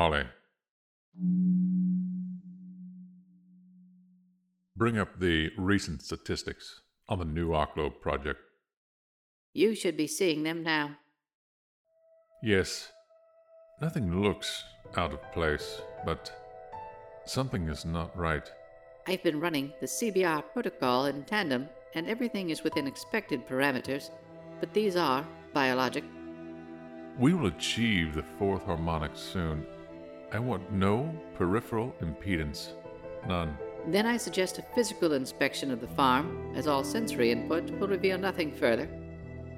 Molly. 0.00 0.24
Bring 4.74 4.96
up 4.96 5.20
the 5.20 5.50
recent 5.58 6.00
statistics 6.00 6.80
on 7.10 7.18
the 7.18 7.26
new 7.26 7.50
Arklow 7.50 7.90
project. 8.00 8.40
You 9.52 9.74
should 9.74 9.98
be 9.98 10.06
seeing 10.06 10.42
them 10.42 10.62
now. 10.62 10.96
Yes, 12.42 12.90
nothing 13.82 14.22
looks 14.22 14.64
out 14.96 15.12
of 15.12 15.32
place, 15.32 15.82
but 16.06 16.32
something 17.26 17.68
is 17.68 17.84
not 17.84 18.16
right. 18.16 18.50
I've 19.06 19.22
been 19.22 19.38
running 19.38 19.70
the 19.80 19.86
CBR 19.86 20.44
protocol 20.54 21.04
in 21.06 21.24
tandem, 21.24 21.68
and 21.94 22.08
everything 22.08 22.48
is 22.48 22.64
within 22.64 22.86
expected 22.86 23.46
parameters, 23.46 24.08
but 24.60 24.72
these 24.72 24.96
are 24.96 25.26
biologic. 25.52 26.04
We 27.18 27.34
will 27.34 27.48
achieve 27.48 28.14
the 28.14 28.24
fourth 28.38 28.64
harmonic 28.64 29.14
soon. 29.14 29.66
I 30.32 30.38
want 30.38 30.70
no 30.70 31.12
peripheral 31.34 31.94
impedance. 32.00 32.68
None. 33.26 33.56
Then 33.88 34.06
I 34.06 34.16
suggest 34.16 34.58
a 34.58 34.62
physical 34.74 35.14
inspection 35.14 35.70
of 35.70 35.80
the 35.80 35.88
farm, 35.88 36.52
as 36.54 36.66
all 36.66 36.84
sensory 36.84 37.32
input 37.32 37.70
will 37.72 37.88
reveal 37.88 38.18
nothing 38.18 38.52
further. 38.52 38.88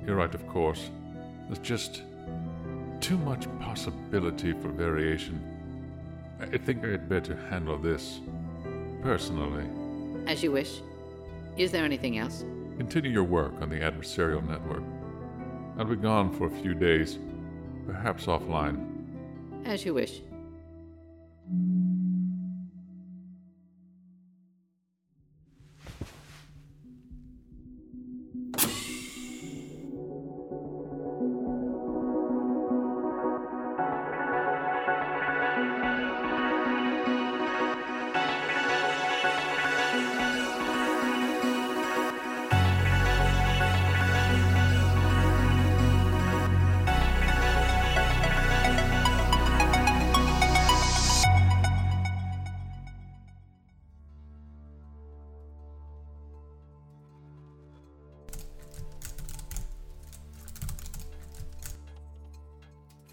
You're 0.07 0.17
right, 0.17 0.35
of 0.35 0.47
course. 0.49 0.91
There's 1.47 1.59
just 1.59 2.03
too 3.01 3.19
much 3.19 3.47
possibility 3.59 4.53
for 4.53 4.69
variation. 4.69 5.43
I 6.41 6.57
think 6.57 6.85
I'd 6.85 7.09
better 7.09 7.37
handle 7.51 7.79
this 7.79 8.21
personally. 9.03 9.67
As 10.27 10.43
you 10.43 10.53
wish. 10.53 10.81
Is 11.57 11.71
there 11.71 11.85
anything 11.85 12.19
else? 12.19 12.45
Continue 12.79 13.11
your 13.11 13.25
work 13.25 13.53
on 13.61 13.69
the 13.69 13.81
adversarial 13.81 14.47
network. 14.49 14.83
I'll 15.77 15.85
be 15.85 15.97
gone 15.97 16.33
for 16.33 16.47
a 16.47 16.51
few 16.63 16.75
days, 16.75 17.19
perhaps 17.87 18.27
offline. 18.27 18.89
As 19.67 19.85
you 19.85 19.95
wish. 19.95 20.23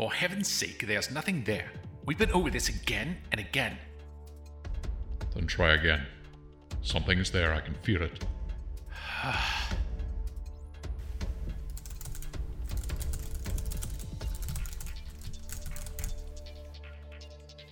For 0.10 0.16
heaven's 0.16 0.48
sake, 0.48 0.88
there's 0.88 1.12
nothing 1.12 1.44
there. 1.44 1.72
We've 2.04 2.18
been 2.18 2.32
over 2.32 2.50
this 2.50 2.68
again 2.68 3.18
and 3.32 3.40
again. 3.40 3.78
Then 5.36 5.46
try 5.46 5.76
again. 5.76 6.04
Something 6.82 7.20
is 7.20 7.30
there, 7.30 7.54
I 7.54 7.62
can 7.62 7.76
feel 7.84 8.02
it. 8.02 8.26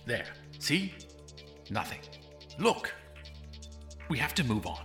there. 0.06 0.26
See? 0.60 0.94
Nothing. 1.70 1.98
Look! 2.60 2.94
We 4.08 4.16
have 4.18 4.34
to 4.36 4.44
move 4.44 4.64
on. 4.64 4.84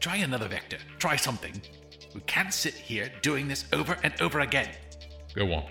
Try 0.00 0.16
another 0.16 0.48
vector. 0.48 0.78
Try 0.98 1.16
something. 1.16 1.60
We 2.14 2.22
can't 2.22 2.54
sit 2.54 2.72
here 2.72 3.12
doing 3.20 3.48
this 3.48 3.66
over 3.74 3.98
and 4.02 4.14
over 4.22 4.40
again. 4.40 4.70
Go 5.34 5.52
on. 5.52 5.64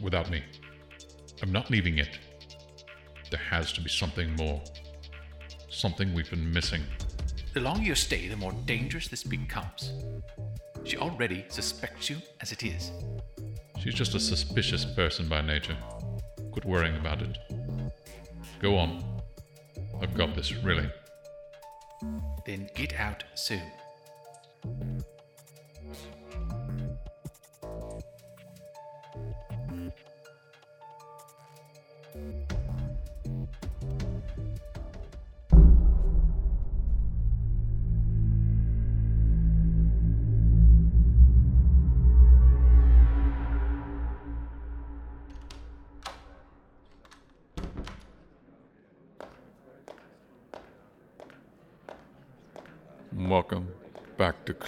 Without 0.00 0.30
me. 0.30 0.42
I'm 1.42 1.52
not 1.52 1.70
leaving 1.70 1.98
it. 1.98 2.18
There 3.30 3.40
has 3.40 3.72
to 3.74 3.80
be 3.80 3.88
something 3.88 4.34
more. 4.36 4.62
Something 5.68 6.14
we've 6.14 6.30
been 6.30 6.52
missing. 6.52 6.82
The 7.54 7.60
longer 7.60 7.82
you 7.82 7.94
stay, 7.94 8.28
the 8.28 8.36
more 8.36 8.52
dangerous 8.64 9.08
this 9.08 9.22
becomes. 9.22 9.92
She 10.84 10.96
already 10.96 11.44
suspects 11.48 12.08
you 12.08 12.16
as 12.40 12.52
it 12.52 12.62
is. 12.62 12.92
She's 13.78 13.94
just 13.94 14.14
a 14.14 14.20
suspicious 14.20 14.84
person 14.84 15.28
by 15.28 15.40
nature. 15.40 15.76
Quit 16.50 16.64
worrying 16.64 16.96
about 16.96 17.22
it. 17.22 17.38
Go 18.60 18.76
on. 18.76 19.04
I've 20.00 20.14
got 20.14 20.34
this, 20.34 20.54
really. 20.56 20.90
Then 22.46 22.68
get 22.74 22.98
out 22.98 23.24
soon. 23.34 23.62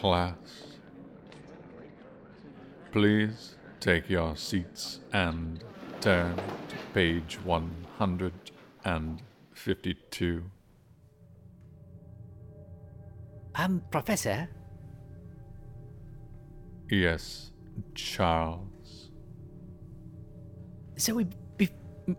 Class. 0.00 0.34
Please 2.90 3.56
take 3.80 4.08
your 4.08 4.34
seats 4.34 5.00
and 5.12 5.62
turn 6.00 6.36
to 6.36 6.76
page 6.94 7.38
152. 7.44 10.42
Um, 13.56 13.82
Professor, 13.90 14.48
Yes, 16.88 17.50
Charles. 17.94 19.10
so 20.96 21.14
we 21.14 21.26
be, 21.56 21.68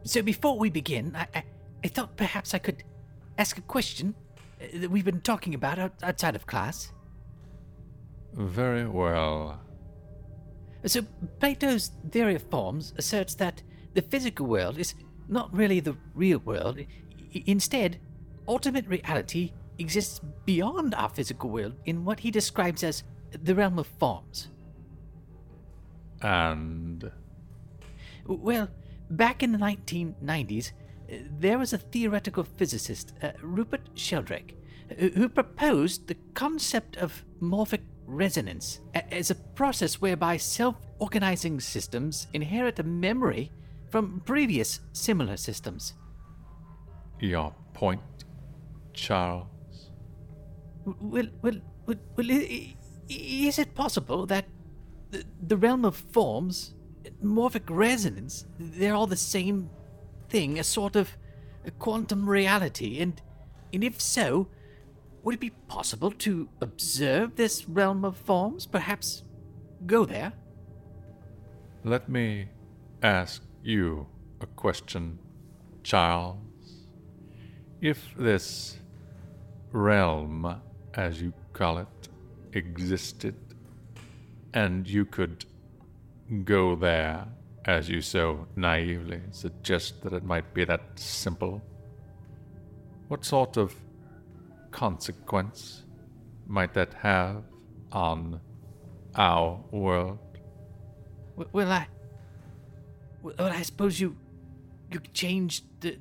so 0.04 0.22
before 0.22 0.58
we 0.58 0.70
begin, 0.70 1.14
I, 1.16 1.28
I 1.36 1.44
I 1.84 1.88
thought 1.88 2.16
perhaps 2.16 2.54
I 2.54 2.60
could 2.60 2.84
ask 3.38 3.58
a 3.58 3.62
question 3.62 4.14
uh, 4.62 4.66
that 4.76 4.92
we've 4.92 5.04
been 5.04 5.22
talking 5.22 5.56
about 5.56 5.80
outside 6.04 6.36
of 6.36 6.46
class. 6.46 6.92
Very 8.34 8.88
well. 8.88 9.60
So 10.86 11.02
Plato's 11.40 11.92
theory 12.10 12.36
of 12.36 12.44
forms 12.44 12.94
asserts 12.98 13.36
that 13.36 13.62
the 13.94 14.02
physical 14.02 14.48
world 14.48 14.78
is 14.78 14.96
not 15.28 15.54
really 15.56 15.80
the 15.80 15.96
real 16.16 16.40
world. 16.40 16.80
Instead, 17.46 18.00
ultimate 18.48 18.88
reality 18.88 19.54
exists 19.78 20.22
beyond 20.46 20.96
our 20.96 21.10
physical 21.10 21.50
world 21.50 21.76
in 21.86 22.06
what 22.06 22.20
he 22.20 22.32
describes 22.32 22.84
as 22.84 23.04
the 23.44 23.56
realm 23.56 23.80
of 23.80 23.88
forms. 23.88 24.50
And 26.22 27.12
Well, 28.26 28.70
back 29.10 29.44
in 29.44 29.52
the 29.52 29.58
1990s, 29.58 30.72
uh, 31.12 31.16
there 31.40 31.58
was 31.58 31.74
a 31.74 31.78
theoretical 31.78 32.44
physicist, 32.44 33.14
uh, 33.22 33.32
Rupert 33.42 33.90
Sheldrake, 33.96 34.56
who 34.98 35.10
who 35.10 35.30
proposed 35.30 36.08
the 36.08 36.18
concept 36.34 36.98
of 36.98 37.26
morphic 37.42 37.82
resonance 38.06 38.80
as 38.94 39.32
a 39.32 39.36
process 39.36 40.02
whereby 40.02 40.38
self 40.38 40.76
organizing 41.00 41.60
systems 41.60 42.28
inherit 42.34 42.80
a 42.80 42.84
memory 42.84 43.52
from 43.90 44.22
previous 44.26 44.80
similar 44.94 45.38
systems. 45.38 45.94
your 47.20 47.54
point, 47.74 48.02
Charles. 48.94 49.48
Well, 50.86 51.28
well, 51.42 51.60
well, 51.86 51.96
well 52.16 52.30
is 53.10 53.60
it 53.60 53.76
possible 53.76 54.26
that 54.28 54.46
the, 55.12 55.24
the 55.42 55.58
realm 55.58 55.86
of 55.86 55.96
forms, 55.96 56.74
morphic 57.24 57.64
resonance, 57.70 58.46
they're 58.58 58.96
all 58.96 59.08
the 59.08 59.18
same 59.18 59.70
thing, 60.30 60.58
a 60.58 60.64
sort 60.64 60.96
of 60.96 61.18
quantum 61.80 62.30
reality? 62.30 63.00
And, 63.00 63.22
and 63.74 63.84
if 63.84 64.00
so, 64.00 64.48
would 65.24 65.36
it 65.36 65.40
be 65.40 65.52
possible 65.68 66.12
to 66.12 66.50
observe 66.62 67.36
this 67.36 67.68
realm 67.68 68.04
of 68.04 68.18
forms? 68.18 68.66
Perhaps 68.66 69.24
go 69.86 70.06
there? 70.06 70.34
Let 71.84 72.10
me 72.10 72.50
ask 73.02 73.42
you 73.64 74.08
a 74.40 74.46
question, 74.46 75.20
Charles. 75.84 76.38
If 77.82 78.14
this 78.18 78.78
realm, 79.72 80.62
as 80.94 81.22
you 81.22 81.34
call 81.54 81.80
it, 81.80 81.88
existed, 82.54 83.36
and 84.54 84.88
you 84.88 85.06
could 85.06 85.46
go 86.44 86.76
there, 86.76 87.28
as 87.66 87.90
you 87.90 88.02
so 88.02 88.48
naively 88.56 89.22
suggest 89.32 90.02
that 90.04 90.14
it 90.14 90.24
might 90.24 90.54
be 90.54 90.66
that 90.66 90.82
simple, 90.96 91.62
what 93.08 93.26
sort 93.26 93.58
of 93.58 93.76
consequence 94.72 95.84
might 96.48 96.74
that 96.74 96.94
have 96.96 97.44
on 97.92 98.40
our 99.16 99.64
world? 99.72 100.20
W- 101.36 101.50
Well, 101.54 101.72
I. 101.72 101.88
Well, 103.22 103.36
I 103.40 103.62
suppose 103.62 104.00
you. 104.00 104.16
You 104.92 105.00
changed 105.14 105.64
the, 105.80 105.98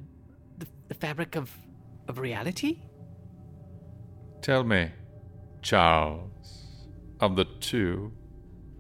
the, 0.59 0.67
the 0.89 0.95
fabric 0.95 1.37
of, 1.37 1.53
of 2.09 2.19
reality? 2.19 2.79
Tell 4.43 4.65
me, 4.65 4.91
Charles, 5.63 6.67
of 7.21 7.37
the 7.37 7.45
two, 7.45 8.11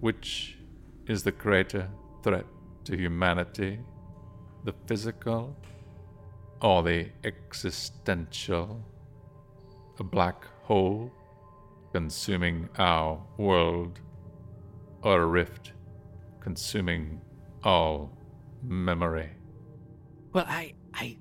which 0.00 0.56
is 1.06 1.22
the 1.22 1.30
greater 1.30 1.88
threat 2.24 2.46
to 2.84 2.96
humanity, 2.96 3.78
the 4.64 4.74
physical 4.86 5.56
or 6.60 6.82
the 6.82 7.08
existential? 7.22 8.84
A 10.00 10.02
black 10.02 10.46
hole 10.62 11.12
consuming 11.92 12.70
our 12.78 13.22
world, 13.36 14.00
or 15.02 15.22
a 15.22 15.26
rift 15.26 15.72
consuming 16.40 17.20
all 17.64 18.10
memory? 18.62 19.30
Well, 20.32 20.46
I. 20.48 20.72
I. 20.94 21.18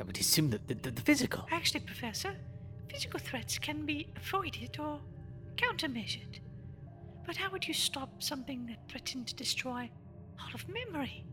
I 0.00 0.02
would 0.02 0.18
assume 0.18 0.50
that 0.50 0.66
the, 0.66 0.74
the, 0.74 0.90
the 0.90 1.00
physical. 1.00 1.46
Actually, 1.52 1.80
Professor, 1.80 2.34
physical 2.90 3.20
threats 3.20 3.56
can 3.56 3.86
be 3.86 4.08
avoided 4.16 4.76
or 4.80 5.00
countermeasured. 5.54 6.40
But 7.24 7.36
how 7.36 7.50
would 7.52 7.68
you 7.68 7.74
stop 7.74 8.20
something 8.20 8.66
that 8.66 8.88
threatened 8.88 9.28
to 9.28 9.34
destroy 9.36 9.88
all 10.40 10.50
of 10.54 10.66
memory? 10.68 11.24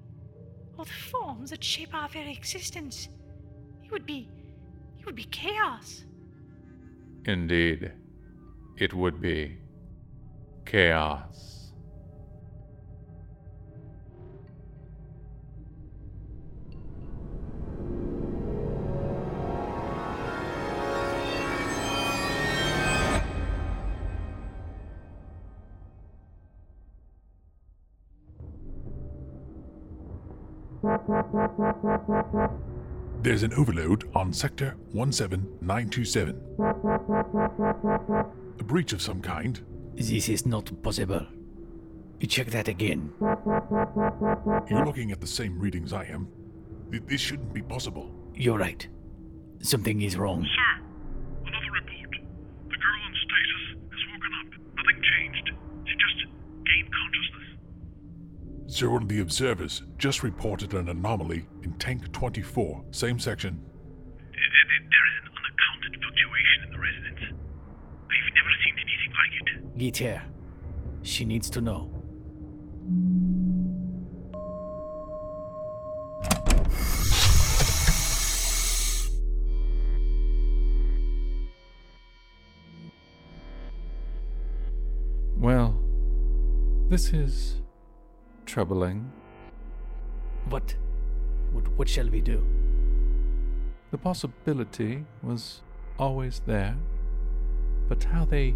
All 0.78 0.86
the 0.86 0.92
forms 0.92 1.50
that 1.50 1.64
shape 1.64 1.96
our 1.96 2.10
very 2.10 2.32
existence? 2.32 3.10
It 3.84 3.92
would 3.92 4.06
be. 4.06 4.30
It 5.00 5.06
would 5.08 5.16
be 5.16 5.26
chaos. 5.26 6.06
Indeed, 7.26 7.94
it 8.78 8.94
would 8.94 9.22
be 9.22 9.58
chaos. 10.66 11.72
There's 33.24 33.44
an 33.44 33.54
overload 33.54 34.10
on 34.14 34.34
Sector 34.34 34.76
17927. 34.92 36.42
A 38.60 38.64
breach 38.66 38.92
of 38.92 39.02
some 39.02 39.22
kind. 39.22 39.62
This 39.96 40.28
is 40.28 40.46
not 40.46 40.70
possible. 40.84 41.26
You 42.20 42.28
Check 42.28 42.48
that 42.48 42.68
again. 42.68 43.14
You're 43.22 44.86
looking 44.86 45.14
at 45.14 45.22
the 45.22 45.28
same 45.28 45.58
readings 45.58 45.94
I 45.94 46.04
am. 46.04 46.28
This 46.90 47.22
shouldn't 47.22 47.54
be 47.54 47.62
possible. 47.62 48.14
You're 48.36 48.58
right. 48.58 48.86
Something 49.62 50.02
is 50.02 50.18
wrong. 50.18 50.46
Another 50.46 50.93
consciousness. 58.74 58.80
Sir, 58.80 58.90
one 58.90 59.04
of 59.04 59.10
the 59.10 59.20
observers 59.22 59.84
just 59.98 60.24
reported 60.24 60.74
an 60.74 60.90
anomaly 60.90 61.46
in 61.64 61.74
Tank 61.74 62.12
24, 62.12 62.84
same 62.92 63.20
section. 63.20 63.62
There 64.32 64.40
there 64.90 65.08
is 65.08 65.16
an 65.22 65.30
unaccounted 65.38 65.94
fluctuation 66.02 66.64
in 66.66 66.72
the 66.72 66.80
resonance. 66.80 67.24
I've 68.10 68.34
never 68.36 68.54
seen 68.64 68.76
anything 68.78 69.14
like 69.14 69.34
it. 69.42 69.78
Get 69.78 69.98
her. 69.98 70.22
She 71.04 71.26
needs 71.26 71.50
to 71.52 71.62
know. 71.62 71.90
Well, 85.36 85.78
this 86.90 87.12
is 87.12 87.63
troubling. 88.54 89.12
What? 90.50 90.76
What, 91.54 91.68
what 91.70 91.90
shall 91.90 92.08
we 92.08 92.22
do? 92.22 92.46
The 93.90 93.98
possibility 93.98 95.06
was 95.24 95.62
always 95.98 96.42
there, 96.46 96.76
but 97.90 98.04
how 98.04 98.26
they 98.26 98.54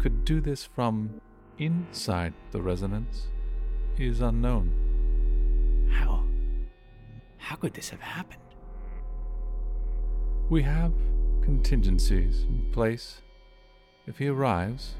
could 0.00 0.24
do 0.24 0.40
this 0.40 0.64
from 0.64 1.20
inside 1.58 2.34
the 2.50 2.60
resonance 2.60 3.28
is 3.98 4.20
unknown. 4.20 4.72
How? 5.92 6.24
How 7.38 7.54
could 7.54 7.74
this 7.74 7.90
have 7.90 8.00
happened? 8.00 8.42
We 10.50 10.62
have 10.62 10.92
contingencies 11.40 12.46
in 12.48 12.68
place. 12.72 13.22
If 14.08 14.18
he 14.18 14.26
arrives, 14.26 14.94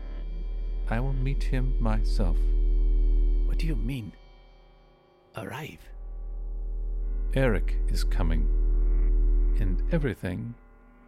I 0.89 1.01
will 1.01 1.13
meet 1.15 1.43
him 1.43 1.75
myself. 1.81 2.37
What 3.55 3.61
do 3.61 3.69
you 3.69 3.77
mean? 3.77 4.13
Arrive? 5.37 5.79
Eric 7.35 7.77
is 7.87 8.03
coming, 8.03 8.49
and 9.61 9.81
everything 9.93 10.57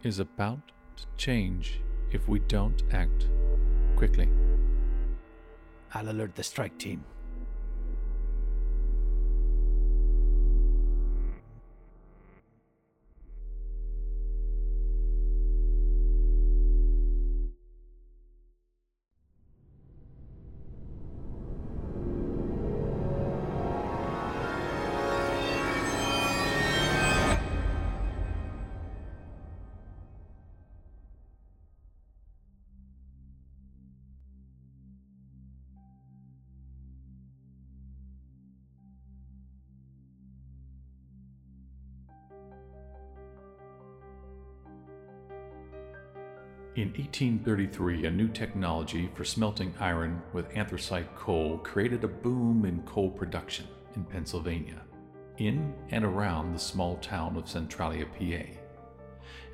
is 0.03 0.19
about 0.19 0.61
to 0.95 1.03
change 1.17 1.81
if 2.13 2.29
we 2.29 2.39
don't 2.39 2.81
act 2.93 3.27
quickly. 3.97 4.29
I'll 5.93 6.09
alert 6.09 6.35
the 6.35 6.43
strike 6.43 6.77
team. 6.77 7.03
1833, 47.19 48.05
a 48.05 48.11
new 48.11 48.27
technology 48.27 49.09
for 49.15 49.25
smelting 49.25 49.73
iron 49.79 50.21
with 50.33 50.55
anthracite 50.55 51.15
coal 51.15 51.57
created 51.63 52.03
a 52.03 52.07
boom 52.07 52.63
in 52.63 52.79
coal 52.83 53.09
production 53.09 53.65
in 53.95 54.03
Pennsylvania, 54.03 54.83
in 55.39 55.73
and 55.89 56.05
around 56.05 56.53
the 56.53 56.59
small 56.59 56.95
town 56.97 57.35
of 57.35 57.49
Centralia, 57.49 58.05
PA. 58.05 58.45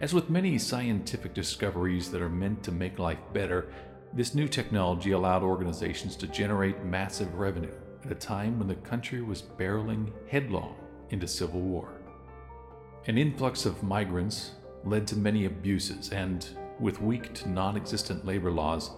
As 0.02 0.14
with 0.14 0.30
many 0.30 0.58
scientific 0.58 1.34
discoveries 1.34 2.12
that 2.12 2.22
are 2.22 2.28
meant 2.28 2.64
to 2.64 2.74
make 2.74 3.00
life 3.00 3.22
better, 3.32 3.72
this 4.12 4.36
new 4.36 4.50
technology 4.50 5.12
allowed 5.12 5.42
organizations 5.42 6.18
to 6.18 6.28
generate 6.28 6.84
massive 6.84 7.34
revenue 7.36 7.72
at 8.04 8.12
a 8.12 8.16
time 8.16 8.60
when 8.60 8.68
the 8.68 8.76
country 8.76 9.22
was 9.22 9.42
barreling 9.42 10.12
headlong 10.28 10.76
into 11.12 11.30
civil 11.30 11.62
war. 11.62 11.94
An 13.08 13.18
influx 13.18 13.66
of 13.66 13.84
migrants 13.84 14.52
led 14.84 15.08
to 15.08 15.16
many 15.16 15.46
abuses, 15.46 16.10
and 16.10 16.46
with 16.80 17.02
weak 17.02 17.34
to 17.34 17.50
non 17.50 17.76
existent 17.78 18.26
labor 18.26 18.52
laws, 18.52 18.92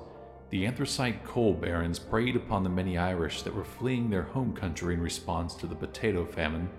the 0.50 0.66
anthracite 0.66 1.24
coal 1.24 1.54
barons 1.54 2.00
preyed 2.00 2.36
upon 2.36 2.64
the 2.64 2.70
many 2.70 2.98
Irish 2.98 3.42
that 3.42 3.54
were 3.54 3.66
fleeing 3.66 4.10
their 4.10 4.24
home 4.24 4.54
country 4.54 4.94
in 4.94 5.02
response 5.02 5.56
to 5.56 5.68
the 5.68 5.76
potato 5.76 6.26
famine 6.26 6.70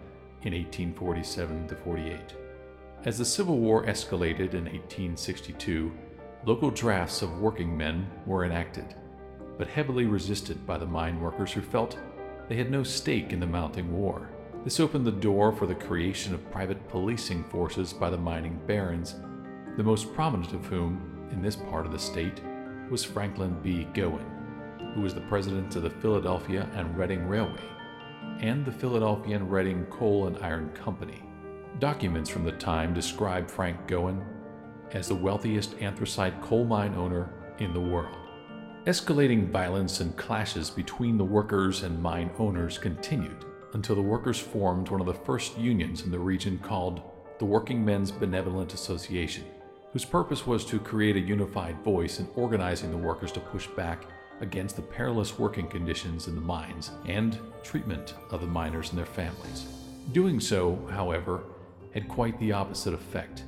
in 0.43 0.53
1847 0.53 1.69
48. 1.85 2.19
As 3.05 3.19
the 3.19 3.25
Civil 3.25 3.59
War 3.59 3.85
escalated 3.85 4.55
in 4.55 4.65
1862, 4.65 5.93
local 6.45 6.71
drafts 6.71 7.23
of 7.23 7.41
working 7.41 7.77
men 7.77 8.09
were 8.25 8.45
enacted, 8.45 8.95
but 9.59 9.69
heavily 9.69 10.07
resisted 10.07 10.67
by 10.67 10.79
the 10.79 10.87
mine 10.87 11.21
workers 11.21 11.53
who 11.53 11.61
felt 11.61 11.99
they 12.49 12.57
had 12.57 12.71
no 12.71 12.83
stake 12.83 13.33
in 13.33 13.41
the 13.41 13.47
mounting 13.47 13.93
war. 13.93 14.31
This 14.65 14.81
opened 14.81 15.07
the 15.07 15.13
door 15.13 15.53
for 15.53 15.67
the 15.67 15.75
creation 15.75 16.35
of 16.35 16.51
private 16.51 16.89
policing 16.89 17.45
forces 17.45 17.93
by 17.93 18.11
the 18.11 18.17
mining 18.17 18.61
barons 18.67 19.17
the 19.77 19.83
most 19.83 20.15
prominent 20.15 20.55
of 20.55 20.65
whom, 20.65 21.29
in 21.31 21.43
this 21.43 21.57
part 21.57 21.85
of 21.85 21.93
the 21.93 21.99
state, 21.99 22.41
was 22.91 23.05
Franklin 23.05 23.59
B. 23.63 23.87
Gowen, 23.93 24.25
who 24.95 25.03
was 25.03 25.13
the 25.13 25.21
president 25.23 25.77
of 25.77 25.83
the 25.83 25.91
Philadelphia 25.91 26.67
and 26.75 26.97
Reading 26.97 27.29
Railway, 27.29 27.63
and 28.41 28.65
the 28.65 28.73
Philadelphia 28.73 29.37
and 29.37 29.51
Reading 29.51 29.85
Coal 29.87 30.29
and 30.29 30.39
Iron 30.39 30.71
Company. 30.71 31.23
Documents 31.79 32.31
from 32.31 32.45
the 32.45 32.53
time 32.53 32.95
describe 32.95 33.51
Frank 33.51 33.87
Gowen 33.87 34.25
as 34.93 35.09
the 35.09 35.15
wealthiest 35.15 35.75
anthracite 35.81 36.41
coal 36.41 36.65
mine 36.65 36.95
owner 36.95 37.29
in 37.59 37.75
the 37.75 37.81
world. 37.81 38.17
Escalating 38.87 39.51
violence 39.51 40.01
and 40.01 40.17
clashes 40.17 40.71
between 40.71 41.19
the 41.19 41.25
workers 41.25 41.83
and 41.83 42.01
mine 42.01 42.31
owners 42.39 42.79
continued 42.79 43.45
until 43.75 43.97
the 43.97 44.01
workers 44.01 44.39
formed 44.39 44.89
one 44.89 45.01
of 45.01 45.07
the 45.07 45.13
first 45.13 45.59
unions 45.59 46.05
in 46.05 46.11
the 46.11 46.19
region 46.19 46.59
called 46.61 47.03
the 47.39 47.45
Working 47.45 47.85
Men's 47.85 48.11
Benevolent 48.11 48.73
Association 48.73 49.45
whose 49.97 50.05
purpose 50.05 50.47
was 50.47 50.63
to 50.63 50.79
create 50.79 51.17
a 51.17 51.21
unified 51.21 51.75
voice 51.83 52.21
in 52.21 52.29
organizing 52.37 52.91
the 52.91 52.97
workers 52.99 53.33
to 53.33 53.41
push 53.41 53.67
back 53.69 54.05
against 54.43 54.77
the 54.77 54.83
perilous 54.83 55.39
working 55.39 55.67
conditions 55.67 56.29
in 56.29 56.35
the 56.35 56.41
mines 56.43 56.91
and 57.07 57.39
treatment 57.63 58.13
of 58.31 58.43
the 58.43 58.47
miners 58.47 58.91
and 58.91 58.99
their 58.99 59.07
families. 59.07 59.65
Doing 60.13 60.39
so, 60.39 60.79
however, 60.91 61.45
had 61.95 62.09
quite 62.09 62.39
the 62.39 62.53
opposite 62.53 62.93
effect. 62.93 63.45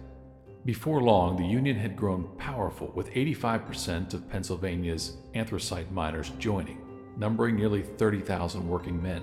Before 0.64 1.02
long, 1.02 1.36
the 1.36 1.44
Union 1.44 1.76
had 1.76 1.94
grown 1.94 2.26
powerful, 2.38 2.92
with 2.94 3.12
85% 3.12 4.14
of 4.14 4.30
Pennsylvania's 4.30 5.18
anthracite 5.34 5.92
miners 5.92 6.30
joining, 6.38 6.80
numbering 7.18 7.56
nearly 7.56 7.82
30,000 7.82 8.66
working 8.66 9.02
men. 9.02 9.22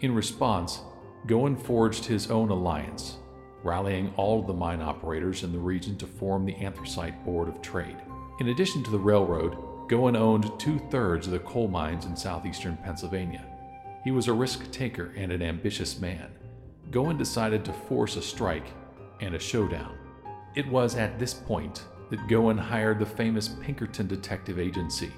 In 0.00 0.14
response, 0.14 0.82
Gowen 1.26 1.56
forged 1.56 2.04
his 2.04 2.30
own 2.30 2.50
alliance 2.50 3.16
rallying 3.66 4.14
all 4.16 4.40
of 4.40 4.46
the 4.46 4.54
mine 4.54 4.80
operators 4.80 5.42
in 5.42 5.52
the 5.52 5.58
region 5.58 5.96
to 5.98 6.06
form 6.06 6.46
the 6.46 6.54
Anthracite 6.54 7.24
Board 7.24 7.48
of 7.48 7.60
Trade. 7.60 7.96
In 8.38 8.48
addition 8.48 8.84
to 8.84 8.90
the 8.90 8.98
railroad, 8.98 9.56
Gowen 9.88 10.14
owned 10.14 10.50
two 10.58 10.78
thirds 10.90 11.26
of 11.26 11.32
the 11.32 11.40
coal 11.40 11.66
mines 11.66 12.06
in 12.06 12.16
southeastern 12.16 12.76
Pennsylvania. 12.78 13.44
He 14.04 14.12
was 14.12 14.28
a 14.28 14.32
risk 14.32 14.70
taker 14.70 15.12
and 15.16 15.32
an 15.32 15.42
ambitious 15.42 15.98
man. 15.98 16.30
Gowen 16.90 17.16
decided 17.16 17.64
to 17.64 17.72
force 17.72 18.16
a 18.16 18.22
strike 18.22 18.66
and 19.20 19.34
a 19.34 19.38
showdown. 19.38 19.96
It 20.54 20.68
was 20.68 20.94
at 20.94 21.18
this 21.18 21.34
point 21.34 21.84
that 22.10 22.28
Gowen 22.28 22.58
hired 22.58 23.00
the 23.00 23.06
famous 23.06 23.48
Pinkerton 23.48 24.06
Detective 24.06 24.60
Agency, 24.60 25.10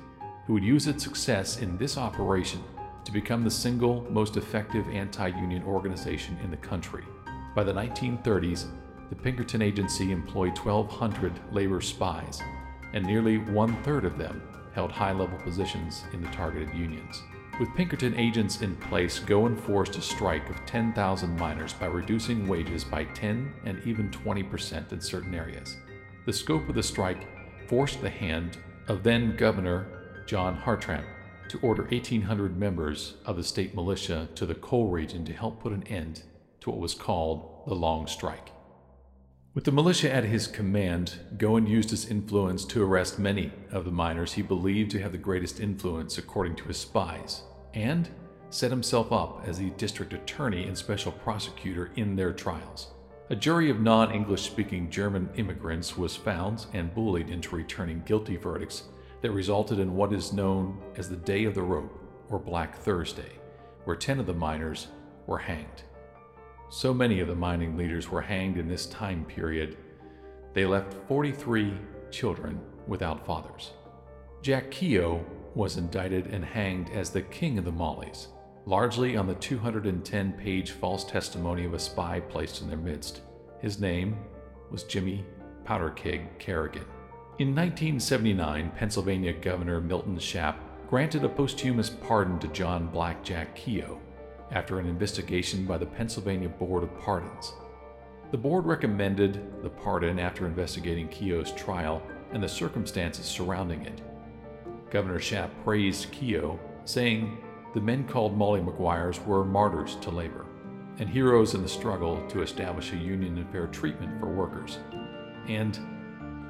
who 0.46 0.54
would 0.54 0.64
use 0.64 0.86
its 0.86 1.04
success 1.04 1.60
in 1.60 1.76
this 1.76 1.98
operation 1.98 2.62
to 3.04 3.12
become 3.12 3.44
the 3.44 3.50
single 3.50 4.06
most 4.10 4.36
effective 4.36 4.88
anti 4.88 5.28
union 5.28 5.62
organization 5.64 6.38
in 6.42 6.50
the 6.50 6.56
country. 6.56 7.04
By 7.58 7.64
the 7.64 7.72
1930s, 7.72 8.66
the 9.10 9.16
Pinkerton 9.16 9.62
Agency 9.62 10.12
employed 10.12 10.56
1,200 10.56 11.32
labor 11.50 11.80
spies, 11.80 12.40
and 12.92 13.04
nearly 13.04 13.38
one 13.38 13.74
third 13.82 14.04
of 14.04 14.16
them 14.16 14.40
held 14.74 14.92
high 14.92 15.10
level 15.10 15.36
positions 15.40 16.04
in 16.12 16.22
the 16.22 16.28
targeted 16.28 16.72
unions. 16.72 17.20
With 17.58 17.74
Pinkerton 17.74 18.14
agents 18.14 18.62
in 18.62 18.76
place, 18.76 19.18
Gowen 19.18 19.56
forced 19.56 19.96
a 19.96 20.00
strike 20.00 20.48
of 20.48 20.64
10,000 20.66 21.36
miners 21.36 21.72
by 21.72 21.86
reducing 21.86 22.46
wages 22.46 22.84
by 22.84 23.06
10 23.06 23.52
and 23.64 23.82
even 23.84 24.08
20% 24.12 24.92
in 24.92 25.00
certain 25.00 25.34
areas. 25.34 25.78
The 26.26 26.32
scope 26.32 26.68
of 26.68 26.76
the 26.76 26.82
strike 26.84 27.26
forced 27.68 28.00
the 28.00 28.08
hand 28.08 28.58
of 28.86 29.02
then 29.02 29.34
Governor 29.36 29.88
John 30.26 30.56
Hartranft 30.56 31.08
to 31.48 31.58
order 31.58 31.82
1,800 31.82 32.56
members 32.56 33.14
of 33.26 33.36
the 33.36 33.42
state 33.42 33.74
militia 33.74 34.28
to 34.36 34.46
the 34.46 34.54
coal 34.54 34.90
region 34.92 35.24
to 35.24 35.32
help 35.32 35.60
put 35.60 35.72
an 35.72 35.82
end 35.88 36.22
to 36.60 36.70
what 36.70 36.78
was 36.78 36.94
called 36.94 37.64
the 37.66 37.74
Long 37.74 38.06
Strike. 38.06 38.52
With 39.54 39.64
the 39.64 39.72
militia 39.72 40.14
at 40.14 40.24
his 40.24 40.46
command, 40.46 41.14
Gowen 41.36 41.66
used 41.66 41.90
his 41.90 42.06
influence 42.06 42.64
to 42.66 42.82
arrest 42.82 43.18
many 43.18 43.50
of 43.72 43.84
the 43.84 43.90
miners 43.90 44.34
he 44.34 44.42
believed 44.42 44.90
to 44.92 45.00
have 45.00 45.12
the 45.12 45.18
greatest 45.18 45.58
influence 45.58 46.18
according 46.18 46.56
to 46.56 46.64
his 46.64 46.78
spies, 46.78 47.42
and 47.74 48.08
set 48.50 48.70
himself 48.70 49.10
up 49.12 49.42
as 49.46 49.58
the 49.58 49.70
district 49.70 50.12
attorney 50.12 50.64
and 50.64 50.76
special 50.76 51.12
prosecutor 51.12 51.90
in 51.96 52.14
their 52.14 52.32
trials. 52.32 52.92
A 53.30 53.36
jury 53.36 53.68
of 53.68 53.80
non 53.80 54.12
English 54.12 54.42
speaking 54.42 54.90
German 54.90 55.28
immigrants 55.36 55.98
was 55.98 56.16
found 56.16 56.66
and 56.72 56.94
bullied 56.94 57.28
into 57.28 57.56
returning 57.56 58.02
guilty 58.06 58.36
verdicts 58.36 58.84
that 59.20 59.32
resulted 59.32 59.78
in 59.78 59.94
what 59.94 60.12
is 60.12 60.32
known 60.32 60.78
as 60.96 61.08
the 61.08 61.16
Day 61.16 61.44
of 61.44 61.54
the 61.54 61.62
Rope, 61.62 61.98
or 62.30 62.38
Black 62.38 62.76
Thursday, 62.76 63.32
where 63.84 63.96
10 63.96 64.20
of 64.20 64.26
the 64.26 64.34
miners 64.34 64.88
were 65.26 65.38
hanged. 65.38 65.82
So 66.70 66.92
many 66.92 67.20
of 67.20 67.28
the 67.28 67.34
mining 67.34 67.76
leaders 67.76 68.10
were 68.10 68.20
hanged 68.20 68.58
in 68.58 68.68
this 68.68 68.86
time 68.86 69.24
period, 69.24 69.78
they 70.52 70.66
left 70.66 70.94
43 71.08 71.72
children 72.10 72.60
without 72.86 73.24
fathers. 73.24 73.72
Jack 74.42 74.70
Keogh 74.70 75.24
was 75.54 75.78
indicted 75.78 76.26
and 76.26 76.44
hanged 76.44 76.90
as 76.90 77.10
the 77.10 77.22
king 77.22 77.58
of 77.58 77.64
the 77.64 77.72
Mollies, 77.72 78.28
largely 78.66 79.16
on 79.16 79.26
the 79.26 79.34
210 79.34 80.32
page 80.34 80.72
false 80.72 81.04
testimony 81.04 81.64
of 81.64 81.72
a 81.72 81.78
spy 81.78 82.20
placed 82.20 82.60
in 82.60 82.68
their 82.68 82.76
midst. 82.76 83.22
His 83.60 83.80
name 83.80 84.18
was 84.70 84.84
Jimmy 84.84 85.24
powder 85.64 85.90
keg 85.90 86.38
Kerrigan. 86.38 86.84
In 87.38 87.54
1979, 87.54 88.72
Pennsylvania 88.76 89.32
Governor 89.32 89.80
Milton 89.80 90.18
Shapp 90.18 90.56
granted 90.88 91.24
a 91.24 91.28
posthumous 91.28 91.88
pardon 91.88 92.38
to 92.40 92.48
John 92.48 92.88
Blackjack 92.88 93.54
Keogh 93.54 94.00
after 94.50 94.78
an 94.78 94.86
investigation 94.86 95.64
by 95.64 95.78
the 95.78 95.86
Pennsylvania 95.86 96.48
Board 96.48 96.82
of 96.82 96.98
Pardons. 97.00 97.52
The 98.30 98.38
board 98.38 98.66
recommended 98.66 99.62
the 99.62 99.70
pardon 99.70 100.18
after 100.18 100.46
investigating 100.46 101.08
Keogh's 101.08 101.52
trial 101.52 102.02
and 102.32 102.42
the 102.42 102.48
circumstances 102.48 103.24
surrounding 103.24 103.82
it. 103.86 104.02
Governor 104.90 105.18
Shapp 105.18 105.50
praised 105.64 106.12
Keogh, 106.12 106.58
saying 106.84 107.38
the 107.74 107.80
men 107.80 108.04
called 108.04 108.36
Molly 108.36 108.60
Maguires 108.60 109.20
were 109.26 109.44
martyrs 109.44 109.96
to 110.02 110.10
labor 110.10 110.46
and 110.98 111.08
heroes 111.08 111.54
in 111.54 111.62
the 111.62 111.68
struggle 111.68 112.26
to 112.28 112.42
establish 112.42 112.92
a 112.92 112.96
union 112.96 113.38
and 113.38 113.50
fair 113.50 113.68
treatment 113.68 114.18
for 114.18 114.26
workers. 114.26 114.78
And 115.46 115.78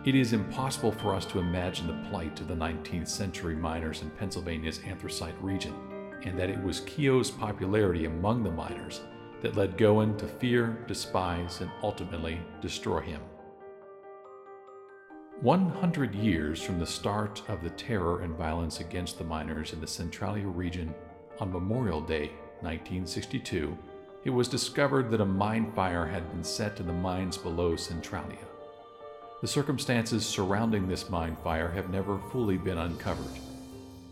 it 0.05 0.15
is 0.15 0.33
impossible 0.33 0.93
for 0.93 1.15
us 1.15 1.27
to 1.27 1.39
imagine 1.39 1.87
the 1.87 2.09
plight 2.09 2.41
of 2.41 2.49
the 2.49 2.55
19th 2.55 3.09
century 3.09 3.55
miners 3.55 4.01
in 4.01 4.11
Pennsylvania's 4.11 4.81
anthracite 4.87 5.41
region, 5.43 5.75
and 6.25 6.39
that 6.39 6.51
it 6.51 6.63
was 6.63 6.81
Keogh's 6.81 7.31
popularity 7.31 8.05
among 8.05 8.43
the 8.43 8.51
miners 8.51 9.01
that 9.43 9.57
led 9.57 9.77
Gowen 9.77 10.17
to 10.17 10.27
fear, 10.27 10.85
despise, 10.89 11.61
and 11.61 11.71
ultimately 11.83 12.41
destroy 12.61 13.01
him. 13.01 13.21
100 15.41 16.17
years 16.17 16.61
from 16.61 16.81
the 16.81 16.87
start 16.87 17.43
of 17.49 17.63
the 17.63 17.71
terror 17.71 18.23
and 18.23 18.35
violence 18.35 18.81
against 18.81 19.19
the 19.19 19.25
miners 19.25 19.73
in 19.73 19.81
the 19.81 19.87
Centralia 19.87 20.49
region, 20.49 20.93
on 21.39 21.53
Memorial 21.53 22.01
Day 22.01 22.33
1962, 22.61 23.79
it 24.25 24.31
was 24.31 24.49
discovered 24.49 25.11
that 25.11 25.21
a 25.21 25.25
mine 25.25 25.71
fire 25.73 26.05
had 26.05 26.29
been 26.33 26.43
set 26.43 26.81
in 26.81 26.89
the 26.89 26.93
mines 26.93 27.37
below 27.37 27.77
Centralia. 27.77 28.45
The 29.41 29.47
circumstances 29.47 30.27
surrounding 30.27 30.89
this 30.89 31.09
mine 31.09 31.37
fire 31.45 31.71
have 31.71 31.91
never 31.91 32.19
fully 32.33 32.57
been 32.57 32.79
uncovered. 32.79 33.31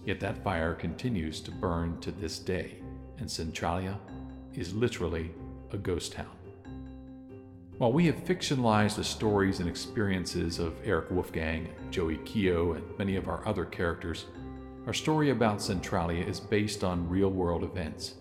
Yet 0.06 0.20
that 0.20 0.42
fire 0.44 0.72
continues 0.72 1.40
to 1.40 1.50
burn 1.50 1.98
to 2.00 2.12
this 2.12 2.38
day, 2.38 2.76
and 3.18 3.28
Centralia 3.28 3.98
is 4.54 4.72
literally 4.72 5.32
a 5.72 5.76
ghost 5.76 6.12
town. 6.12 6.30
While 7.78 7.92
we 7.92 8.06
have 8.06 8.24
fictionalized 8.24 8.94
the 8.94 9.04
stories 9.04 9.58
and 9.58 9.68
experiences 9.68 10.60
of 10.60 10.76
Eric 10.84 11.10
Wolfgang, 11.10 11.68
Joey 11.90 12.18
Keogh, 12.18 12.74
and 12.74 12.98
many 12.98 13.16
of 13.16 13.28
our 13.28 13.46
other 13.46 13.64
characters, 13.64 14.26
our 14.86 14.94
story 14.94 15.30
about 15.30 15.60
Centralia 15.60 16.24
is 16.24 16.38
based 16.38 16.84
on 16.84 17.08
real 17.08 17.28
world 17.28 17.64
events. 17.64 18.14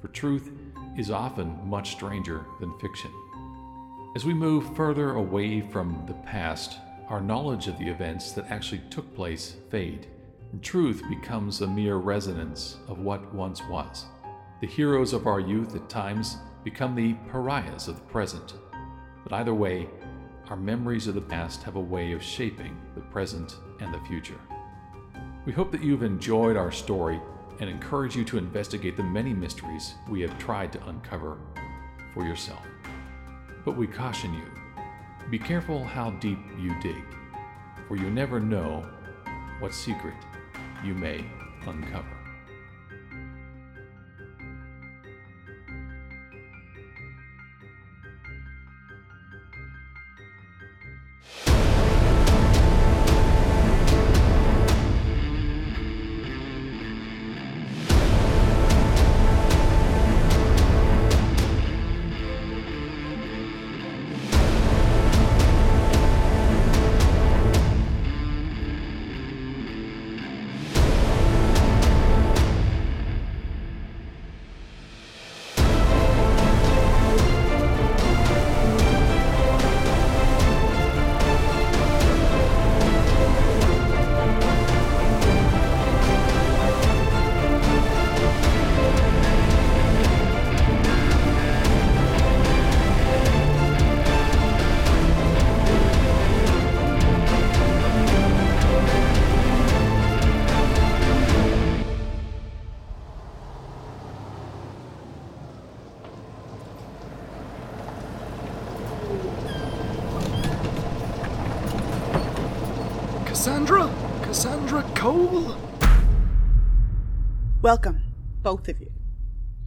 For 0.00 0.08
truth 0.08 0.52
is 0.96 1.10
often 1.10 1.58
much 1.68 1.90
stranger 1.90 2.46
than 2.60 2.78
fiction. 2.78 3.10
As 4.14 4.24
we 4.24 4.32
move 4.32 4.76
further 4.76 5.16
away 5.16 5.60
from 5.60 6.04
the 6.06 6.14
past, 6.14 6.78
our 7.08 7.20
knowledge 7.20 7.66
of 7.66 7.76
the 7.80 7.88
events 7.88 8.30
that 8.32 8.50
actually 8.50 8.82
took 8.88 9.12
place 9.16 9.56
fade, 9.70 10.06
truth 10.62 11.02
becomes 11.08 11.60
a 11.60 11.66
mere 11.66 11.96
resonance 11.96 12.76
of 12.86 12.98
what 12.98 13.34
once 13.34 13.62
was. 13.68 14.04
The 14.60 14.66
heroes 14.66 15.12
of 15.12 15.26
our 15.26 15.40
youth 15.40 15.74
at 15.74 15.88
times 15.88 16.36
become 16.62 16.94
the 16.94 17.14
pariahs 17.30 17.88
of 17.88 17.96
the 17.96 18.02
present. 18.02 18.54
But 19.22 19.32
either 19.32 19.54
way, 19.54 19.88
our 20.48 20.56
memories 20.56 21.06
of 21.06 21.14
the 21.14 21.20
past 21.20 21.62
have 21.62 21.76
a 21.76 21.80
way 21.80 22.12
of 22.12 22.22
shaping 22.22 22.76
the 22.94 23.00
present 23.00 23.56
and 23.80 23.92
the 23.92 24.00
future. 24.00 24.38
We 25.46 25.52
hope 25.52 25.72
that 25.72 25.82
you've 25.82 26.02
enjoyed 26.02 26.56
our 26.56 26.70
story 26.70 27.20
and 27.60 27.70
encourage 27.70 28.14
you 28.14 28.24
to 28.24 28.38
investigate 28.38 28.96
the 28.96 29.02
many 29.02 29.32
mysteries 29.32 29.94
we 30.08 30.20
have 30.20 30.38
tried 30.38 30.72
to 30.72 30.86
uncover 30.86 31.38
for 32.12 32.24
yourself. 32.24 32.66
But 33.64 33.76
we 33.76 33.86
caution 33.86 34.34
you 34.34 34.44
be 35.30 35.38
careful 35.38 35.82
how 35.82 36.10
deep 36.10 36.38
you 36.60 36.78
dig, 36.82 37.02
for 37.88 37.96
you 37.96 38.10
never 38.10 38.38
know 38.38 38.86
what 39.58 39.72
secret 39.72 40.14
you 40.84 40.94
may 40.94 41.24
uncover. 41.66 42.23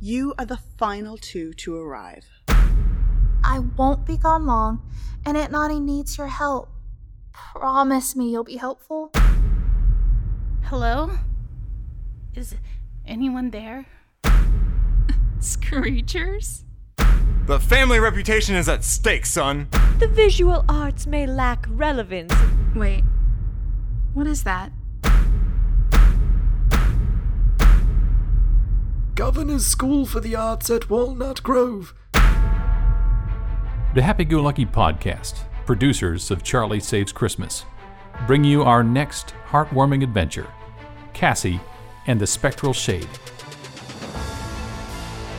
You 0.07 0.33
are 0.39 0.45
the 0.45 0.59
final 0.77 1.17
two 1.17 1.51
to 1.55 1.75
arrive. 1.75 2.25
I 3.43 3.59
won't 3.75 4.05
be 4.05 4.15
gone 4.15 4.45
long, 4.45 4.81
and 5.25 5.35
Aunt 5.35 5.51
Nani 5.51 5.81
needs 5.81 6.17
your 6.17 6.27
help. 6.27 6.69
Promise 7.33 8.15
me 8.15 8.31
you'll 8.31 8.45
be 8.45 8.55
helpful. 8.55 9.11
Hello? 10.63 11.11
Is 12.33 12.55
anyone 13.05 13.49
there? 13.49 13.85
Screechers? 15.39 16.63
The 17.45 17.59
family 17.59 17.99
reputation 17.99 18.55
is 18.55 18.69
at 18.69 18.85
stake, 18.85 19.25
son. 19.25 19.67
The 19.99 20.07
visual 20.07 20.63
arts 20.69 21.05
may 21.05 21.27
lack 21.27 21.65
relevance. 21.67 22.33
Wait, 22.73 23.03
what 24.13 24.25
is 24.25 24.45
that? 24.45 24.71
Governor's 29.18 29.65
School 29.65 30.05
for 30.05 30.20
the 30.20 30.36
Arts 30.36 30.70
at 30.70 30.91
Walnut 30.91 31.41
Grove. 31.41 31.95
The 32.13 34.03
Happy 34.03 34.24
Go 34.24 34.43
Lucky 34.43 34.63
Podcast, 34.63 35.39
producers 35.65 36.30
of 36.30 36.43
Charlie 36.43 36.80
Saves 36.80 37.11
Christmas, 37.11 37.65
bring 38.28 38.43
you 38.43 38.61
our 38.61 38.84
next 38.84 39.34
heartwarming 39.49 40.03
adventure 40.03 40.45
Cassie 41.13 41.59
and 42.05 42.22
the 42.22 42.28
Spectral 42.28 42.74
Shade. 42.74 43.09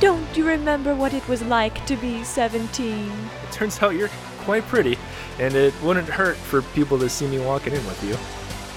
Don't 0.01 0.26
you 0.37 0.45
remember 0.45 0.97
what 0.97 1.14
it 1.14 1.26
was 1.29 1.43
like 1.43 1.87
to 1.87 1.95
be 1.99 2.24
17? 2.24 3.12
It 3.12 3.53
turns 3.53 3.81
out 3.81 3.95
you're 3.95 4.11
quite 4.39 4.64
pretty, 4.64 4.99
and 5.39 5.55
it 5.55 5.72
wouldn't 5.85 6.09
hurt 6.09 6.37
for 6.37 6.62
people 6.62 6.99
to 6.99 7.09
see 7.09 7.29
me 7.29 7.39
walking 7.39 7.74
in 7.74 7.87
with 7.87 8.03
you. 8.03 8.16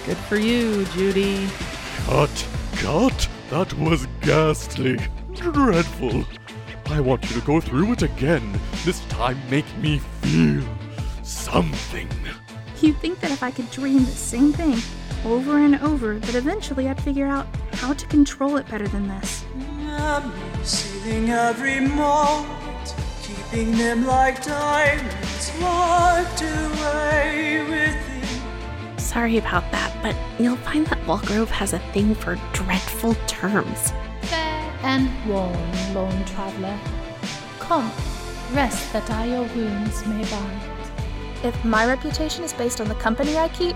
Good 0.06 0.22
for 0.26 0.38
you, 0.38 0.86
Judy. 0.94 1.50
Cut, 2.06 2.48
cut. 2.74 3.28
That 3.52 3.74
was 3.74 4.08
ghastly. 4.22 4.98
Dreadful. 5.34 6.24
I 6.86 7.02
want 7.02 7.30
you 7.30 7.38
to 7.38 7.46
go 7.46 7.60
through 7.60 7.92
it 7.92 8.02
again. 8.02 8.58
This 8.86 9.02
time 9.10 9.38
make 9.50 9.66
me 9.80 10.00
feel 10.22 10.64
something. 11.22 12.08
You'd 12.80 12.96
think 13.00 13.20
that 13.20 13.30
if 13.30 13.44
I 13.44 13.52
could 13.52 13.70
dream 13.70 14.06
the 14.06 14.12
same 14.12 14.54
thing 14.54 14.80
over 15.26 15.58
and 15.58 15.76
over, 15.82 16.18
that 16.18 16.36
eventually 16.36 16.88
I'd 16.88 17.04
figure 17.04 17.28
out 17.28 17.46
how 17.74 17.92
to 17.92 18.08
control 18.08 18.56
it 18.56 18.70
better 18.70 18.88
than 18.88 19.10
this. 19.10 19.44
Saving 20.64 21.32
every 21.32 21.82
moment, 21.82 22.96
keeping 23.22 23.74
them 23.74 24.06
like 24.08 24.46
diamonds 24.46 25.52
locked 25.60 26.42
away 26.42 27.66
within. 27.70 28.11
Sorry 29.12 29.36
about 29.40 29.70
that, 29.74 29.94
but 30.02 30.16
you'll 30.42 30.56
find 30.56 30.88
that 30.88 30.98
Walgrove 31.06 31.50
has 31.50 31.74
a 31.74 31.80
thing 31.92 32.16
for 32.16 32.38
dreadful 32.54 33.14
terms. 33.28 33.92
Fair 34.22 34.74
and 34.84 35.10
warm, 35.28 35.54
lone 35.94 36.24
traveler. 36.24 36.80
Come, 37.60 37.92
rest 38.54 38.94
that 38.94 39.12
I 39.12 39.26
your 39.26 39.44
wounds 39.50 40.06
may 40.06 40.24
bind. 40.32 40.62
If 41.44 41.66
my 41.66 41.86
reputation 41.86 42.46
is 42.46 42.54
based 42.54 42.80
on 42.80 42.88
the 42.88 42.96
company 42.96 43.38
I 43.38 43.50
keep, 43.50 43.76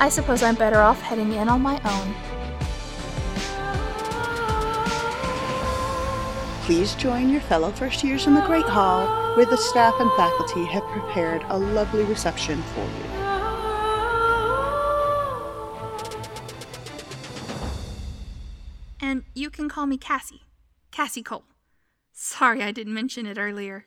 I 0.00 0.08
suppose 0.08 0.42
I'm 0.42 0.56
better 0.56 0.80
off 0.80 1.00
heading 1.00 1.34
in 1.34 1.48
on 1.48 1.62
my 1.62 1.80
own. 1.84 2.14
Please 6.64 6.96
join 6.96 7.30
your 7.30 7.42
fellow 7.42 7.70
first 7.70 8.02
years 8.02 8.26
in 8.26 8.34
the 8.34 8.40
Great 8.40 8.66
Hall, 8.66 9.06
where 9.36 9.46
the 9.46 9.56
staff 9.56 9.94
and 10.00 10.10
faculty 10.16 10.64
have 10.64 10.82
prepared 10.86 11.44
a 11.50 11.56
lovely 11.56 12.02
reception 12.02 12.60
for 12.74 12.80
you. 12.80 13.13
And 19.14 19.22
you 19.32 19.48
can 19.48 19.68
call 19.68 19.86
me 19.86 19.96
Cassie. 19.96 20.42
Cassie 20.90 21.22
Cole. 21.22 21.44
Sorry 22.12 22.64
I 22.64 22.72
didn't 22.72 22.94
mention 22.94 23.26
it 23.26 23.38
earlier. 23.38 23.86